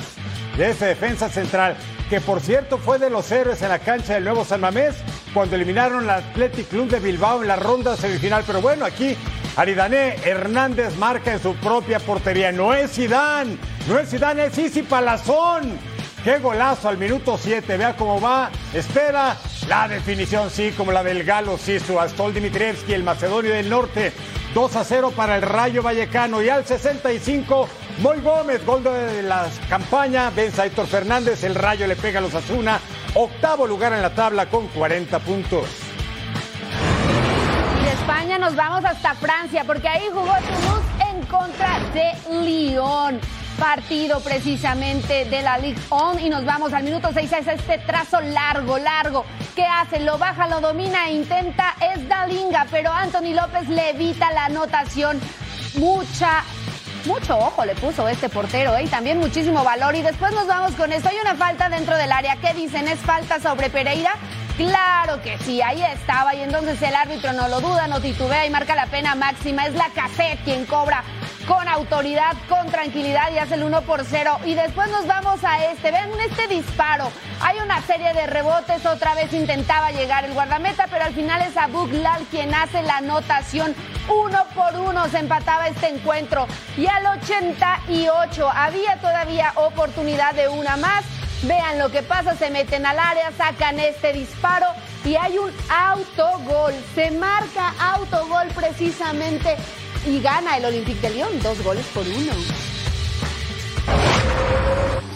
de 0.56 0.70
ese 0.70 0.86
defensa 0.86 1.28
central, 1.28 1.76
que 2.08 2.20
por 2.20 2.40
cierto 2.40 2.78
fue 2.78 2.98
de 2.98 3.10
los 3.10 3.30
héroes 3.32 3.62
en 3.62 3.70
la 3.70 3.78
cancha 3.78 4.14
del 4.14 4.24
nuevo 4.24 4.44
San 4.44 4.60
Mamés 4.60 4.96
cuando 5.32 5.56
eliminaron 5.56 6.04
al 6.04 6.22
Athletic 6.24 6.68
Club 6.68 6.90
de 6.90 7.00
Bilbao 7.00 7.42
en 7.42 7.48
la 7.48 7.56
ronda 7.56 7.96
semifinal. 7.96 8.44
Pero 8.46 8.60
bueno, 8.60 8.84
aquí 8.84 9.16
Aridané 9.56 10.16
Hernández 10.24 10.96
marca 10.96 11.32
en 11.32 11.40
su 11.40 11.54
propia 11.56 11.98
portería. 11.98 12.52
No 12.52 12.74
es 12.74 12.92
Zidane, 12.92 13.56
no 13.88 13.98
es 13.98 14.10
Zidane, 14.10 14.46
es 14.46 14.58
Isi 14.58 14.82
Palazón. 14.82 15.78
Qué 16.22 16.38
golazo 16.38 16.88
al 16.88 16.98
minuto 16.98 17.38
7, 17.40 17.76
vea 17.78 17.96
cómo 17.96 18.20
va, 18.20 18.50
espera 18.74 19.36
la 19.70 19.86
definición, 19.86 20.50
sí, 20.50 20.72
como 20.76 20.90
la 20.90 21.04
del 21.04 21.22
Galo 21.22 21.56
Sisu, 21.56 22.00
Astol 22.00 22.34
Dimitrievski, 22.34 22.92
el 22.92 23.04
macedonio 23.04 23.52
del 23.52 23.70
norte, 23.70 24.12
2 24.52 24.74
a 24.74 24.82
0 24.82 25.12
para 25.14 25.36
el 25.36 25.42
Rayo 25.42 25.80
Vallecano 25.80 26.42
y 26.42 26.48
al 26.48 26.66
65, 26.66 27.68
Moy 28.00 28.20
Gómez, 28.20 28.66
gol 28.66 28.82
de 28.82 29.22
la 29.22 29.46
campaña, 29.68 30.30
vence 30.30 30.60
a 30.60 30.66
Héctor 30.66 30.88
Fernández, 30.88 31.44
el 31.44 31.54
Rayo 31.54 31.86
le 31.86 31.94
pega 31.94 32.18
a 32.18 32.22
los 32.22 32.34
Azuna, 32.34 32.80
octavo 33.14 33.64
lugar 33.64 33.92
en 33.92 34.02
la 34.02 34.12
tabla 34.12 34.46
con 34.46 34.66
40 34.66 35.20
puntos. 35.20 35.66
De 37.84 37.92
España 37.92 38.38
nos 38.38 38.56
vamos 38.56 38.84
hasta 38.84 39.14
Francia, 39.14 39.62
porque 39.64 39.86
ahí 39.86 40.08
jugó 40.12 40.32
Toulouse 40.32 41.12
en 41.12 41.26
contra 41.26 41.78
de 41.94 42.12
Lyon. 42.44 43.20
Partido 43.60 44.20
precisamente 44.20 45.26
de 45.26 45.42
la 45.42 45.58
Ligue 45.58 45.78
1 45.90 46.18
y 46.20 46.30
nos 46.30 46.46
vamos 46.46 46.72
al 46.72 46.82
minuto 46.82 47.10
6 47.12 47.30
es 47.30 47.46
este 47.46 47.76
trazo 47.76 48.18
largo, 48.22 48.78
largo. 48.78 49.26
¿Qué 49.54 49.66
hace? 49.66 50.00
Lo 50.00 50.16
baja, 50.16 50.48
lo 50.48 50.62
domina 50.62 51.08
e 51.08 51.12
intenta. 51.12 51.76
Es 51.78 52.08
Dalinga, 52.08 52.66
pero 52.70 52.90
Anthony 52.90 53.34
López 53.34 53.68
le 53.68 53.90
evita 53.90 54.32
la 54.32 54.46
anotación. 54.46 55.20
Mucha 55.74 56.42
mucho 57.04 57.36
ojo 57.38 57.64
le 57.66 57.74
puso 57.74 58.08
este 58.08 58.30
portero 58.30 58.76
¿eh? 58.76 58.84
y 58.84 58.86
también 58.86 59.18
muchísimo 59.18 59.62
valor. 59.62 59.94
Y 59.94 60.00
después 60.00 60.32
nos 60.32 60.46
vamos 60.46 60.72
con 60.72 60.90
esto. 60.90 61.10
Hay 61.10 61.16
una 61.20 61.34
falta 61.34 61.68
dentro 61.68 61.98
del 61.98 62.12
área. 62.12 62.36
¿Qué 62.36 62.54
dicen? 62.54 62.88
¿Es 62.88 62.98
falta 63.00 63.40
sobre 63.40 63.68
Pereira? 63.68 64.14
Claro 64.60 65.22
que 65.22 65.38
sí, 65.38 65.62
ahí 65.62 65.82
estaba. 65.82 66.34
Y 66.34 66.42
entonces 66.42 66.82
el 66.82 66.94
árbitro 66.94 67.32
no 67.32 67.48
lo 67.48 67.62
duda, 67.62 67.88
no 67.88 67.98
titubea 67.98 68.44
y 68.44 68.50
marca 68.50 68.74
la 68.74 68.84
pena 68.88 69.14
máxima. 69.14 69.64
Es 69.64 69.72
la 69.72 69.88
cassette 69.88 70.38
quien 70.44 70.66
cobra 70.66 71.02
con 71.48 71.66
autoridad, 71.66 72.36
con 72.46 72.66
tranquilidad 72.66 73.32
y 73.32 73.38
hace 73.38 73.54
el 73.54 73.62
1 73.62 73.80
por 73.82 74.04
0. 74.04 74.38
Y 74.44 74.52
después 74.52 74.90
nos 74.90 75.06
vamos 75.06 75.42
a 75.44 75.64
este. 75.64 75.90
Ven 75.90 76.10
este 76.28 76.46
disparo. 76.46 77.10
Hay 77.40 77.56
una 77.64 77.80
serie 77.80 78.12
de 78.12 78.26
rebotes. 78.26 78.84
Otra 78.84 79.14
vez 79.14 79.32
intentaba 79.32 79.92
llegar 79.92 80.26
el 80.26 80.34
guardameta, 80.34 80.88
pero 80.90 81.06
al 81.06 81.14
final 81.14 81.40
es 81.40 81.56
Abu 81.56 81.86
Lal 81.86 82.22
quien 82.30 82.54
hace 82.54 82.82
la 82.82 82.98
anotación. 82.98 83.74
Uno 84.10 84.44
por 84.54 84.78
uno 84.78 85.08
se 85.08 85.20
empataba 85.20 85.68
este 85.68 85.88
encuentro. 85.88 86.46
Y 86.76 86.86
al 86.86 87.06
88 87.06 88.50
había 88.54 88.98
todavía 88.98 89.54
oportunidad 89.56 90.34
de 90.34 90.48
una 90.48 90.76
más. 90.76 91.06
Vean 91.42 91.78
lo 91.78 91.90
que 91.90 92.02
pasa, 92.02 92.36
se 92.36 92.50
meten 92.50 92.84
al 92.84 92.98
área, 92.98 93.32
sacan 93.32 93.80
este 93.80 94.12
disparo 94.12 94.66
y 95.04 95.16
hay 95.16 95.38
un 95.38 95.50
autogol. 95.70 96.74
Se 96.94 97.10
marca 97.10 97.74
autogol 97.94 98.48
precisamente 98.54 99.56
y 100.06 100.20
gana 100.20 100.58
el 100.58 100.66
Olympique 100.66 101.00
de 101.00 101.14
Lyon, 101.14 101.42
dos 101.42 101.62
goles 101.62 101.86
por 101.94 102.06
uno. 102.06 102.32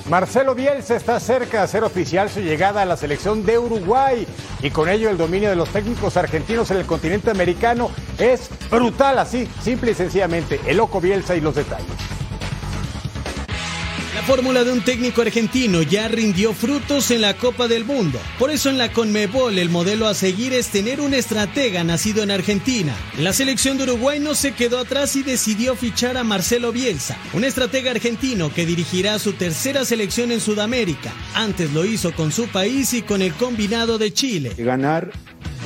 Marcelo 0.09 0.55
Bielsa 0.55 0.97
está 0.97 1.19
cerca 1.21 1.59
de 1.59 1.65
hacer 1.65 1.83
oficial 1.83 2.29
su 2.29 2.41
llegada 2.41 2.83
a 2.83 2.85
la 2.85 2.97
selección 2.97 3.45
de 3.45 3.59
Uruguay 3.59 4.27
y 4.63 4.71
con 4.71 4.89
ello 4.89 5.09
el 5.11 5.17
dominio 5.17 5.51
de 5.51 5.57
los 5.57 5.71
técnicos 5.71 6.17
argentinos 6.17 6.71
en 6.71 6.79
el 6.79 6.87
continente 6.87 7.31
americano 7.31 7.91
es 8.19 8.51
brutal, 8.71 9.19
así, 9.19 9.49
simple 9.63 9.93
y 9.93 9.95
sencillamente. 9.95 10.61
El 10.67 10.79
loco 10.79 11.01
Bielsa 11.01 11.37
y 11.37 11.41
los 11.41 11.55
detalles. 11.55 11.87
La 14.25 14.37
fórmula 14.37 14.65
de 14.65 14.73
un 14.73 14.81
técnico 14.81 15.21
argentino 15.21 15.83
ya 15.83 16.09
rindió 16.09 16.55
frutos 16.55 17.11
en 17.11 17.21
la 17.21 17.35
Copa 17.35 17.69
del 17.69 17.85
Mundo. 17.85 18.19
Por 18.39 18.51
eso 18.51 18.71
en 18.71 18.79
la 18.79 18.91
Conmebol 18.91 19.59
el 19.59 19.69
modelo 19.69 20.09
a 20.09 20.15
seguir 20.15 20.55
es 20.55 20.69
tener 20.69 21.03
un 21.03 21.13
estratega 21.13 21.85
nacido 21.85 22.23
en 22.23 22.31
Argentina. 22.31 22.97
La 23.19 23.35
selección 23.35 23.77
de 23.77 23.85
Uruguay 23.85 24.21
no 24.21 24.35
se 24.35 24.53
quedó 24.53 24.79
atrás 24.79 25.15
y 25.17 25.23
decidió 25.23 25.77
fichar 25.77 26.17
a 26.17 26.25
Marcelo 26.25 26.73
Bielsa, 26.73 27.19
un 27.35 27.45
estratega 27.45 27.91
argentino 27.91 28.51
que 28.51 28.65
dirigirá 28.65 29.19
su 29.19 29.35
tercera 29.35 29.85
selección 29.85 30.33
en 30.33 30.41
Sudamérica. 30.41 31.13
Antes 31.35 31.75
lo 31.75 31.85
hizo 31.85 32.15
con 32.15 32.33
su 32.33 32.49
país 32.49 32.95
y 32.95 33.03
con 33.03 33.21
el 33.21 33.35
combinado 33.35 33.99
de 33.99 34.11
Chile. 34.15 34.55
Ganar 34.57 35.13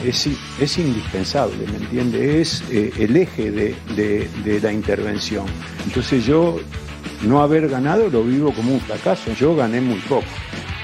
es, 0.05 0.29
es 0.61 0.79
indispensable, 0.79 1.65
¿me 1.71 1.77
entiende? 1.77 2.41
Es 2.41 2.65
eh, 2.73 2.91
el 2.99 3.17
eje 3.17 3.53
de 3.53 4.61
la 4.61 4.73
intervención. 4.73 5.47
Entonces 5.87 6.27
yo 6.27 6.59
no 7.23 7.43
haber 7.43 7.69
ganado 7.69 8.09
lo 8.09 8.23
vivo 8.23 8.53
como 8.53 8.73
un 8.73 8.81
fracaso. 8.81 9.33
Yo 9.33 9.55
gané 9.57 9.81
muy 9.81 9.99
poco. 10.01 10.27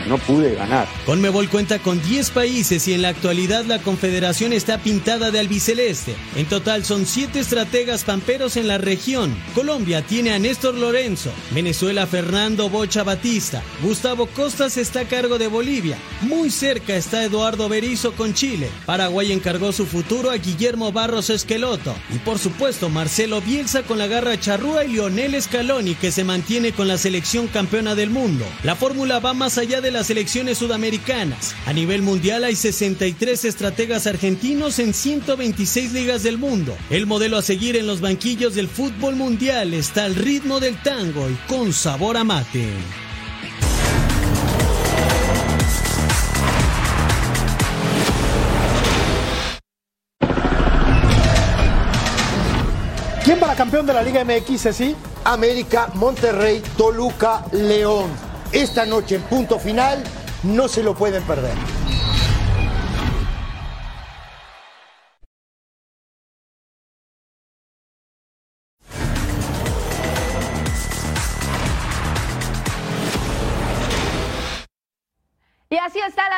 No 0.09 0.19
pude 0.19 0.55
ganar. 0.55 0.87
Conmebol 1.07 1.49
cuenta 1.49 1.79
con 1.79 2.03
10 2.03 2.31
países 2.31 2.87
y 2.89 2.93
en 2.93 3.03
la 3.03 3.09
actualidad 3.09 3.65
la 3.65 3.81
confederación 3.81 4.53
está 4.53 4.79
pintada 4.79 5.31
de 5.31 5.41
albiceleste. 5.41 6.15
En 6.37 6.47
total 6.47 6.85
son 6.85 7.07
7 7.07 7.39
estrategas 7.39 8.05
pamperos 8.05 8.57
en 8.57 8.69
la 8.69 8.79
región. 8.79 9.35
Colombia 9.55 10.03
tiene 10.03 10.33
a 10.33 10.39
Néstor 10.39 10.75
Lorenzo, 10.75 11.31
Venezuela 11.53 12.07
Fernando 12.07 12.69
Bocha 12.69 13.03
Batista, 13.03 13.63
Gustavo 13.83 14.27
Costas 14.27 14.77
está 14.77 15.01
a 15.01 15.05
cargo 15.05 15.39
de 15.39 15.49
Bolivia, 15.49 15.97
muy 16.23 16.51
cerca 16.51 16.97
está 16.97 17.25
Eduardo 17.25 17.69
Berizo 17.69 18.13
con 18.13 18.35
Chile, 18.35 18.69
Paraguay 18.87 19.33
encargó 19.33 19.73
su 19.73 19.87
futuro 19.87 20.31
a 20.31 20.37
Guillermo 20.37 20.93
Barros 20.93 21.31
Esqueloto 21.31 21.95
y 22.15 22.19
por 22.19 22.39
supuesto 22.39 22.89
Marcelo 22.89 23.41
Bielsa 23.41 23.83
con 23.83 23.99
la 23.99 24.07
garra 24.07 24.39
charrúa 24.39 24.85
y 24.85 24.89
Lionel 24.89 25.41
Scaloni 25.41 25.95
que 25.95 26.13
se 26.13 26.25
mantiene 26.25 26.73
con 26.73 26.89
la 26.89 26.99
selección 26.99 27.47
campeona 27.47 27.95
del 27.95 28.11
mundo. 28.11 28.45
La 28.63 28.77
fórmula 28.77 29.21
va 29.21 29.35
más 29.35 29.59
allá 29.59 29.81
de 29.81 29.91
las 29.95 30.09
selecciones 30.09 30.59
sudamericanas. 30.59 31.55
A 31.65 31.73
nivel 31.73 32.03
mundial 32.03 32.45
hay 32.45 32.57
63 32.57 33.45
estrategas 33.47 34.07
argentinos 34.07 34.79
en 34.79 34.93
126 34.93 35.93
ligas 35.93 36.23
del 36.23 36.37
mundo. 36.37 36.77
El 36.91 37.07
modelo 37.07 37.39
a 37.39 37.43
seguir 37.43 37.77
en 37.77 37.87
los 37.87 38.03
banquillos 38.03 38.55
del 38.55 38.69
fútbol 38.69 39.17
mundial 39.17 39.73
está 39.73 40.05
al 40.05 40.17
ritmo 40.17 40.61
del 40.61 40.77
tango 40.83 41.31
y 41.31 41.35
con 41.49 41.73
sabor 41.73 42.17
a 42.17 42.25
mate. 42.25 42.69
¿Quién 53.25 53.39
va 53.43 53.53
a 53.53 53.57
campeón 53.57 53.87
de 53.87 53.95
la 53.95 54.03
Liga 54.03 54.23
MX, 54.23 54.67
así? 54.67 54.95
América, 55.25 55.89
Monterrey, 55.95 56.63
Toluca, 56.77 57.47
León. 57.53 58.24
Esta 58.55 58.87
noche 58.87 59.17
en 59.17 59.23
punto 59.23 59.59
final, 59.59 60.01
no 60.45 60.69
se 60.69 60.85
lo 60.85 60.95
pueden 60.95 61.25
perder. 61.25 61.84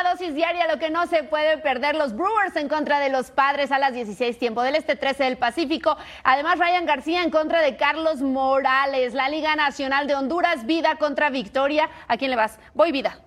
La 0.02 0.10
dosis 0.10 0.34
diaria, 0.34 0.66
lo 0.66 0.78
que 0.78 0.90
no 0.90 1.06
se 1.06 1.22
puede 1.22 1.58
perder. 1.58 1.94
Los 1.94 2.14
Brewers 2.14 2.56
en 2.56 2.68
contra 2.68 3.00
de 3.00 3.08
los 3.08 3.30
Padres 3.30 3.72
a 3.72 3.78
las 3.78 3.92
16 3.92 4.38
tiempo 4.38 4.62
del 4.62 4.76
Este 4.76 4.96
13 4.96 5.24
del 5.24 5.38
Pacífico. 5.38 5.96
Además, 6.24 6.58
Ryan 6.58 6.86
García 6.86 7.22
en 7.22 7.30
contra 7.30 7.60
de 7.62 7.76
Carlos 7.76 8.20
Morales. 8.20 9.14
La 9.14 9.28
Liga 9.28 9.56
Nacional 9.56 10.06
de 10.06 10.14
Honduras, 10.14 10.66
Vida 10.66 10.96
contra 10.96 11.30
Victoria. 11.30 11.88
¿A 12.08 12.16
quién 12.16 12.30
le 12.30 12.36
vas? 12.36 12.58
Voy 12.74 12.92
Vida. 12.92 13.18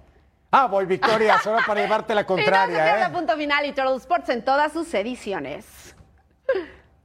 Ah, 0.51 0.67
voy 0.67 0.85
Victoria, 0.85 1.37
solo 1.43 1.59
para 1.65 1.81
llevarte 1.81 2.15
la 2.15 2.21
y 2.21 2.23
no 2.23 2.27
se 2.27 2.43
contraria, 2.43 3.05
¿eh? 3.05 3.09
punto 3.11 3.35
final 3.37 3.65
y 3.65 3.71
Turtle 3.71 3.97
Sports 3.97 4.29
en 4.29 4.43
todas 4.43 4.73
sus 4.73 4.91
ediciones. 4.93 5.95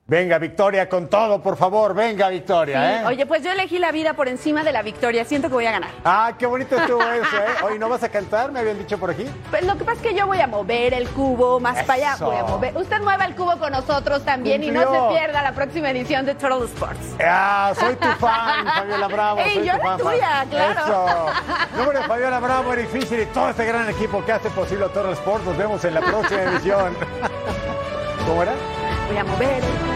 Venga, 0.07 0.37
Victoria, 0.37 0.87
con 0.87 1.09
todo, 1.09 1.41
por 1.41 1.57
favor, 1.57 1.95
venga, 1.95 2.29
Victoria, 2.29 3.01
¿eh? 3.01 3.07
Oye, 3.07 3.25
pues 3.25 3.43
yo 3.43 3.51
elegí 3.51 3.79
la 3.79 3.91
vida 3.91 4.13
por 4.13 4.29
encima 4.29 4.63
de 4.63 4.71
la 4.71 4.83
victoria. 4.83 5.25
Siento 5.25 5.49
que 5.49 5.55
voy 5.55 5.65
a 5.65 5.73
ganar. 5.73 5.89
Ah, 6.05 6.35
qué 6.39 6.45
bonito 6.45 6.77
estuvo 6.77 7.01
eso, 7.11 7.37
¿eh? 7.39 7.65
Hoy 7.65 7.79
no 7.79 7.89
vas 7.89 8.03
a 8.03 8.11
cantar, 8.11 8.53
me 8.53 8.61
habían 8.61 8.77
dicho 8.77 8.99
por 8.99 9.09
aquí. 9.09 9.25
Pues 9.49 9.65
lo 9.65 9.79
que 9.79 9.85
pasa 9.85 10.03
es 10.03 10.09
que 10.09 10.15
yo 10.15 10.27
voy 10.27 10.41
a 10.41 10.47
mover 10.47 10.93
el 10.93 11.09
cubo 11.09 11.59
más 11.59 11.83
para 11.85 11.95
allá. 11.95 12.17
Voy 12.23 12.37
a 12.37 12.43
mover. 12.45 12.77
Usted 12.77 13.01
mueva 13.01 13.25
el 13.25 13.35
cubo 13.35 13.59
con 13.59 13.73
nosotros 13.73 14.23
también 14.27 14.63
y 14.63 14.71
no 14.71 14.81
se 14.83 15.15
pierda 15.15 15.41
la 15.41 15.53
próxima 15.53 15.89
edición 15.89 16.27
de 16.27 16.35
Turtle 16.35 16.67
Sports. 16.67 17.17
Ah, 17.25 17.73
soy 17.75 17.97
tu 17.97 18.09
fan, 18.21 18.67
Fabiola 18.75 19.09
Bravo. 19.09 19.41
Ey, 19.41 19.55
soy 19.55 19.65
yo 19.65 19.73
tu 19.73 19.79
la 19.79 19.85
fan, 19.85 19.99
tuya, 19.99 20.47
claro. 20.51 20.81
Eso. 20.83 21.79
Número 21.79 22.01
de 22.01 22.07
Fabiola 22.07 22.41
Bravo, 22.41 22.73
Fisher 22.93 23.21
y 23.21 23.27
todo 23.33 23.49
este 23.49 23.65
gran 23.65 23.89
equipo 23.89 24.23
que 24.23 24.33
hace 24.33 24.51
posible 24.51 24.87
Toro 24.91 25.13
Sports. 25.13 25.47
Nos 25.47 25.57
vemos 25.57 25.83
en 25.83 25.95
la 25.95 26.03
próxima 26.03 26.43
edición. 26.43 26.95
¿Cómo 28.27 28.43
era? 28.43 28.53
Voy 29.09 29.17
a 29.17 29.25
mover 29.25 29.94